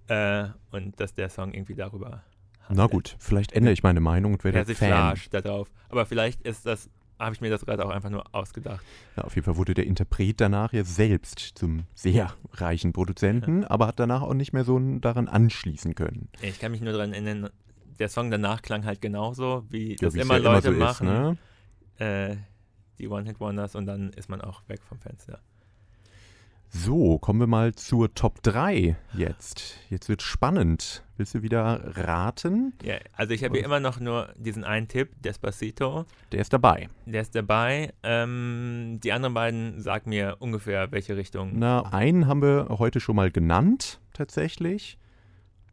Äh, 0.07 0.47
und 0.71 0.99
dass 0.99 1.13
der 1.13 1.29
Song 1.29 1.53
irgendwie 1.53 1.75
darüber 1.75 2.23
Na 2.69 2.87
gut, 2.87 3.15
vielleicht 3.19 3.53
ändere 3.53 3.73
ich 3.73 3.83
meine 3.83 4.01
Meinung 4.01 4.33
und 4.33 4.43
werde 4.43 4.57
Fan. 4.57 4.65
Persiflage 4.65 5.29
da 5.29 5.41
drauf. 5.41 5.71
Aber 5.89 6.05
vielleicht 6.05 6.41
ist 6.41 6.65
das, 6.65 6.89
habe 7.25 7.35
ich 7.35 7.41
mir 7.41 7.49
das 7.49 7.65
gerade 7.65 7.85
auch 7.85 7.89
einfach 7.89 8.09
nur 8.09 8.23
ausgedacht. 8.33 8.83
Ja, 9.15 9.23
auf 9.23 9.35
jeden 9.35 9.45
Fall 9.45 9.57
wurde 9.57 9.73
der 9.73 9.85
Interpret 9.85 10.39
danach 10.41 10.73
ja 10.73 10.83
selbst 10.83 11.39
zum 11.39 11.83
sehr 11.93 12.33
reichen 12.53 12.93
Produzenten, 12.93 13.63
aber 13.65 13.87
hat 13.87 13.99
danach 13.99 14.21
auch 14.21 14.33
nicht 14.33 14.53
mehr 14.53 14.63
so 14.63 14.79
daran 14.99 15.27
anschließen 15.27 15.95
können. 15.95 16.29
Ich 16.41 16.59
kann 16.59 16.71
mich 16.71 16.81
nur 16.81 16.93
daran 16.93 17.13
erinnern, 17.13 17.49
der 17.99 18.09
Song 18.09 18.31
danach 18.31 18.61
klang 18.61 18.85
halt 18.85 19.01
genauso, 19.01 19.65
wie 19.69 19.91
Ja, 19.91 19.97
das 20.01 20.15
immer 20.15 20.37
ja 20.37 20.51
Leute 20.51 20.73
so 20.73 20.79
machen. 20.79 21.07
Ist, 21.07 21.99
ne? 21.99 22.31
äh, 22.31 22.35
die 22.99 23.07
One-Hit-Wonders 23.07 23.75
und 23.75 23.85
dann 23.85 24.11
ist 24.13 24.29
man 24.29 24.41
auch 24.41 24.61
weg 24.67 24.81
vom 24.83 24.99
Fenster. 24.99 25.39
So, 26.75 27.19
kommen 27.19 27.39
wir 27.39 27.45
mal 27.45 27.75
zur 27.75 28.15
Top 28.15 28.41
3 28.41 28.95
jetzt. 29.13 29.77
Jetzt 29.91 30.09
wird 30.09 30.23
spannend. 30.23 31.03
Willst 31.17 31.35
du 31.35 31.43
wieder 31.43 31.81
raten? 31.95 32.73
Ja, 32.83 32.95
also 33.15 33.31
ich 33.31 33.43
habe 33.43 33.57
hier 33.57 33.63
immer 33.63 33.79
noch 33.79 33.99
nur 33.99 34.33
diesen 34.37 34.63
einen 34.63 34.87
Tipp, 34.87 35.11
Despacito. 35.21 36.05
Der 36.31 36.41
ist 36.41 36.51
dabei. 36.51 36.89
Der 37.05 37.21
ist 37.21 37.35
dabei. 37.35 37.93
Ähm, 38.01 38.99
die 39.03 39.13
anderen 39.13 39.35
beiden 39.35 39.81
sagen 39.81 40.09
mir 40.09 40.37
ungefähr, 40.39 40.91
welche 40.91 41.15
Richtung. 41.15 41.51
Na, 41.53 41.93
einen 41.93 42.25
haben 42.25 42.41
wir 42.41 42.65
heute 42.79 42.99
schon 42.99 43.17
mal 43.17 43.29
genannt, 43.29 44.01
tatsächlich. 44.13 44.97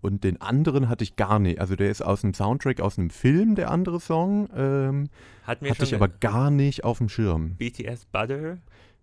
Und 0.02 0.22
den 0.22 0.40
anderen 0.42 0.90
hatte 0.90 1.04
ich 1.04 1.16
gar 1.16 1.38
nicht. 1.38 1.60
Also 1.62 1.76
der 1.76 1.90
ist 1.90 2.02
aus 2.02 2.24
einem 2.24 2.34
Soundtrack, 2.34 2.80
aus 2.80 2.98
einem 2.98 3.08
Film, 3.08 3.54
der 3.54 3.70
andere 3.70 4.00
Song. 4.00 4.50
Ähm, 4.54 5.08
Hat 5.44 5.62
mir 5.62 5.70
hatte 5.70 5.84
ich 5.84 5.94
aber 5.94 6.08
gar 6.08 6.50
nicht 6.50 6.84
auf 6.84 6.98
dem 6.98 7.08
Schirm. 7.08 7.56
BTS 7.56 8.04
Butter? 8.04 8.58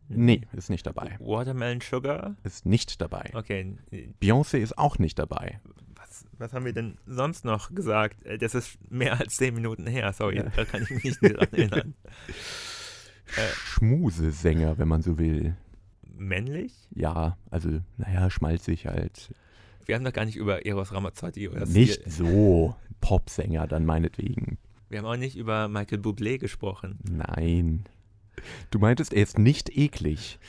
Nee, 0.10 0.42
ist 0.54 0.70
nicht 0.70 0.86
dabei. 0.86 1.18
Watermelon 1.20 1.82
Sugar? 1.82 2.36
Ist 2.44 2.66
nicht 2.66 3.02
dabei. 3.02 3.30
Okay. 3.34 3.76
Beyoncé 4.22 4.58
ist 4.58 4.78
auch 4.78 5.00
nicht 5.00 5.20
dabei. 5.20 5.60
Was, 5.96 6.26
was 6.38 6.54
haben 6.54 6.66
wir 6.66 6.74
denn 6.74 6.98
sonst 7.06 7.44
noch 7.46 7.74
gesagt? 7.76 8.24
Äh, 8.26 8.38
Das 8.38 8.56
ist 8.56 8.78
mehr 8.92 9.20
als 9.20 9.36
zehn 9.36 9.54
Minuten 9.54 9.86
her. 9.88 10.14
Sorry, 10.14 10.38
Ja. 10.38 10.44
da 10.56 10.64
kann 10.66 10.84
ich 10.84 10.90
mich 10.92 11.04
nicht 11.04 11.22
mehr 11.22 11.34
dran 11.34 11.48
erinnern. 11.52 11.94
Äh. 13.36 13.48
Schmusesänger, 13.56 14.78
wenn 14.78 14.88
man 14.88 15.02
so 15.02 15.18
will. 15.18 15.56
Männlich? 16.16 16.74
Ja, 16.96 17.38
also, 17.52 17.82
naja, 17.98 18.30
schmalzig 18.30 18.86
halt. 18.88 19.34
Wir 19.86 19.96
haben 19.96 20.04
doch 20.04 20.14
gar 20.14 20.26
nicht 20.26 20.36
über 20.38 20.66
Eros 20.66 20.94
Ramazzotti 20.94 21.48
oder 21.50 21.66
Nicht 21.66 22.02
Sil- 22.08 22.10
so 22.10 22.76
Popsänger 23.02 23.68
dann 23.68 23.86
meinetwegen. 23.86 24.58
Wir 24.90 25.00
haben 25.00 25.06
auch 25.06 25.18
nicht 25.18 25.36
über 25.38 25.68
Michael 25.68 26.00
Bublé 26.00 26.38
gesprochen. 26.40 26.98
Nein. 27.10 27.84
Du 28.72 28.80
meintest, 28.80 29.14
er 29.14 29.24
ist 29.24 29.38
nicht 29.40 29.76
eklig. 29.78 30.40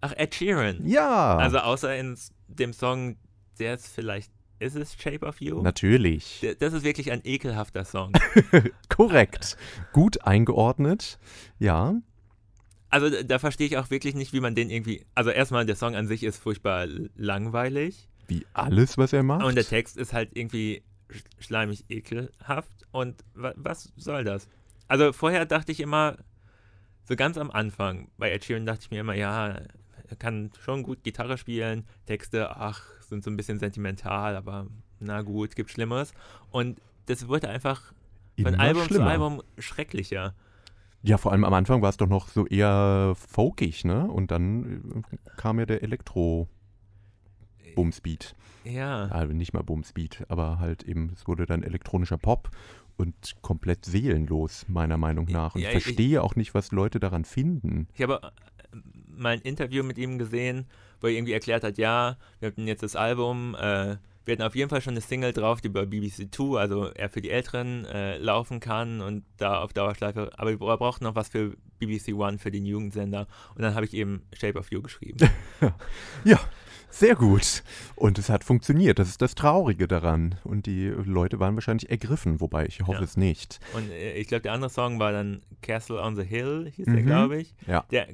Ach, 0.00 0.12
Ed 0.16 0.34
Sheeran. 0.34 0.86
Ja. 0.86 1.36
Also 1.36 1.58
außer 1.58 1.96
in 1.96 2.16
dem 2.48 2.72
Song, 2.72 3.16
der 3.58 3.74
ist 3.74 3.86
vielleicht, 3.88 4.30
ist 4.58 4.76
es 4.76 4.94
Shape 5.00 5.24
of 5.26 5.40
You? 5.40 5.62
Natürlich. 5.62 6.44
Das 6.58 6.72
ist 6.72 6.82
wirklich 6.84 7.12
ein 7.12 7.20
ekelhafter 7.24 7.84
Song. 7.84 8.12
Korrekt. 8.88 9.56
Gut 9.92 10.24
eingeordnet. 10.24 11.18
Ja. 11.58 11.94
Also 12.88 13.08
da, 13.22 13.38
verstehe 13.38 13.66
ich 13.66 13.78
auch 13.78 13.90
wirklich 13.90 14.14
nicht, 14.14 14.32
wie 14.32 14.40
man 14.40 14.54
den 14.54 14.68
irgendwie. 14.70 15.06
Also 15.14 15.30
erstmal, 15.30 15.64
der 15.66 15.76
Song 15.76 15.94
an 15.96 16.06
sich 16.06 16.22
ist 16.24 16.38
furchtbar 16.38 16.86
langweilig. 17.16 18.08
Wie 18.28 18.44
alles, 18.52 18.98
was 18.98 19.12
er 19.12 19.22
macht. 19.22 19.44
Und 19.44 19.54
der 19.56 19.64
Text 19.64 19.96
ist 19.96 20.12
halt 20.12 20.30
irgendwie 20.34 20.82
sch- 21.10 21.24
schleimig 21.44 21.84
ekelhaft. 21.88 22.70
Und 22.90 23.24
wa 23.34 23.52
was 23.56 23.92
soll 23.96 24.24
das? 24.24 24.48
Also 24.88 25.12
vorher 25.12 25.46
dachte 25.46 25.72
ich 25.72 25.80
immer, 25.80 26.16
so 27.04 27.16
ganz 27.16 27.38
am 27.38 27.50
Anfang, 27.50 28.08
bei 28.18 28.30
Ed 28.30 28.44
Sheeran 28.44 28.66
dachte 28.66 28.82
ich 28.82 28.90
mir 28.90 29.00
immer, 29.00 29.14
ja, 29.14 29.60
er 30.08 30.16
kann 30.18 30.50
schon 30.60 30.82
gut 30.82 31.02
Gitarre 31.04 31.38
spielen, 31.38 31.84
Texte, 32.06 32.56
ach, 32.56 32.82
sind 33.00 33.24
so 33.24 33.30
ein 33.30 33.36
bisschen 33.36 33.58
sentimental, 33.58 34.36
aber 34.36 34.66
na 35.00 35.22
gut, 35.22 35.56
gibt 35.56 35.70
Schlimmeres. 35.70 36.12
Und 36.50 36.80
das 37.06 37.28
wurde 37.28 37.48
einfach 37.48 37.92
von 38.40 38.54
Immer 38.54 38.60
Album 38.60 38.84
schlimmer. 38.84 39.04
zu 39.04 39.10
Album 39.10 39.42
schrecklicher. 39.58 40.34
Ja, 41.02 41.18
vor 41.18 41.32
allem 41.32 41.42
am 41.44 41.52
Anfang 41.54 41.82
war 41.82 41.90
es 41.90 41.96
doch 41.96 42.08
noch 42.08 42.28
so 42.28 42.46
eher 42.46 43.14
folkig, 43.16 43.84
ne? 43.84 44.08
Und 44.08 44.30
dann 44.30 45.02
äh, 45.12 45.16
kam 45.36 45.58
ja 45.58 45.66
der 45.66 45.82
Elektro-Bumsbeat. 45.82 48.36
Ja. 48.64 49.06
Also 49.06 49.32
nicht 49.32 49.52
mal 49.52 49.64
Bumsbeat, 49.64 50.24
aber 50.28 50.60
halt 50.60 50.84
eben, 50.84 51.10
es 51.14 51.26
wurde 51.26 51.46
dann 51.46 51.64
elektronischer 51.64 52.18
Pop 52.18 52.50
und 52.96 53.14
komplett 53.42 53.84
seelenlos, 53.84 54.66
meiner 54.68 54.96
Meinung 54.96 55.26
nach. 55.26 55.54
Und 55.54 55.60
Ja, 55.62 55.70
ich 55.70 55.76
ich- 55.76 55.82
verstehe 55.84 56.22
auch 56.22 56.36
nicht, 56.36 56.54
was 56.54 56.72
Leute 56.72 57.00
daran 57.00 57.24
finden. 57.24 57.88
Ich 57.94 58.02
habe 58.02 58.20
äh, 58.22 58.76
mal 59.08 59.30
ein 59.34 59.40
Interview 59.42 59.82
mit 59.82 59.98
ihm 59.98 60.18
gesehen, 60.18 60.66
wo 61.00 61.06
er 61.08 61.12
irgendwie 61.14 61.32
erklärt 61.32 61.64
hat, 61.64 61.78
ja, 61.78 62.16
wir 62.40 62.48
hatten 62.48 62.66
jetzt 62.66 62.82
das 62.82 62.94
Album, 62.96 63.54
äh, 63.58 63.96
wir 64.24 64.34
hatten 64.34 64.42
auf 64.42 64.54
jeden 64.54 64.70
Fall 64.70 64.80
schon 64.80 64.92
eine 64.92 65.00
Single 65.00 65.32
drauf, 65.32 65.60
die 65.60 65.68
bei 65.68 65.84
BBC 65.84 66.30
Two, 66.30 66.56
also 66.56 66.84
er 66.92 67.08
für 67.08 67.20
die 67.20 67.30
Älteren 67.30 67.84
äh, 67.86 68.18
laufen 68.18 68.60
kann 68.60 69.00
und 69.00 69.24
da 69.36 69.60
auf 69.60 69.72
Dauerschleife, 69.72 70.30
aber 70.38 70.50
wir 70.50 70.58
bra- 70.58 70.76
brauchten 70.76 71.02
noch 71.04 71.16
was 71.16 71.28
für 71.28 71.56
BBC 71.80 72.12
One, 72.14 72.38
für 72.38 72.52
den 72.52 72.64
Jugendsender. 72.64 73.26
Und 73.56 73.62
dann 73.62 73.74
habe 73.74 73.84
ich 73.84 73.94
eben 73.94 74.22
Shape 74.32 74.56
of 74.60 74.70
You 74.70 74.80
geschrieben. 74.80 75.18
Ja, 76.24 76.38
sehr 76.92 77.14
gut. 77.16 77.62
Und 77.96 78.18
es 78.18 78.28
hat 78.28 78.44
funktioniert. 78.44 78.98
Das 78.98 79.08
ist 79.08 79.20
das 79.22 79.34
Traurige 79.34 79.88
daran. 79.88 80.36
Und 80.44 80.66
die 80.66 80.86
Leute 80.88 81.40
waren 81.40 81.54
wahrscheinlich 81.54 81.90
ergriffen, 81.90 82.40
wobei 82.40 82.66
ich 82.66 82.80
hoffe 82.82 82.92
Ja. 82.98 83.00
es 83.02 83.16
nicht. 83.16 83.60
Und 83.74 83.90
äh, 83.90 84.14
ich 84.14 84.28
glaube, 84.28 84.42
der 84.42 84.52
andere 84.52 84.70
Song 84.70 84.98
war 85.00 85.10
dann 85.12 85.42
Castle 85.62 86.00
on 86.00 86.16
the 86.16 86.22
Hill, 86.24 86.70
hieß 86.76 86.84
der, 86.86 86.94
Mhm. 86.94 87.06
glaube 87.06 87.38
ich. 87.40 87.54
Ja. 87.66 87.84
Der 87.90 88.08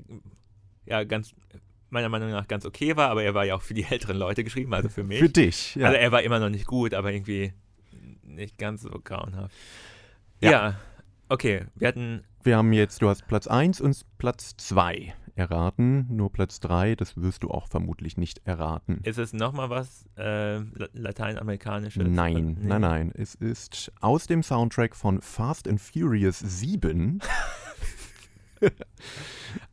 ja 0.86 1.04
ganz, 1.04 1.34
meiner 1.90 2.08
Meinung 2.08 2.30
nach 2.30 2.48
ganz 2.48 2.64
okay 2.64 2.96
war, 2.96 3.10
aber 3.10 3.22
er 3.22 3.34
war 3.34 3.44
ja 3.44 3.54
auch 3.56 3.62
für 3.62 3.74
die 3.74 3.84
älteren 3.90 4.16
Leute 4.16 4.44
geschrieben, 4.44 4.72
also 4.74 4.88
für 4.88 5.04
mich. 5.04 5.18
Für 5.18 5.28
dich. 5.28 5.74
Ja. 5.74 5.86
Also 5.88 5.98
er 5.98 6.12
war 6.12 6.22
immer 6.22 6.38
noch 6.38 6.48
nicht 6.50 6.66
gut, 6.66 6.94
aber 6.94 7.12
irgendwie 7.12 7.52
nicht 8.22 8.58
ganz 8.58 8.82
so 8.82 8.90
grauenhaft. 8.90 9.54
Ja. 10.40 10.50
Ja, 10.50 10.80
okay. 11.28 11.64
Wir 11.74 11.88
hatten, 11.88 12.24
Wir 12.44 12.56
haben 12.56 12.72
jetzt, 12.72 13.02
du 13.02 13.08
hast 13.08 13.26
Platz 13.26 13.46
1 13.48 13.80
und 13.80 14.00
Platz 14.18 14.54
2 14.56 15.12
erraten. 15.38 16.06
Nur 16.10 16.30
Platz 16.32 16.60
3, 16.60 16.94
das 16.96 17.16
wirst 17.16 17.42
du 17.44 17.50
auch 17.50 17.68
vermutlich 17.68 18.16
nicht 18.16 18.40
erraten. 18.44 19.00
ist 19.04 19.18
es 19.18 19.32
nochmal 19.32 19.70
was 19.70 20.04
äh, 20.16 20.58
La- 20.58 20.88
lateinamerikanisches? 20.92 22.02
Nein, 22.06 22.56
Nee. 22.60 22.66
nein, 22.68 22.80
nein. 22.80 23.12
Es 23.14 23.34
ist 23.34 23.92
aus 24.00 24.26
dem 24.26 24.42
Soundtrack 24.42 24.94
von 24.96 25.20
Fast 25.20 25.68
and 25.68 25.80
Furious 25.80 26.38
7. 26.40 27.20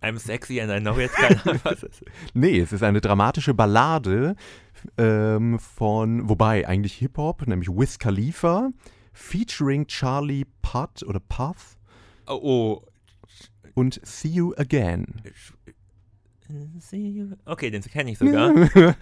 I'm 0.02 0.20
sexy 0.20 0.62
and 0.62 0.72
I 0.72 0.80
know 0.80 1.00
jetzt 1.00 1.16
keine 1.16 1.42
Ahnung, 1.44 1.60
was 1.64 1.84
es 1.84 2.02
ist. 2.02 2.04
Nee, 2.34 2.60
es 2.60 2.72
ist 2.72 2.84
eine 2.84 3.02
dramatische 3.02 3.54
Ballade 3.56 4.36
ähm, 4.98 5.58
von, 5.58 6.30
wobei 6.30 6.68
eigentlich 6.68 6.94
Hip-Hop, 6.98 7.48
nämlich 7.48 7.70
Wiz 7.70 7.98
Khalifa, 7.98 8.70
featuring 9.12 9.88
Charlie 9.88 10.46
Putt 10.62 11.04
oder 11.04 11.20
Puff 11.20 11.78
Oh, 12.28 12.40
oh. 12.42 12.86
Und 13.76 14.00
See 14.04 14.30
You 14.30 14.54
Again. 14.58 15.06
See 16.80 16.98
you- 17.10 17.36
Okay, 17.46 17.70
den 17.72 17.82
kenne 17.84 18.12
ich 18.12 18.18
sogar. 18.18 18.54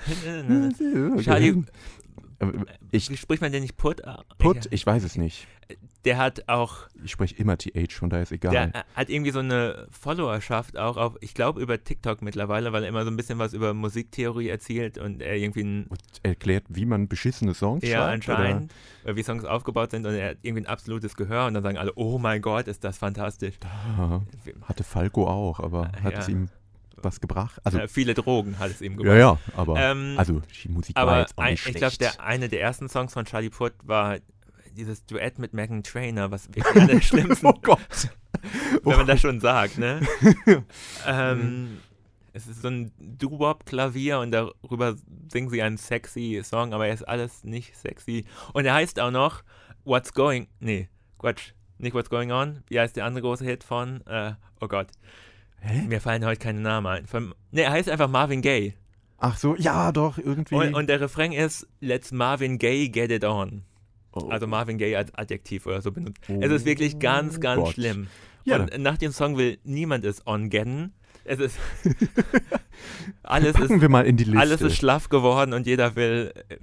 Charlie. 1.22 1.64
Äh, 2.40 2.46
Ich, 2.92 3.10
wie 3.10 3.18
spricht 3.18 3.42
man 3.42 3.52
den 3.52 3.62
nicht 3.64 3.78
Put? 3.78 4.02
Put, 4.38 4.68
ich 4.72 4.86
weiß 4.86 5.04
es 5.04 5.18
nicht. 5.18 5.48
Der 6.06 6.18
hat 6.18 6.50
auch, 6.50 6.80
Ich 7.04 7.12
spreche 7.12 7.36
immer 7.36 7.58
TH, 7.58 7.94
von 7.94 8.10
daher 8.10 8.24
ist 8.24 8.32
egal. 8.34 8.52
der 8.52 8.76
äh, 8.76 8.84
hat 8.96 9.10
irgendwie 9.10 9.32
so 9.32 9.40
eine 9.40 9.88
Followerschaft 9.92 10.78
auch 10.78 10.98
auf, 10.98 11.16
ich 11.22 11.34
glaube 11.34 11.62
über 11.62 11.82
TikTok 11.82 12.22
mittlerweile, 12.22 12.74
weil 12.74 12.84
er 12.84 12.90
immer 12.90 13.06
so 13.06 13.10
ein 13.12 13.16
bisschen 13.16 13.40
was 13.40 13.54
über 13.54 13.74
Musiktheorie 13.74 14.50
erzählt 14.50 14.98
und 14.98 15.22
er 15.22 15.36
irgendwie 15.38 15.64
ein 15.64 15.86
und 15.88 16.00
erklärt, 16.24 16.66
wie 16.68 16.86
man 16.86 17.08
beschissene 17.08 17.54
Songs 17.54 17.84
Ja, 17.84 18.00
schreibt. 18.00 18.14
anscheinend, 18.14 18.72
äh, 19.06 19.16
wie 19.16 19.24
Songs 19.24 19.46
aufgebaut 19.46 19.92
sind 19.92 20.06
und 20.06 20.14
er 20.14 20.32
hat 20.32 20.38
irgendwie 20.42 20.64
ein 20.64 20.68
absolutes 20.68 21.16
Gehör 21.16 21.48
und 21.48 21.54
dann 21.54 21.64
sagen 21.64 21.78
alle, 21.78 21.94
oh 21.96 22.18
mein 22.20 22.42
Gott, 22.42 22.68
ist 22.68 22.84
das 22.84 22.98
fantastisch. 22.98 23.56
Oder? 23.98 24.22
Ja, 24.46 24.54
hatte 24.68 24.84
Falco 24.84 25.28
auch, 25.28 25.60
aber 25.62 25.90
Äh, 25.98 26.02
hat 26.04 26.14
ja. 26.14 26.20
es 26.20 26.28
ihm 26.28 26.50
was 26.96 27.20
gebracht? 27.20 27.60
Also, 27.66 27.80
äh, 27.80 27.88
viele 27.88 28.14
Drogen 28.14 28.60
hat 28.60 28.72
es 28.72 28.82
ihm 28.82 28.94
ja, 28.94 28.98
gebracht. 28.98 29.18
ja, 29.18 29.38
aber 29.60 29.80
Ähm, 29.80 30.16
also 30.18 30.42
die 30.64 30.70
Musik 30.70 30.96
war 30.96 31.04
aber 31.04 31.20
jetzt 31.22 31.38
auch 31.38 31.44
ein, 31.44 31.52
nicht 31.54 31.66
ich 31.68 31.76
glaube, 31.76 31.94
schlecht. 31.94 32.18
der 32.20 32.24
eine 32.26 32.48
der 32.50 32.62
ersten 32.62 32.88
Songs 32.88 33.14
von 33.14 33.26
Charlie 33.26 33.50
Puth 33.50 33.74
war 33.84 34.18
dieses 34.74 35.06
Duett 35.06 35.40
mit 35.40 35.54
Megan 35.54 35.84
Trainer, 35.84 36.32
was 36.32 36.48
wirklich 36.50 36.76
einer 36.76 36.88
der 36.88 37.02
schlimmsten, 37.02 37.46
oh 37.46 37.60
Gott. 37.62 38.10
wenn 38.84 38.98
man 38.98 39.08
das 39.08 39.22
schon 39.22 39.40
sagt, 39.40 39.78
ne? 39.78 40.02
ähm, 41.08 41.80
es 42.34 42.48
ist 42.48 42.62
so 42.62 42.68
ein 42.68 42.92
Doo-Wop-Klavier 43.00 44.20
und 44.20 44.32
darüber 44.32 44.96
singen 45.32 45.50
sie 45.50 45.62
einen 45.62 45.78
sexy 45.78 46.42
Song, 46.44 46.74
aber 46.74 46.88
er 46.88 46.94
ist 46.94 47.08
alles 47.08 47.44
nicht 47.44 47.78
sexy. 47.78 48.26
Und 48.54 48.66
er 48.66 48.74
heißt 48.74 49.00
auch 49.00 49.12
noch 49.12 49.44
What's 49.86 50.14
Going, 50.14 50.48
nee, 50.60 50.90
Quatsch, 51.20 51.54
nicht 51.78 51.94
What's 51.94 52.10
Going 52.10 52.32
On, 52.32 52.64
wie 52.68 52.80
heißt 52.80 52.96
der 52.96 53.06
andere 53.06 53.22
große 53.22 53.46
Hit 53.46 53.64
von, 53.64 54.06
äh, 54.08 54.34
oh 54.60 54.68
Gott, 54.68 54.88
Hä? 55.62 55.84
mir 55.88 56.02
fallen 56.02 56.26
heute 56.26 56.40
keine 56.40 56.62
Namen 56.62 56.88
ein. 56.88 57.08
Von, 57.08 57.34
nee, 57.52 57.62
er 57.62 57.72
heißt 57.72 57.90
einfach 57.90 58.10
Marvin 58.10 58.42
Gaye. 58.42 58.74
Ach 59.18 59.38
so, 59.38 59.56
ja, 59.56 59.92
doch, 59.92 60.18
irgendwie. 60.18 60.56
Und, 60.56 60.74
und 60.74 60.88
der 60.88 61.00
Refrain 61.00 61.32
ist 61.32 61.68
Let's 61.80 62.12
Marvin 62.12 62.58
Gaye 62.58 62.90
get 62.90 63.12
it 63.12 63.24
on. 63.24 63.64
Oh. 64.14 64.30
Also 64.30 64.48
Marvin 64.48 64.78
Gaye 64.78 64.96
als 64.96 65.14
Adjektiv 65.16 65.66
oder 65.66 65.82
so 65.82 65.92
benutzt. 65.92 66.22
Oh 66.30 66.38
Es 66.42 66.52
ist 66.52 66.66
wirklich 66.66 67.00
ganz, 67.00 67.40
ganz 67.40 67.62
Gott. 67.64 67.74
schlimm. 67.74 68.08
Ja. 68.46 68.58
Und 68.62 68.78
nach 68.80 68.98
dem 68.98 69.12
Song 69.12 69.38
will 69.38 69.58
niemand 69.64 70.06
es 70.06 70.26
on 70.28 70.50
getten. 70.50 70.94
Es 71.26 71.40
ist 71.40 71.58
alles 73.24 73.54
Packen 73.54 73.76
ist 73.76 73.82
wir 73.82 73.90
mal 73.90 74.06
in 74.06 74.18
die 74.18 74.26
Liste. 74.26 74.40
alles 74.40 74.62
ist 74.62 74.76
schlaff 74.76 75.10
geworden 75.10 75.54
und 75.54 75.66
jeder 75.66 75.96
will 75.96 76.34
äh, 76.50 76.58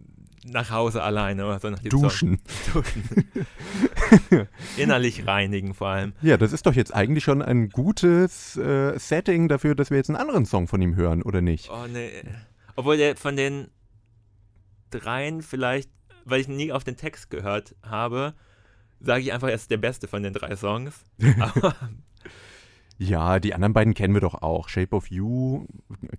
nach 0.44 0.70
Hause 0.70 1.02
alleine 1.02 1.46
oder 1.46 1.58
so 1.58 1.70
nach 1.70 1.78
dem 1.80 1.90
Duschen. 1.90 2.40
Song. 2.72 2.82
Duschen. 2.82 3.28
Innerlich 4.76 5.26
reinigen 5.26 5.74
vor 5.74 5.88
allem. 5.88 6.12
Ja, 6.22 6.36
das 6.36 6.52
ist 6.52 6.66
doch 6.66 6.74
jetzt 6.74 6.94
eigentlich 6.94 7.24
schon 7.24 7.42
ein 7.42 7.68
gutes 7.70 8.56
äh, 8.56 8.98
Setting 8.98 9.48
dafür, 9.48 9.74
dass 9.74 9.90
wir 9.90 9.96
jetzt 9.96 10.10
einen 10.10 10.16
anderen 10.18 10.46
Song 10.46 10.66
von 10.68 10.80
ihm 10.82 10.94
hören, 10.96 11.22
oder 11.22 11.40
nicht? 11.40 11.70
Oh 11.70 11.86
nee. 11.90 12.10
Obwohl 12.76 12.96
der 12.96 13.16
von 13.16 13.36
den 13.36 13.68
dreien 14.90 15.42
vielleicht, 15.42 15.90
weil 16.24 16.40
ich 16.40 16.48
nie 16.48 16.72
auf 16.72 16.84
den 16.84 16.96
Text 16.96 17.30
gehört 17.30 17.74
habe, 17.82 18.34
sage 19.00 19.22
ich 19.22 19.32
einfach, 19.32 19.48
er 19.48 19.54
ist 19.54 19.70
der 19.70 19.78
beste 19.78 20.08
von 20.08 20.22
den 20.22 20.32
drei 20.32 20.56
Songs. 20.56 21.04
Ja, 23.02 23.40
die 23.40 23.54
anderen 23.54 23.72
beiden 23.72 23.94
kennen 23.94 24.12
wir 24.12 24.20
doch 24.20 24.42
auch. 24.42 24.68
Shape 24.68 24.94
of 24.94 25.06
You 25.06 25.66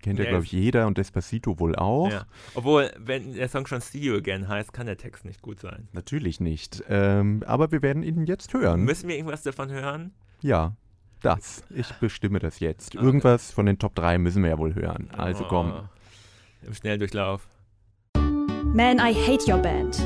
kennt 0.00 0.18
ja, 0.18 0.24
glaube 0.24 0.42
ich, 0.42 0.50
jeder 0.50 0.88
und 0.88 0.98
Despacito 0.98 1.60
wohl 1.60 1.76
auch. 1.76 2.10
Ja. 2.10 2.26
Obwohl, 2.56 2.90
wenn 2.98 3.34
der 3.34 3.48
Song 3.48 3.68
schon 3.68 3.80
See 3.80 4.00
You 4.00 4.16
Again 4.16 4.48
heißt, 4.48 4.72
kann 4.72 4.86
der 4.86 4.96
Text 4.96 5.24
nicht 5.24 5.42
gut 5.42 5.60
sein. 5.60 5.86
Natürlich 5.92 6.40
nicht. 6.40 6.82
Ähm, 6.88 7.44
aber 7.46 7.70
wir 7.70 7.82
werden 7.82 8.02
ihn 8.02 8.26
jetzt 8.26 8.52
hören. 8.52 8.82
Müssen 8.82 9.08
wir 9.08 9.14
irgendwas 9.14 9.44
davon 9.44 9.70
hören? 9.70 10.12
Ja, 10.40 10.74
das. 11.20 11.62
Ich 11.70 11.88
bestimme 12.00 12.40
das 12.40 12.58
jetzt. 12.58 12.96
Okay. 12.96 13.04
Irgendwas 13.04 13.52
von 13.52 13.66
den 13.66 13.78
Top 13.78 13.94
3 13.94 14.18
müssen 14.18 14.42
wir 14.42 14.50
ja 14.50 14.58
wohl 14.58 14.74
hören. 14.74 15.08
Also 15.12 15.44
komm. 15.44 15.72
Oh, 15.72 16.66
Im 16.66 16.74
Schnelldurchlauf. 16.74 17.46
Man, 18.74 18.98
I 18.98 19.12
hate 19.12 19.46
your 19.50 19.58
band. 19.58 19.98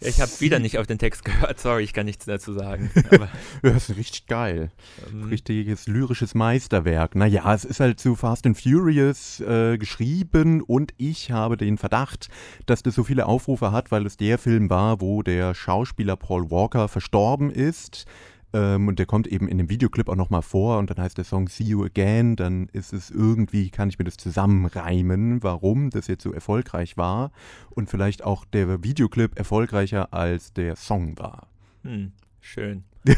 Ja, 0.00 0.08
ich 0.08 0.20
habe 0.20 0.30
wieder 0.40 0.58
nicht 0.60 0.78
auf 0.78 0.86
den 0.86 0.98
Text 0.98 1.24
gehört. 1.24 1.60
Sorry, 1.60 1.84
ich 1.84 1.92
kann 1.92 2.06
nichts 2.06 2.24
dazu 2.24 2.52
sagen. 2.52 2.90
Aber, 3.10 3.28
Ja, 3.62 3.70
das 3.70 3.88
ist 3.90 3.96
richtig 3.96 4.26
geil. 4.26 4.70
ähm, 5.10 5.24
Richtiges 5.24 5.86
lyrisches 5.86 6.34
Meisterwerk. 6.34 7.14
Naja, 7.14 7.52
es 7.54 7.64
ist 7.64 7.80
halt 7.80 8.00
zu 8.00 8.16
Fast 8.16 8.46
and 8.46 8.60
Furious 8.60 9.40
äh, 9.40 9.78
geschrieben 9.78 10.60
und 10.62 10.92
ich 10.96 11.30
habe 11.30 11.56
den 11.56 11.78
Verdacht, 11.78 12.28
dass 12.66 12.82
das 12.82 12.94
so 12.94 13.04
viele 13.04 13.26
Aufrufe 13.26 13.70
hat, 13.72 13.90
weil 13.92 14.04
es 14.06 14.16
der 14.16 14.38
Film 14.38 14.68
war, 14.70 15.00
wo 15.00 15.22
der 15.22 15.54
Schauspieler 15.54 16.16
Paul 16.16 16.50
Walker 16.50 16.88
verstorben 16.88 17.50
ist. 17.50 18.06
Ähm, 18.52 18.88
und 18.88 18.98
der 18.98 19.06
kommt 19.06 19.26
eben 19.26 19.48
in 19.48 19.58
dem 19.58 19.68
Videoclip 19.68 20.08
auch 20.08 20.16
nochmal 20.16 20.42
vor 20.42 20.78
und 20.78 20.90
dann 20.90 20.98
heißt 20.98 21.18
der 21.18 21.24
Song 21.24 21.48
See 21.48 21.64
You 21.64 21.84
Again. 21.84 22.36
Dann 22.36 22.68
ist 22.72 22.92
es 22.92 23.10
irgendwie, 23.10 23.70
kann 23.70 23.88
ich 23.88 23.98
mir 23.98 24.04
das 24.04 24.16
zusammenreimen, 24.16 25.42
warum 25.42 25.90
das 25.90 26.06
jetzt 26.06 26.22
so 26.22 26.32
erfolgreich 26.32 26.96
war 26.96 27.30
und 27.70 27.90
vielleicht 27.90 28.24
auch 28.24 28.44
der 28.44 28.82
Videoclip 28.82 29.38
erfolgreicher 29.38 30.12
als 30.12 30.52
der 30.52 30.76
Song 30.76 31.18
war. 31.18 31.48
hm, 31.82 32.12
schön. 32.40 32.84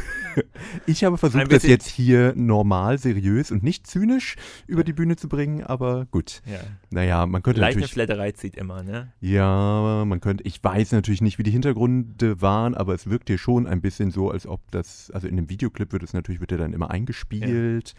Ich 0.86 1.04
habe 1.04 1.18
versucht, 1.18 1.50
das 1.52 1.62
jetzt 1.64 1.86
hier 1.88 2.32
normal, 2.36 2.98
seriös 2.98 3.50
und 3.50 3.62
nicht 3.62 3.86
zynisch 3.86 4.36
über 4.66 4.84
die 4.84 4.92
Bühne 4.92 5.16
zu 5.16 5.28
bringen, 5.28 5.62
aber 5.64 6.06
gut. 6.10 6.42
Ja. 6.46 6.58
Naja, 6.90 7.26
man 7.26 7.42
könnte 7.42 7.60
Leichte 7.60 7.80
natürlich. 7.80 7.92
Flatterei 7.92 8.32
zieht 8.32 8.56
immer, 8.56 8.82
ne? 8.82 9.12
Ja, 9.20 10.04
man 10.06 10.20
könnte. 10.20 10.44
Ich 10.44 10.62
weiß 10.62 10.92
natürlich 10.92 11.20
nicht, 11.22 11.38
wie 11.38 11.42
die 11.42 11.50
Hintergründe 11.50 12.40
waren, 12.40 12.74
aber 12.74 12.94
es 12.94 13.08
wirkt 13.08 13.28
hier 13.28 13.38
schon 13.38 13.66
ein 13.66 13.80
bisschen 13.80 14.10
so, 14.10 14.30
als 14.30 14.46
ob 14.46 14.60
das. 14.70 15.10
Also 15.12 15.28
in 15.28 15.36
dem 15.36 15.48
Videoclip 15.50 15.92
wird 15.92 16.02
es 16.02 16.12
natürlich, 16.12 16.40
wird 16.40 16.52
er 16.52 16.58
dann 16.58 16.72
immer 16.72 16.90
eingespielt. 16.90 17.94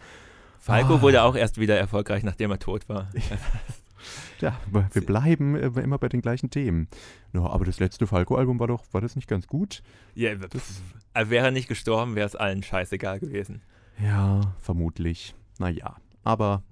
Falco 0.58 0.94
Ah. 0.96 1.02
wurde 1.02 1.22
auch 1.24 1.34
erst 1.34 1.58
wieder 1.58 1.76
erfolgreich, 1.76 2.22
nachdem 2.22 2.50
er 2.52 2.58
tot 2.58 2.88
war. 2.88 3.10
Ja, 4.40 4.58
wir 4.70 5.04
bleiben 5.06 5.54
äh, 5.54 5.66
immer 5.80 5.98
bei 5.98 6.08
den 6.08 6.20
gleichen 6.22 6.50
Themen. 6.50 6.88
Ja, 7.32 7.42
aber 7.46 7.64
das 7.64 7.78
letzte 7.80 8.06
Falco-Album 8.06 8.58
war 8.58 8.66
doch, 8.68 8.84
war 8.92 9.00
das 9.00 9.16
nicht 9.16 9.28
ganz 9.28 9.46
gut? 9.46 9.82
Ja, 10.14 10.34
pf, 10.36 10.80
äh, 11.14 11.28
wäre 11.30 11.46
er 11.46 11.50
nicht 11.52 11.68
gestorben, 11.68 12.14
wäre 12.14 12.26
es 12.26 12.36
allen 12.36 12.62
scheißegal 12.62 13.20
gewesen. 13.20 13.62
Ja, 14.02 14.40
vermutlich. 14.58 15.34
Naja, 15.58 15.96
aber 16.24 16.62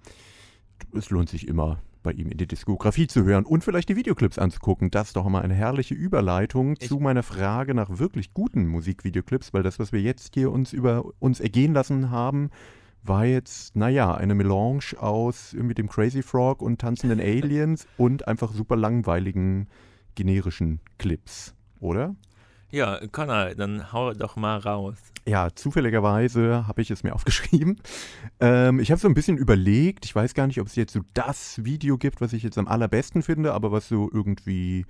es 0.95 1.11
lohnt 1.11 1.29
sich 1.29 1.47
immer, 1.47 1.81
bei 2.03 2.13
ihm 2.13 2.29
in 2.31 2.39
die 2.39 2.47
Diskografie 2.47 3.07
zu 3.09 3.25
hören 3.25 3.45
und 3.45 3.63
vielleicht 3.63 3.91
die 3.91 3.97
Videoclips 3.97 4.39
anzugucken. 4.39 4.91
Das 4.91 5.09
ist 5.09 5.17
doch 5.17 5.29
mal 5.29 5.43
eine 5.43 5.53
herrliche 5.55 5.95
Überleitung 5.95 6.77
Ich- 6.81 6.89
zu 6.89 6.99
meiner 6.99 7.23
Frage 7.23 7.75
nach 7.75 7.99
wirklich 7.99 8.33
guten 8.33 8.67
Musikvideoclips, 8.67 9.53
weil 9.53 9.63
das, 9.63 9.79
was 9.79 9.93
wir 9.93 10.01
jetzt 10.01 10.35
hier 10.35 10.51
uns 10.51 10.73
über 10.73 11.05
uns 11.19 11.41
ergehen 11.41 11.75
lassen 11.75 12.11
haben, 12.11 12.49
war 13.03 13.25
jetzt, 13.25 13.77
naja, 13.77 14.15
eine 14.15 14.35
Melange 14.35 14.97
aus 14.99 15.53
irgendwie 15.53 15.75
dem 15.75 15.89
Crazy 15.89 16.23
Frog 16.23 16.63
und 16.63 16.81
tanzenden 16.81 17.21
Aliens 17.21 17.87
und 17.97 18.29
einfach 18.29 18.53
super 18.53 18.77
langweiligen 18.77 19.69
generischen 20.15 20.81
Clips, 20.99 21.55
oder? 21.81 22.15
Ja, 22.73 23.01
Connor, 23.11 23.55
dann 23.57 23.93
hau 23.93 24.13
doch 24.13 24.37
mal 24.37 24.59
raus. 24.59 24.97
Ja, 25.27 25.49
zufälligerweise 25.53 26.67
habe 26.69 26.83
ich 26.83 26.91
es 26.91 27.03
mir 27.03 27.15
aufgeschrieben. 27.15 27.81
Ähm, 28.39 28.79
ich 28.79 28.91
habe 28.91 29.01
so 29.01 29.09
ein 29.09 29.15
bisschen 29.15 29.39
überlegt, 29.39 30.05
ich 30.05 30.15
weiß 30.15 30.35
gar 30.35 30.47
nicht, 30.47 30.61
ob 30.61 30.69
es 30.69 30.77
jetzt 30.77 30.93
so 30.93 31.01
das 31.15 31.65
Video 31.65 31.99
gibt, 31.99 32.21
was 32.21 32.33
ich 32.33 32.43
jetzt 32.43 32.59
am 32.59 32.69
allerbesten 32.69 33.23
finde, 33.23 33.53
aber 33.55 33.73
was 33.73 33.89
so 33.89 34.09
irgendwie 34.13 34.87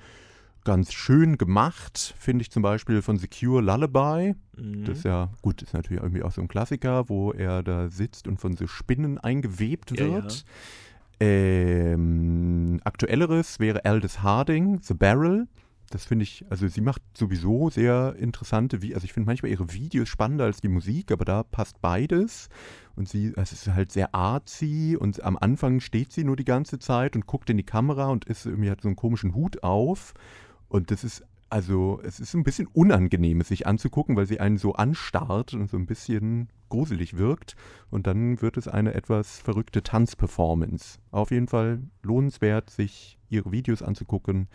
ganz 0.64 0.92
schön 0.92 1.38
gemacht, 1.38 2.14
finde 2.18 2.42
ich 2.42 2.50
zum 2.50 2.62
Beispiel 2.62 3.02
von 3.02 3.16
Secure 3.16 3.62
Lullaby. 3.62 4.34
Mhm. 4.56 4.84
Das 4.84 4.98
ist 4.98 5.04
ja, 5.04 5.30
gut, 5.42 5.62
ist 5.62 5.74
natürlich 5.74 6.02
irgendwie 6.02 6.22
auch 6.22 6.32
so 6.32 6.40
ein 6.40 6.48
Klassiker, 6.48 7.08
wo 7.08 7.32
er 7.32 7.62
da 7.62 7.88
sitzt 7.88 8.28
und 8.28 8.38
von 8.40 8.56
so 8.56 8.66
Spinnen 8.66 9.18
eingewebt 9.18 9.92
Ja, 9.92 10.06
wird. 10.06 10.44
Ähm, 11.20 12.80
aktuelleres 12.84 13.60
wäre 13.60 13.84
Aldous 13.84 14.22
Harding, 14.22 14.80
The 14.82 14.94
Barrel. 14.94 15.48
Das 15.90 16.04
finde 16.04 16.22
ich, 16.22 16.44
also 16.48 16.68
sie 16.68 16.82
macht 16.82 17.02
sowieso 17.14 17.68
sehr 17.68 18.14
interessante, 18.16 18.78
Vi- 18.78 18.94
also 18.94 19.04
ich 19.04 19.12
finde 19.12 19.26
manchmal 19.26 19.50
ihre 19.50 19.72
Videos 19.72 20.08
spannender 20.08 20.44
als 20.44 20.60
die 20.60 20.68
Musik, 20.68 21.10
aber 21.10 21.24
da 21.24 21.42
passt 21.42 21.80
beides. 21.80 22.48
Und 22.94 23.08
sie, 23.08 23.32
es 23.36 23.50
ist 23.52 23.66
halt 23.66 23.90
sehr 23.90 24.14
artsy 24.14 24.96
und 24.98 25.22
am 25.24 25.36
Anfang 25.36 25.80
steht 25.80 26.12
sie 26.12 26.22
nur 26.22 26.36
die 26.36 26.44
ganze 26.44 26.78
Zeit 26.78 27.16
und 27.16 27.26
guckt 27.26 27.50
in 27.50 27.56
die 27.56 27.64
Kamera 27.64 28.06
und 28.06 28.24
ist 28.26 28.46
irgendwie 28.46 28.70
hat 28.70 28.82
so 28.82 28.88
einen 28.88 28.96
komischen 28.96 29.34
Hut 29.34 29.64
auf. 29.64 30.14
Und 30.70 30.90
das 30.90 31.04
ist, 31.04 31.22
also, 31.50 32.00
es 32.04 32.20
ist 32.20 32.32
ein 32.34 32.44
bisschen 32.44 32.68
unangenehm, 32.68 33.40
es 33.40 33.48
sich 33.48 33.66
anzugucken, 33.66 34.16
weil 34.16 34.26
sie 34.26 34.40
einen 34.40 34.56
so 34.56 34.72
anstarrt 34.74 35.52
und 35.52 35.68
so 35.68 35.76
ein 35.76 35.84
bisschen 35.84 36.48
gruselig 36.68 37.18
wirkt. 37.18 37.56
Und 37.90 38.06
dann 38.06 38.40
wird 38.40 38.56
es 38.56 38.68
eine 38.68 38.94
etwas 38.94 39.40
verrückte 39.40 39.82
Tanzperformance. 39.82 40.98
Auf 41.10 41.32
jeden 41.32 41.48
Fall 41.48 41.82
lohnenswert, 42.02 42.70
sich 42.70 43.18
ihre 43.28 43.50
Videos 43.50 43.82
anzugucken 43.82 44.48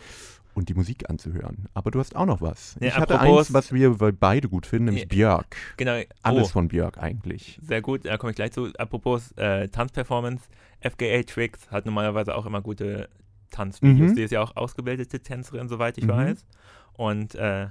und 0.53 0.69
die 0.69 0.73
Musik 0.73 1.09
anzuhören. 1.09 1.67
Aber 1.73 1.91
du 1.91 1.99
hast 1.99 2.15
auch 2.15 2.25
noch 2.25 2.41
was. 2.41 2.77
Ja, 2.79 2.87
ich 2.87 2.95
hatte 2.95 3.19
eins, 3.19 3.53
was 3.53 3.73
wir 3.73 3.91
beide 3.97 4.47
gut 4.47 4.65
finden, 4.65 4.85
nämlich 4.85 5.03
Ja. 5.03 5.09
Björk. 5.09 5.57
Genau. 5.75 6.01
Alles 6.23 6.47
oh, 6.47 6.51
von 6.53 6.69
Björk 6.69 6.97
eigentlich. 6.97 7.59
sehr 7.61 7.81
gut, 7.81 8.05
da 8.05 8.17
komme 8.17 8.31
ich 8.31 8.37
gleich 8.37 8.53
zu. 8.53 8.71
Apropos 8.77 9.33
äh, 9.33 9.67
Tanzperformance, 9.67 10.45
FKA 10.79 11.23
Tricks 11.23 11.69
hat 11.71 11.85
normalerweise 11.85 12.35
auch 12.35 12.45
immer 12.45 12.61
gute 12.61 13.09
Tanzvideos. 13.51 14.11
Mhm. 14.11 14.15
Die 14.15 14.23
ist 14.23 14.31
ja 14.31 14.41
auch 14.41 14.55
ausgebildete 14.55 15.19
Tänzerin, 15.21 15.67
soweit 15.67 15.97
ich 15.97 16.05
Mhm. 16.05 16.09
weiß. 16.09 16.45
Und 16.93 17.35
äh, 17.35 17.67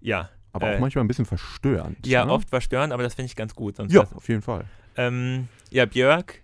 ja, 0.00 0.30
Aber 0.54 0.70
Äh, 0.70 0.76
auch 0.76 0.80
manchmal 0.80 1.04
ein 1.04 1.08
bisschen 1.08 1.24
verstörend. 1.24 2.06
ja, 2.06 2.24
ne? 2.26 2.32
oft 2.32 2.50
verstörend, 2.50 2.92
aber 2.92 3.02
das 3.02 3.14
finde 3.14 3.26
ich 3.26 3.36
ganz 3.36 3.54
gut. 3.54 3.76
Sonst 3.76 3.92
Ja, 3.92 4.02
auf 4.02 4.28
jeden 4.28 4.42
Fall. 4.42 4.66
Ähm, 4.96 5.48
ja, 5.70 5.86
Björk, 5.86 6.42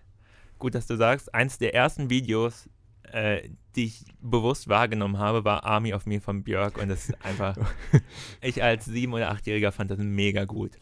gut, 0.58 0.74
dass 0.74 0.86
du 0.86 0.96
sagst, 0.96 1.34
eins 1.34 1.58
der 1.58 1.74
ersten 1.74 2.08
Videos, 2.08 2.70
äh, 3.12 3.50
die 3.76 3.84
ich 3.84 4.04
bewusst 4.20 4.68
wahrgenommen 4.68 5.18
habe, 5.18 5.44
war 5.44 5.64
Army 5.64 5.92
of 5.92 6.06
Me 6.06 6.20
von 6.20 6.42
Björk 6.42 6.78
und 6.78 6.88
das 6.88 7.10
ist 7.10 7.24
einfach, 7.24 7.56
ich 8.40 8.62
als 8.62 8.86
sieben- 8.86 9.12
oder 9.12 9.30
achtjähriger 9.30 9.72
fand 9.72 9.90
das 9.90 9.98
mega 9.98 10.44
gut. 10.46 10.72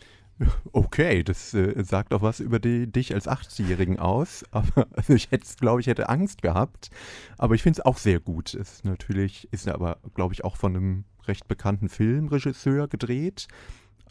Okay, 0.73 1.23
das 1.23 1.55
äh, 1.55 1.83
sagt 1.83 2.13
auch 2.13 2.23
was 2.23 2.41
über 2.41 2.59
die, 2.59 2.87
dich 2.87 3.15
als 3.15 3.27
Achtjährigen 3.27 3.99
aus. 3.99 4.45
Aber 4.51 4.87
also 4.93 5.15
ich 5.15 5.31
hätte, 5.31 5.47
glaube 5.59 5.81
ich, 5.81 5.87
hätte 5.87 6.09
Angst 6.09 6.43
gehabt. 6.43 6.91
Aber 7.39 7.55
ich 7.55 7.63
finde 7.63 7.81
es 7.81 7.87
auch 7.87 7.97
sehr 7.97 8.21
gut. 8.21 8.55
Es 8.55 8.75
ist 8.75 8.85
natürlich, 8.85 9.49
ist 9.53 9.69
aber, 9.69 9.99
glaube 10.15 10.35
ich, 10.35 10.45
auch 10.45 10.57
von 10.57 10.77
einem 10.77 11.05
recht 11.27 11.49
bekannten 11.49 11.89
Filmregisseur 11.89 12.89
gedreht. 12.89 13.49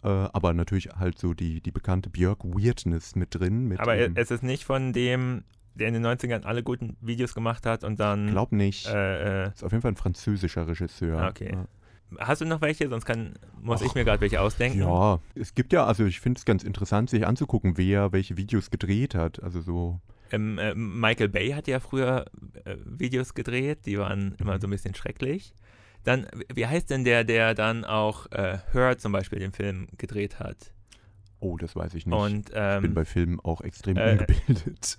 Äh, 0.02 0.08
aber 0.08 0.52
natürlich 0.52 0.88
halt 0.96 1.18
so 1.18 1.34
die, 1.34 1.60
die 1.60 1.70
bekannte 1.70 2.10
Björk-Weirdness 2.10 3.14
mit 3.14 3.34
drin. 3.34 3.66
Mit, 3.68 3.80
Aber 3.80 3.96
es 3.96 4.30
ist 4.30 4.42
nicht 4.42 4.64
von 4.64 4.92
dem, 4.92 5.44
der 5.74 5.88
in 5.88 5.94
den 5.94 6.06
90ern 6.06 6.44
alle 6.44 6.62
guten 6.62 6.96
Videos 7.00 7.34
gemacht 7.34 7.66
hat 7.66 7.84
und 7.84 8.00
dann. 8.00 8.30
glaub 8.30 8.52
nicht. 8.52 8.86
äh, 8.88 9.44
äh, 9.44 9.48
ist 9.48 9.64
auf 9.64 9.72
jeden 9.72 9.82
Fall 9.82 9.92
ein 9.92 9.96
französischer 9.96 10.66
Regisseur. 10.66 11.20
Ah, 11.20 11.28
okay. 11.28 11.52
Ja. 11.52 11.66
Hast 12.18 12.40
du 12.40 12.44
noch 12.44 12.60
welche? 12.60 12.88
Sonst 12.88 13.04
kann, 13.04 13.34
muss 13.60 13.82
Ach, 13.82 13.86
ich 13.86 13.94
mir 13.94 14.04
gerade 14.04 14.20
welche 14.20 14.40
ausdenken. 14.40 14.80
Ja, 14.80 15.20
es 15.34 15.54
gibt 15.54 15.72
ja, 15.72 15.84
also 15.84 16.04
ich 16.04 16.20
finde 16.20 16.38
es 16.38 16.44
ganz 16.44 16.62
interessant, 16.64 17.10
sich 17.10 17.26
anzugucken, 17.26 17.76
wer 17.76 18.12
welche 18.12 18.36
Videos 18.36 18.70
gedreht 18.70 19.14
hat. 19.14 19.42
Also 19.42 19.60
so, 19.60 20.00
Ähm, 20.30 20.58
äh, 20.58 20.74
Michael 20.74 21.28
Bay 21.28 21.50
hat 21.50 21.68
ja 21.68 21.80
früher 21.80 22.26
äh, 22.64 22.76
Videos 22.84 23.34
gedreht, 23.34 23.86
die 23.86 23.98
waren 23.98 24.34
immer 24.38 24.60
so 24.60 24.66
ein 24.66 24.70
bisschen 24.70 24.94
schrecklich. 24.94 25.54
Dann, 26.04 26.26
wie 26.54 26.66
heißt 26.66 26.90
denn 26.90 27.04
der, 27.04 27.24
der 27.24 27.54
dann 27.54 27.84
auch 27.84 28.30
äh, 28.30 28.58
Her 28.72 28.96
zum 28.98 29.12
Beispiel 29.12 29.40
den 29.40 29.52
Film 29.52 29.88
gedreht 29.98 30.38
hat? 30.38 30.72
oh, 31.40 31.56
das 31.56 31.76
weiß 31.76 31.94
ich 31.94 32.06
nicht. 32.06 32.14
Und 32.14 32.50
ich 32.50 32.54
ähm, 32.56 32.82
bin 32.82 32.94
bei 32.94 33.04
Filmen 33.04 33.40
auch 33.40 33.60
extrem 33.60 33.96
äh, 33.96 34.12
ungebildet. 34.12 34.96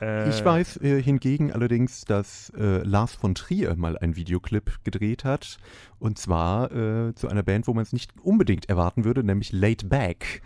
Äh, 0.00 0.28
Ich 0.30 0.44
weiß 0.44 0.78
äh, 0.82 1.02
hingegen 1.02 1.52
allerdings, 1.52 2.04
dass 2.04 2.50
äh, 2.56 2.82
Lars 2.82 3.14
von 3.14 3.34
Trier 3.34 3.74
mal 3.76 3.96
einen 3.98 4.16
Videoclip 4.16 4.82
gedreht 4.84 5.24
hat. 5.24 5.58
Und 5.98 6.18
zwar 6.18 6.70
äh, 6.72 7.14
zu 7.14 7.28
einer 7.28 7.42
Band, 7.42 7.66
wo 7.66 7.74
man 7.74 7.82
es 7.82 7.92
nicht 7.92 8.12
unbedingt 8.22 8.68
erwarten 8.68 9.04
würde, 9.04 9.22
nämlich 9.24 9.52
Laid 9.52 9.88
Back. 9.88 10.42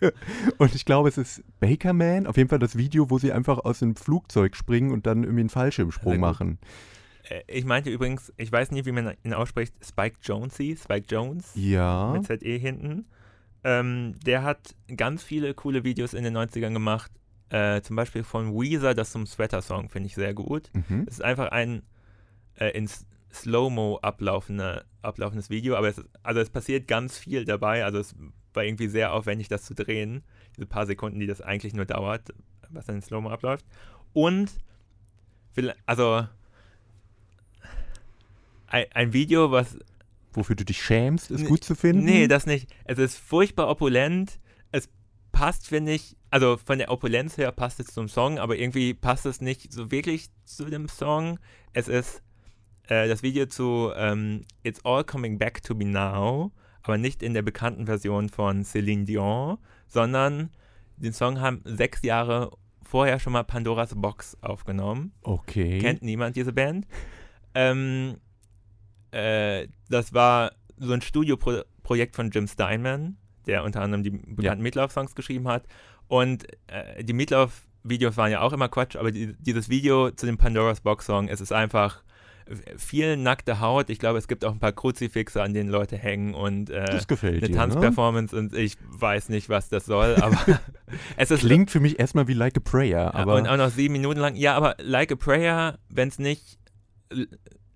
und 0.58 0.74
ich 0.74 0.84
glaube, 0.84 1.08
es 1.08 1.18
ist 1.18 1.42
Baker 1.60 1.92
Man. 1.92 2.26
Auf 2.26 2.36
jeden 2.36 2.48
Fall 2.48 2.58
das 2.58 2.76
Video, 2.76 3.10
wo 3.10 3.18
sie 3.18 3.32
einfach 3.32 3.58
aus 3.58 3.80
dem 3.80 3.96
Flugzeug 3.96 4.56
springen 4.56 4.90
und 4.92 5.06
dann 5.06 5.22
irgendwie 5.24 5.40
einen 5.40 5.50
Fallschirmsprung 5.50 6.18
machen. 6.18 6.58
äh, 7.28 7.40
Ich 7.46 7.64
meinte 7.64 7.90
übrigens, 7.90 8.32
ich 8.36 8.50
weiß 8.50 8.70
nie, 8.70 8.84
wie 8.86 8.92
man 8.92 9.14
ihn 9.24 9.34
ausspricht, 9.34 9.74
Spike 9.84 10.16
Jonze, 10.22 10.76
Spike 10.76 11.06
Jones 11.08 11.50
Ja. 11.54 12.12
mit 12.12 12.24
ZE 12.26 12.56
hinten. 12.56 13.06
Ähm, 13.62 14.14
der 14.24 14.42
hat 14.42 14.74
ganz 14.96 15.22
viele 15.22 15.52
coole 15.52 15.84
Videos 15.84 16.14
in 16.14 16.24
den 16.24 16.34
90ern 16.34 16.72
gemacht. 16.72 17.10
Äh, 17.50 17.82
zum 17.82 17.96
Beispiel 17.96 18.22
von 18.22 18.54
Weezer, 18.54 18.94
das 18.94 19.10
zum 19.10 19.26
Sweater-Song, 19.26 19.88
finde 19.88 20.06
ich 20.06 20.14
sehr 20.14 20.34
gut. 20.34 20.70
Mhm. 20.72 21.04
Es 21.06 21.14
ist 21.14 21.24
einfach 21.24 21.50
ein 21.50 21.82
äh, 22.54 22.70
in 22.70 22.88
Slow-Mo 23.32 23.98
ablaufende, 24.02 24.84
ablaufendes 25.02 25.50
Video, 25.50 25.76
aber 25.76 25.88
es, 25.88 26.02
also 26.22 26.40
es 26.40 26.50
passiert 26.50 26.86
ganz 26.88 27.18
viel 27.18 27.44
dabei. 27.44 27.84
Also 27.84 27.98
es 27.98 28.14
war 28.54 28.64
irgendwie 28.64 28.88
sehr 28.88 29.12
aufwendig, 29.12 29.48
das 29.48 29.64
zu 29.64 29.74
drehen. 29.74 30.22
diese 30.56 30.66
paar 30.66 30.86
Sekunden, 30.86 31.20
die 31.20 31.26
das 31.26 31.40
eigentlich 31.40 31.74
nur 31.74 31.86
dauert, 31.86 32.32
was 32.68 32.86
dann 32.86 32.96
in 32.96 33.02
Slow-Mo 33.02 33.30
abläuft. 33.30 33.64
Und, 34.12 34.50
also, 35.86 36.26
ein, 38.66 38.86
ein 38.92 39.12
Video, 39.12 39.50
was 39.50 39.76
Wofür 40.32 40.54
du 40.54 40.64
dich 40.64 40.80
schämst, 40.80 41.30
ist 41.32 41.44
gut 41.46 41.64
zu 41.64 41.74
finden? 41.74 42.04
Nee, 42.04 42.28
das 42.28 42.46
nicht. 42.46 42.72
Es 42.84 42.98
ist 42.98 43.18
furchtbar 43.18 43.68
opulent. 43.68 44.38
Passt, 45.40 45.68
finde 45.68 45.92
ich, 45.92 46.18
also 46.28 46.58
von 46.58 46.76
der 46.76 46.90
Opulenz 46.90 47.38
her 47.38 47.50
passt 47.50 47.80
es 47.80 47.86
zum 47.86 48.08
Song, 48.08 48.38
aber 48.38 48.58
irgendwie 48.58 48.92
passt 48.92 49.24
es 49.24 49.40
nicht 49.40 49.72
so 49.72 49.90
wirklich 49.90 50.26
zu 50.44 50.66
dem 50.66 50.86
Song. 50.86 51.38
Es 51.72 51.88
ist 51.88 52.22
äh, 52.88 53.08
das 53.08 53.22
Video 53.22 53.46
zu 53.46 53.90
ähm, 53.96 54.44
It's 54.64 54.84
All 54.84 55.02
Coming 55.02 55.38
Back 55.38 55.62
to 55.62 55.74
Me 55.74 55.86
Now, 55.86 56.52
aber 56.82 56.98
nicht 56.98 57.22
in 57.22 57.32
der 57.32 57.40
bekannten 57.40 57.86
Version 57.86 58.28
von 58.28 58.64
Celine 58.64 59.06
Dion, 59.06 59.56
sondern 59.88 60.50
den 60.98 61.14
Song 61.14 61.40
haben 61.40 61.62
sechs 61.64 62.02
Jahre 62.02 62.50
vorher 62.82 63.18
schon 63.18 63.32
mal 63.32 63.44
Pandoras 63.44 63.94
Box 63.94 64.36
aufgenommen. 64.42 65.14
Okay. 65.22 65.78
Kennt 65.78 66.02
niemand 66.02 66.36
diese 66.36 66.52
Band. 66.52 66.86
Ähm, 67.54 68.18
äh, 69.10 69.68
das 69.88 70.12
war 70.12 70.52
so 70.76 70.92
ein 70.92 71.00
Studioprojekt 71.00 72.14
von 72.14 72.28
Jim 72.28 72.46
Steinman, 72.46 73.16
der 73.50 73.64
unter 73.64 73.82
anderem 73.82 74.02
die 74.02 74.10
bekannten 74.10 74.44
ja. 74.44 74.54
Meatloaf-Songs 74.56 75.14
geschrieben 75.14 75.48
hat. 75.48 75.64
Und 76.08 76.46
äh, 76.68 77.04
die 77.04 77.12
Meatloaf-Videos 77.12 78.16
waren 78.16 78.30
ja 78.30 78.40
auch 78.40 78.52
immer 78.52 78.68
Quatsch, 78.68 78.96
aber 78.96 79.10
die, 79.10 79.34
dieses 79.38 79.68
Video 79.68 80.10
zu 80.10 80.26
dem 80.26 80.38
Pandora's 80.38 80.80
Box-Song, 80.80 81.28
es 81.28 81.40
ist 81.40 81.52
einfach 81.52 82.02
viel 82.76 83.16
nackte 83.16 83.60
Haut. 83.60 83.90
Ich 83.90 84.00
glaube, 84.00 84.18
es 84.18 84.26
gibt 84.26 84.44
auch 84.44 84.50
ein 84.50 84.58
paar 84.58 84.72
Kruzifixe, 84.72 85.40
an 85.40 85.54
denen 85.54 85.70
Leute 85.70 85.96
hängen 85.96 86.34
und 86.34 86.68
äh, 86.68 86.98
eine 87.22 87.40
dir, 87.40 87.52
Tanzperformance 87.52 88.34
ne? 88.34 88.40
und 88.40 88.54
ich 88.56 88.76
weiß 88.88 89.28
nicht, 89.28 89.48
was 89.48 89.68
das 89.68 89.86
soll, 89.86 90.16
aber 90.16 90.36
es 91.16 91.30
ist 91.30 91.40
klingt 91.40 91.70
für 91.70 91.78
mich 91.78 92.00
erstmal 92.00 92.26
wie 92.26 92.34
Like 92.34 92.56
a 92.56 92.60
Prayer, 92.60 93.14
aber 93.14 93.36
und 93.36 93.46
auch 93.46 93.56
noch 93.56 93.70
sieben 93.70 93.92
Minuten 93.92 94.18
lang. 94.18 94.34
Ja, 94.34 94.56
aber 94.56 94.74
Like 94.80 95.12
a 95.12 95.14
Prayer, 95.14 95.78
wenn 95.88 96.08
es 96.08 96.18
nicht 96.18 96.58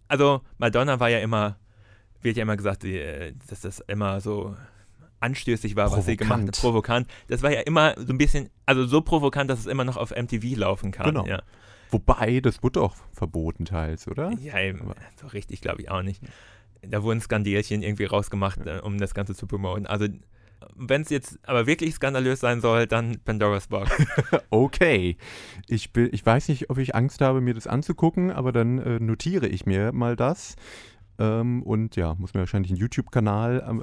also 0.09 0.43
Madonna 0.59 1.01
war 1.01 1.09
ja 1.09 1.18
immer, 1.18 1.59
wird 2.22 2.37
ja 2.37 2.43
immer 2.43 2.57
gesagt, 2.57 2.85
äh, 2.85 3.35
dass 3.49 3.61
das 3.61 3.81
immer 3.81 4.20
so 4.20 4.57
anstößig 5.25 5.75
war, 5.77 5.87
provokant. 5.87 5.99
was 5.99 6.07
sie 6.07 6.16
gemacht 6.16 6.43
hat, 6.47 6.61
provokant. 6.61 7.09
Das 7.29 7.43
war 7.43 7.53
ja 7.53 7.61
immer 7.61 7.95
so 7.97 8.12
ein 8.12 8.18
bisschen, 8.18 8.51
also 8.66 8.87
so 8.87 9.01
provokant, 9.01 9.51
dass 9.51 9.59
es 9.59 9.66
immer 9.66 9.85
noch 9.85 9.97
auf 9.97 10.11
MTV 10.11 10.57
laufen 10.57 10.93
kann. 10.93 11.07
Genau. 11.07 11.27
Ja. 11.27 11.43
Wobei, 11.91 12.41
das 12.41 12.62
wurde 12.62 12.83
auch 12.83 12.95
verboten 13.12 13.64
teils, 13.64 14.09
oder? 14.09 14.33
Ja, 14.41 14.59
eben, 14.61 14.93
so 15.20 15.27
richtig 15.29 15.61
glaube 15.61 15.83
ich 15.83 15.91
auch 15.91 16.03
nicht. 16.03 16.20
Da 16.83 17.03
wurden 17.03 17.20
Skandälchen 17.20 17.83
irgendwie 17.83 18.05
rausgemacht, 18.05 18.66
ja. 18.66 18.79
Äh, 18.79 18.81
um 18.81 18.99
das 18.99 19.14
Ganze 19.14 19.35
zu 19.35 19.47
promoten. 19.47 19.87
Also 19.87 20.09
wenn 20.77 21.03
es 21.03 21.11
jetzt 21.11 21.39
aber 21.45 21.66
wirklich 21.66 21.95
skandalös 21.95 22.41
sein 22.41 22.61
soll, 22.61 22.87
dann 22.87 23.18
Pandora's 23.25 23.68
Box. 23.68 23.91
okay. 24.51 25.16
Ich, 25.68 25.93
bin, 25.93 26.09
ich 26.12 26.25
weiß 26.25 26.49
nicht, 26.49 26.70
ob 26.70 26.79
ich 26.79 26.95
Angst 26.95 27.20
habe, 27.20 27.41
mir 27.41 27.55
das 27.55 27.66
anzugucken, 27.66 28.31
aber 28.31 28.53
dann 28.53 28.79
äh, 28.79 29.01
notiere 29.01 29.47
ich 29.47 29.66
mir 29.66 29.93
mal 29.93 30.16
das. 30.16 30.57
Ähm, 31.19 31.62
und 31.62 31.97
ja, 31.97 32.15
muss 32.19 32.35
mir 32.35 32.41
wahrscheinlich 32.41 32.73
einen 32.73 32.81
YouTube-Kanal 32.81 33.81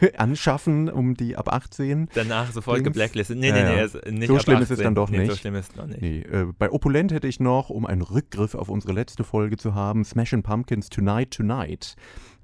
äh, 0.00 0.12
anschaffen, 0.16 0.90
um 0.90 1.14
die 1.14 1.36
ab 1.36 1.52
18. 1.52 2.08
Danach 2.14 2.52
sofort 2.52 2.84
geblacklistet. 2.84 3.38
Nee, 3.38 3.52
nee, 3.52 3.62
nee, 3.62 3.76
ja. 3.78 3.84
Ist 3.84 3.94
nicht 4.06 4.28
so 4.28 4.38
schlimm 4.38 4.58
18. 4.58 4.62
ist 4.62 4.70
es 4.70 4.78
dann 4.80 4.94
doch 4.94 5.10
nee, 5.10 5.18
nicht. 5.18 5.30
So 5.30 5.36
schlimm 5.36 5.54
ist 5.54 5.70
es 5.70 5.76
noch 5.76 5.86
nicht. 5.86 6.02
Nee, 6.02 6.20
äh, 6.20 6.52
bei 6.58 6.70
Opulent 6.70 7.12
hätte 7.12 7.28
ich 7.28 7.40
noch, 7.40 7.70
um 7.70 7.86
einen 7.86 8.02
Rückgriff 8.02 8.54
auf 8.54 8.68
unsere 8.68 8.92
letzte 8.92 9.24
Folge 9.24 9.56
zu 9.56 9.74
haben, 9.74 10.04
Smashing 10.04 10.42
Pumpkins 10.42 10.90
Tonight 10.90 11.30
Tonight 11.30 11.96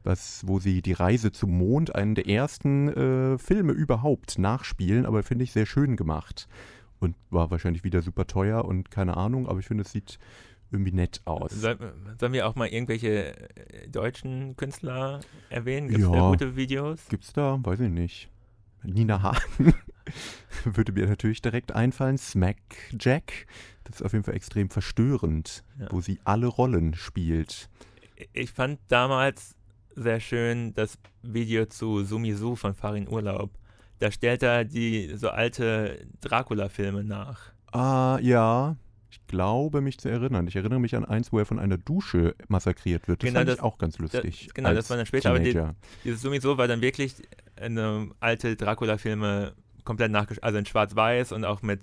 was, 0.07 0.45
wo 0.47 0.59
sie 0.61 0.81
die 0.81 0.93
Reise 0.93 1.33
zum 1.33 1.59
Mond, 1.59 1.95
einen 1.95 2.15
der 2.15 2.29
ersten 2.29 2.89
äh, 2.89 3.39
Filme 3.39 3.73
überhaupt, 3.73 4.39
nachspielen, 4.39 5.05
aber 5.05 5.23
finde 5.23 5.45
ich 5.45 5.53
sehr 5.53 5.67
schön 5.67 5.97
gemacht. 5.97 6.49
Und 6.99 7.15
war 7.29 7.51
wahrscheinlich 7.51 7.85
wieder 7.85 8.01
super 8.01 8.27
teuer 8.27 8.65
und 8.65 8.91
keine 8.91 9.19
Ahnung, 9.19 9.49
aber 9.49 9.59
ich 9.59 9.67
finde, 9.67 9.83
es 9.83 9.93
sieht 9.93 10.19
irgendwie 10.71 10.93
nett 10.93 11.21
aus. 11.25 11.53
Soll, 11.53 11.79
sollen 12.19 12.33
wir 12.33 12.47
auch 12.47 12.55
mal 12.55 12.69
irgendwelche 12.69 13.37
äh, 13.57 13.89
deutschen 13.89 14.57
Künstler 14.57 15.21
erwähnen? 15.49 15.89
Gibt 15.89 16.01
es 16.01 16.07
ja, 16.07 16.13
da 16.13 16.31
gute 16.31 16.57
Videos? 16.57 17.09
Gibt 17.09 17.25
es 17.25 17.33
da? 17.33 17.59
Weiß 17.63 17.81
ich 17.81 17.91
nicht. 17.91 18.29
Nina 18.83 19.23
Hagen 19.23 19.75
würde 20.65 20.93
mir 20.93 21.07
natürlich 21.07 21.43
direkt 21.43 21.73
einfallen. 21.73 22.19
Smack 22.19 22.57
Jack. 22.99 23.47
Das 23.85 23.97
ist 23.97 24.03
auf 24.03 24.13
jeden 24.13 24.25
Fall 24.25 24.35
extrem 24.35 24.71
verstörend, 24.71 25.65
ja. 25.79 25.87
wo 25.91 26.01
sie 26.01 26.19
alle 26.25 26.47
Rollen 26.47 26.95
spielt. 26.95 27.69
Ich 28.33 28.51
fand 28.51 28.81
damals 28.89 29.55
sehr 29.95 30.21
schön 30.21 30.75
das 30.75 30.99
Video 31.23 31.67
zu 31.67 32.05
Sumisu 32.05 32.57
von 32.57 32.75
Farin 32.75 33.09
Urlaub. 33.09 33.51
Da 33.99 34.11
stellt 34.11 34.43
er 34.43 34.65
die 34.65 35.17
so 35.17 35.31
alte 35.31 36.07
Dracula-Filme 36.21 37.03
nach. 37.03 37.53
Ah, 37.73 38.19
ja. 38.21 38.77
Ich 39.27 39.29
glaube, 39.29 39.81
mich 39.81 39.99
zu 39.99 40.09
erinnern. 40.09 40.47
Ich 40.47 40.55
erinnere 40.55 40.79
mich 40.79 40.95
an 40.95 41.05
eins, 41.05 41.33
wo 41.33 41.41
er 41.41 41.47
von 41.47 41.59
einer 41.59 41.77
Dusche 41.77 42.37
massakriert 42.47 43.09
wird. 43.09 43.25
Das 43.25 43.27
genau, 43.27 43.41
fand 43.41 43.49
das, 43.49 43.57
ich 43.57 43.63
auch 43.63 43.77
ganz 43.77 43.99
lustig. 43.99 44.45
Das, 44.47 44.55
genau, 44.55 44.73
das 44.73 44.89
war 44.89 44.97
dann 44.97 45.07
später. 45.07 45.35
Teenager. 45.35 45.63
Aber 45.63 45.73
die, 45.73 46.05
dieses 46.05 46.23
Sumisu 46.23 46.57
war 46.59 46.69
dann 46.69 46.81
wirklich 46.81 47.15
eine 47.57 48.09
alte 48.21 48.55
Dracula-Filme 48.55 49.55
komplett 49.83 50.13
nachgestellt, 50.13 50.45
also 50.45 50.59
in 50.59 50.67
schwarz-weiß 50.67 51.33
und 51.33 51.45
auch 51.45 51.63
mit 51.63 51.81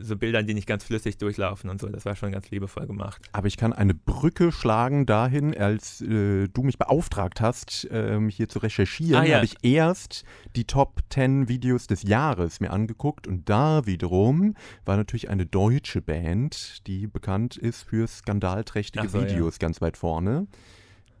so 0.00 0.16
Bildern, 0.16 0.46
die 0.46 0.54
nicht 0.54 0.66
ganz 0.66 0.84
flüssig 0.84 1.18
durchlaufen 1.18 1.68
und 1.68 1.80
so. 1.80 1.88
Das 1.88 2.04
war 2.04 2.16
schon 2.16 2.32
ganz 2.32 2.50
liebevoll 2.50 2.86
gemacht. 2.86 3.22
Aber 3.32 3.46
ich 3.46 3.56
kann 3.56 3.72
eine 3.72 3.94
Brücke 3.94 4.52
schlagen 4.52 5.06
dahin, 5.06 5.56
als 5.56 6.00
äh, 6.00 6.48
du 6.48 6.62
mich 6.62 6.78
beauftragt 6.78 7.40
hast, 7.40 7.86
ähm, 7.90 8.28
hier 8.28 8.48
zu 8.48 8.58
recherchieren, 8.58 9.22
ah, 9.22 9.26
ja. 9.26 9.36
habe 9.36 9.44
ich 9.44 9.56
erst 9.62 10.24
die 10.56 10.64
Top 10.64 11.00
10 11.10 11.48
Videos 11.48 11.86
des 11.86 12.02
Jahres 12.02 12.60
mir 12.60 12.70
angeguckt 12.70 13.26
und 13.26 13.48
da 13.48 13.86
wiederum 13.86 14.54
war 14.84 14.96
natürlich 14.96 15.30
eine 15.30 15.46
deutsche 15.46 16.00
Band, 16.00 16.86
die 16.86 17.06
bekannt 17.06 17.56
ist 17.56 17.82
für 17.82 18.06
skandalträchtige 18.06 19.08
so, 19.08 19.20
Videos 19.20 19.56
ja. 19.56 19.58
ganz 19.58 19.80
weit 19.80 19.96
vorne, 19.96 20.46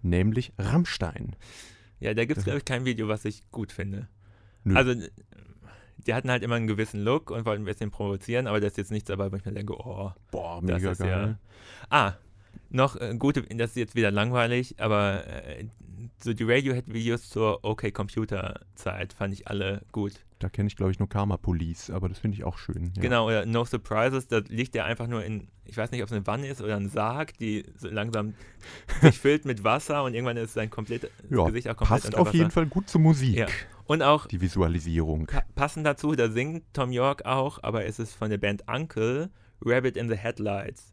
nämlich 0.02 0.52
Rammstein. 0.58 1.36
Ja, 2.00 2.14
da 2.14 2.24
gibt 2.24 2.38
es, 2.38 2.44
glaube 2.44 2.58
ich, 2.58 2.64
kein 2.64 2.84
Video, 2.84 3.06
was 3.08 3.24
ich 3.24 3.48
gut 3.50 3.70
finde. 3.70 4.08
Nö. 4.64 4.74
Also 4.76 4.94
die 6.06 6.14
hatten 6.14 6.30
halt 6.30 6.42
immer 6.42 6.56
einen 6.56 6.66
gewissen 6.66 7.02
Look 7.02 7.30
und 7.30 7.46
wollten 7.46 7.62
ein 7.62 7.66
bisschen 7.66 7.90
provozieren, 7.90 8.46
aber 8.46 8.60
das 8.60 8.72
ist 8.72 8.78
jetzt 8.78 8.90
nichts 8.90 9.08
dabei, 9.08 9.30
wo 9.30 9.36
ich 9.36 9.44
mir 9.44 9.52
denke, 9.52 9.74
oh, 9.74 10.12
boah, 10.30 10.60
mega 10.62 10.94
geil. 10.94 11.08
Ja, 11.08 11.38
ah, 11.90 12.14
noch 12.72 12.96
äh, 12.96 13.14
gute, 13.18 13.42
das 13.42 13.70
ist 13.70 13.76
jetzt 13.76 13.94
wieder 13.94 14.10
langweilig, 14.10 14.76
aber 14.78 15.26
äh, 15.26 15.66
so 16.22 16.32
die 16.32 16.44
Radiohead-Videos 16.44 17.28
zur 17.28 17.64
OK 17.64 17.92
Computer 17.92 18.60
Zeit 18.74 19.12
fand 19.12 19.34
ich 19.34 19.48
alle 19.48 19.82
gut. 19.92 20.14
Da 20.38 20.48
kenne 20.48 20.66
ich, 20.66 20.76
glaube 20.76 20.90
ich, 20.90 20.98
nur 20.98 21.08
Karma 21.08 21.36
Police, 21.36 21.90
aber 21.90 22.08
das 22.08 22.18
finde 22.18 22.36
ich 22.36 22.44
auch 22.44 22.58
schön. 22.58 22.92
Ja. 22.96 23.02
Genau, 23.02 23.28
oder 23.28 23.46
No 23.46 23.64
Surprises, 23.64 24.26
da 24.26 24.38
liegt 24.48 24.74
der 24.74 24.86
einfach 24.86 25.06
nur 25.06 25.24
in, 25.24 25.48
ich 25.64 25.76
weiß 25.76 25.92
nicht, 25.92 26.02
ob 26.02 26.08
es 26.08 26.12
eine 26.12 26.26
Wanne 26.26 26.48
ist 26.48 26.60
oder 26.60 26.76
ein 26.76 26.88
Sarg, 26.88 27.36
die 27.38 27.64
so 27.76 27.88
langsam 27.88 28.34
sich 29.02 29.18
füllt 29.18 29.44
mit 29.44 29.62
Wasser 29.62 30.02
und 30.02 30.14
irgendwann 30.14 30.36
ist 30.36 30.54
sein 30.54 30.70
komplett, 30.70 31.10
ja, 31.30 31.44
Gesicht 31.44 31.68
auch 31.68 31.76
komplett 31.76 32.02
Passt 32.02 32.16
auf 32.16 32.34
jeden 32.34 32.50
Fall 32.50 32.66
gut 32.66 32.88
zur 32.88 33.00
Musik. 33.00 33.36
Ja. 33.36 33.46
Und 33.84 34.02
auch 34.02 34.26
die 34.26 34.40
Visualisierung. 34.40 35.26
Pa 35.26 35.42
passend 35.54 35.86
dazu, 35.86 36.14
da 36.14 36.30
singt 36.30 36.64
Tom 36.72 36.92
York 36.92 37.24
auch, 37.24 37.62
aber 37.62 37.84
es 37.84 37.98
ist 37.98 38.14
von 38.14 38.30
der 38.30 38.38
Band 38.38 38.64
Uncle, 38.66 39.30
Rabbit 39.64 39.96
in 39.96 40.08
the 40.08 40.16
Headlights. 40.16 40.91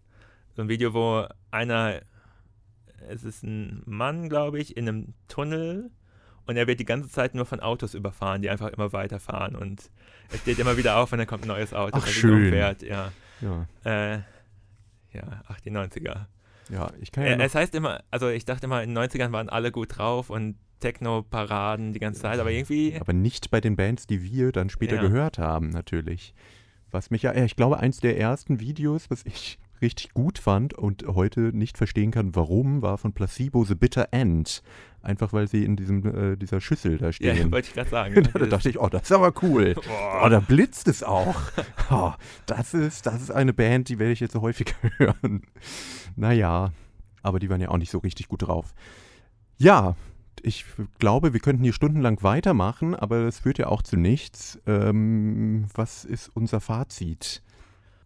So 0.60 0.64
ein 0.64 0.68
Video, 0.68 0.94
wo 0.94 1.26
einer, 1.52 2.02
es 3.08 3.24
ist 3.24 3.44
ein 3.44 3.82
Mann, 3.86 4.28
glaube 4.28 4.60
ich, 4.60 4.76
in 4.76 4.90
einem 4.90 5.14
Tunnel 5.30 5.90
und 6.48 6.58
er 6.58 6.68
wird 6.68 6.82
die 6.82 6.86
ganze 6.86 7.08
Zeit 7.08 7.34
nur 7.34 7.46
von 7.46 7.62
Autos 7.62 7.94
überfahren, 7.94 8.42
die 8.42 8.50
einfach 8.50 8.68
immer 8.68 8.92
weiterfahren 8.92 9.56
und 9.56 9.90
er 10.30 10.38
steht 10.38 10.60
immer 10.60 10.76
wieder 10.76 10.98
auf 10.98 11.14
und 11.14 11.20
dann 11.20 11.28
kommt 11.28 11.46
ein 11.46 11.48
neues 11.48 11.74
Auto, 11.74 11.96
Ach, 11.96 12.04
das 12.04 12.12
schön. 12.12 12.50
fährt. 12.50 12.82
Ja. 12.82 13.14
Ja. 13.40 13.68
Äh, 13.86 14.18
ja, 15.14 15.44
ach, 15.48 15.62
die 15.62 15.72
90er. 15.72 16.26
Ja, 16.68 16.92
ich 17.00 17.14
kann 17.14 17.24
ja. 17.24 17.30
Äh, 17.30 17.42
es 17.42 17.56
heißt 17.56 17.74
immer, 17.74 18.04
also 18.12 18.28
ich 18.28 18.44
dachte 18.44 18.66
immer, 18.66 18.84
in 18.84 18.94
den 18.94 19.02
90ern 19.02 19.32
waren 19.32 19.48
alle 19.48 19.72
gut 19.72 19.98
drauf 19.98 20.30
und 20.30 20.58
Techno-Paraden 20.82 21.94
die 21.94 22.00
ganze 22.00 22.20
Zeit, 22.20 22.38
aber 22.38 22.52
irgendwie. 22.52 22.98
Aber 23.00 23.14
nicht 23.14 23.50
bei 23.50 23.62
den 23.62 23.78
Bands, 23.78 24.08
die 24.08 24.24
wir 24.24 24.52
dann 24.52 24.70
später 24.70 24.98
ja. 24.98 25.04
gehört 25.04 25.38
haben, 25.38 25.70
natürlich. 25.70 26.34
Was 26.92 27.12
mich 27.12 27.22
ja, 27.22 27.34
ich 27.34 27.56
glaube, 27.56 27.80
eins 27.80 28.02
der 28.02 28.20
ersten 28.20 28.60
Videos, 28.60 29.10
was 29.10 29.26
ich 29.26 29.58
richtig 29.82 30.14
gut 30.14 30.40
fand 30.40 30.74
und 30.74 31.06
heute 31.08 31.52
nicht 31.54 31.78
verstehen 31.78 32.12
kann, 32.12 32.36
warum, 32.36 32.82
war 32.82 32.98
von 32.98 33.14
Placebo 33.14 33.64
The 33.64 33.76
Bitter 33.76 34.10
End. 34.12 34.62
Einfach 35.02 35.32
weil 35.32 35.48
sie 35.48 35.64
in 35.64 35.76
diesem, 35.78 36.06
äh, 36.06 36.36
dieser 36.36 36.60
Schüssel 36.60 36.98
da 36.98 37.14
stehen. 37.14 37.38
Ja, 37.38 37.52
wollte 37.52 37.70
ich 37.70 37.74
gerade 37.74 37.90
sagen. 37.90 38.30
da 38.34 38.46
dachte 38.46 38.70
ich, 38.70 38.80
oh, 38.80 38.90
das 38.90 39.04
ist 39.04 39.12
aber 39.12 39.34
cool. 39.42 39.76
Oh, 40.22 40.28
da 40.28 40.40
blitzt 40.40 40.88
es 40.88 41.04
auch. 41.04 41.42
Oh, 41.92 42.14
das, 42.46 42.76
ist, 42.76 43.08
das 43.08 43.22
ist 43.22 43.32
eine 43.32 43.54
Band, 43.54 43.90
die 43.90 43.98
werde 43.98 44.12
ich 44.12 44.20
jetzt 44.20 44.34
so 44.34 44.42
häufiger 44.42 44.76
hören. 44.98 45.42
Naja, 46.16 46.72
aber 47.24 47.40
die 47.40 47.50
waren 47.50 47.62
ja 47.62 47.70
auch 47.70 47.78
nicht 47.78 47.90
so 47.90 47.98
richtig 47.98 48.28
gut 48.28 48.44
drauf. 48.44 48.76
Ja, 49.58 49.96
ich 50.44 50.66
glaube, 51.00 51.34
wir 51.34 51.40
könnten 51.40 51.64
hier 51.64 51.74
stundenlang 51.74 52.22
weitermachen, 52.22 52.96
aber 52.96 53.24
das 53.24 53.40
führt 53.40 53.58
ja 53.58 53.68
auch 53.68 53.82
zu 53.82 53.98
nichts. 53.98 54.60
Ähm, 54.68 55.66
was 55.74 56.06
ist 56.06 56.30
unser 56.34 56.62
Fazit? 56.62 57.42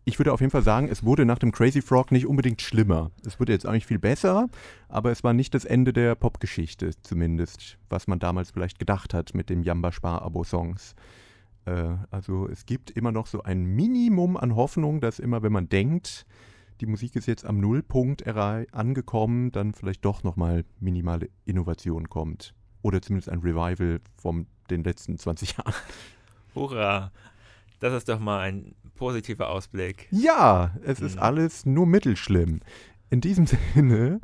Ich 0.06 0.20
würde 0.20 0.34
auf 0.34 0.42
jeden 0.42 0.52
Fall 0.52 0.64
sagen, 0.64 0.90
es 0.90 1.06
wurde 1.06 1.26
nach 1.26 1.40
dem 1.40 1.54
Crazy 1.54 1.82
Frog 1.82 2.12
nicht 2.12 2.28
unbedingt 2.28 2.62
schlimmer. 2.62 3.12
Es 3.26 3.40
wurde 3.40 3.54
jetzt 3.54 3.66
nicht 3.66 3.86
viel 3.86 4.00
besser, 4.00 4.50
aber 4.90 5.12
es 5.12 5.24
war 5.24 5.34
nicht 5.34 5.54
das 5.54 5.64
Ende 5.64 5.94
der 5.94 6.16
Popgeschichte, 6.16 6.92
zumindest, 7.04 7.78
was 7.90 8.08
man 8.08 8.20
damals 8.20 8.52
vielleicht 8.52 8.80
gedacht 8.80 9.14
hat 9.14 9.34
mit 9.34 9.50
den 9.50 9.64
Jamba 9.64 9.94
Spar-Abo-Songs. 9.94 10.96
Äh, 11.66 11.96
also 12.12 12.50
es 12.50 12.66
gibt 12.66 12.92
immer 12.92 13.14
noch 13.14 13.28
so 13.28 13.44
ein 13.44 13.64
Minimum 13.64 14.36
an 14.36 14.58
Hoffnung, 14.58 15.00
dass 15.00 15.20
immer, 15.20 15.42
wenn 15.42 15.54
man 15.54 15.70
denkt, 15.70 16.26
die 16.82 16.86
Musik 16.86 17.16
ist 17.16 17.28
jetzt 17.28 17.46
am 17.46 17.62
Nullpunkt 17.62 18.28
angekommen, 18.28 19.54
dann 19.54 19.74
vielleicht 19.74 20.04
doch 20.04 20.24
nochmal 20.24 20.66
minimale 20.82 21.30
Innovation 21.46 22.10
kommt. 22.10 22.54
Oder 22.82 23.02
zumindest 23.02 23.30
ein 23.30 23.40
Revival 23.40 24.02
von 24.18 24.48
den 24.70 24.84
letzten 24.84 25.18
20 25.18 25.58
Jahren. 25.58 25.74
Hurra! 26.56 27.14
Das 27.80 27.94
ist 27.94 28.10
doch 28.10 28.20
mal 28.20 28.40
ein 28.40 28.76
positiver 29.08 29.50
Ausblick. 29.50 30.08
Ja, 30.12 30.76
es 30.86 31.02
ist 31.02 31.16
Mhm. 31.16 31.22
alles 31.22 31.66
nur 31.66 31.86
mittelschlimm. 31.86 32.62
In 33.10 33.20
diesem 33.22 33.46
Sinne, 33.76 34.22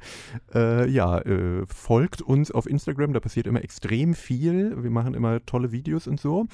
äh, 0.56 0.90
ja, 0.90 1.20
äh, 1.20 1.66
folgt 1.68 2.22
uns 2.22 2.50
auf 2.52 2.66
Instagram, 2.66 3.14
da 3.14 3.20
passiert 3.20 3.46
immer 3.46 3.64
extrem 3.64 4.14
viel. 4.14 4.82
Wir 4.82 4.90
machen 4.90 5.14
immer 5.14 5.46
tolle 5.46 5.72
Videos 5.72 6.08
und 6.08 6.20
so. 6.20 6.48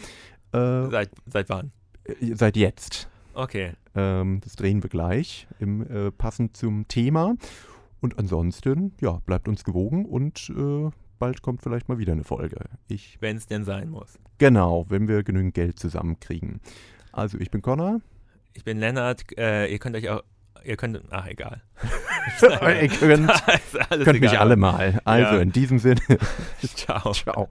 Äh, 0.51 0.89
Seit, 0.89 1.11
seit 1.27 1.49
wann? 1.49 1.71
äh, 2.05 2.33
seit 2.35 2.57
jetzt. 2.57 3.07
Okay. 3.35 3.73
Ähm, 3.95 4.39
das 4.43 4.55
drehen 4.55 4.81
wir 4.81 4.89
gleich, 4.89 5.47
im, 5.59 5.81
äh, 5.89 6.11
passend 6.11 6.57
zum 6.57 6.87
Thema. 6.87 7.35
Und 8.01 8.17
ansonsten, 8.19 8.93
ja, 9.01 9.19
bleibt 9.25 9.47
uns 9.47 9.63
gewogen 9.63 10.05
und 10.05 10.51
äh, 10.55 10.89
bald 11.19 11.41
kommt 11.41 11.61
vielleicht 11.61 11.89
mal 11.89 11.97
wieder 11.99 12.13
eine 12.13 12.23
Folge. 12.23 12.57
Wenn 13.19 13.37
es 13.37 13.45
denn 13.47 13.63
sein 13.63 13.89
muss. 13.89 14.17
genau, 14.37 14.85
wenn 14.89 15.07
wir 15.07 15.23
genügend 15.23 15.53
Geld 15.53 15.79
zusammenkriegen. 15.79 16.59
Also, 17.13 17.37
ich 17.39 17.49
bin 17.49 17.61
Connor. 17.61 18.01
Ich 18.55 18.63
bin 18.63 18.79
Lennart. 18.79 19.21
Äh, 19.37 19.67
ihr 19.67 19.77
könnt 19.79 19.95
euch 19.95 20.09
auch. 20.09 20.23
Ihr 20.63 20.77
könnt. 20.77 20.99
Ach, 21.11 21.27
egal. 21.27 21.61
Ihr 22.81 22.87
könnt, 22.87 23.29
könnt 24.03 24.19
mich 24.19 24.31
egal. 24.31 24.37
alle 24.37 24.55
mal. 24.55 24.99
Also, 25.05 25.35
Ja. 25.35 25.41
in 25.41 25.51
diesem 25.51 25.77
Sinne, 25.77 26.01
Ciao. 26.75 27.11
ciao. 27.13 27.47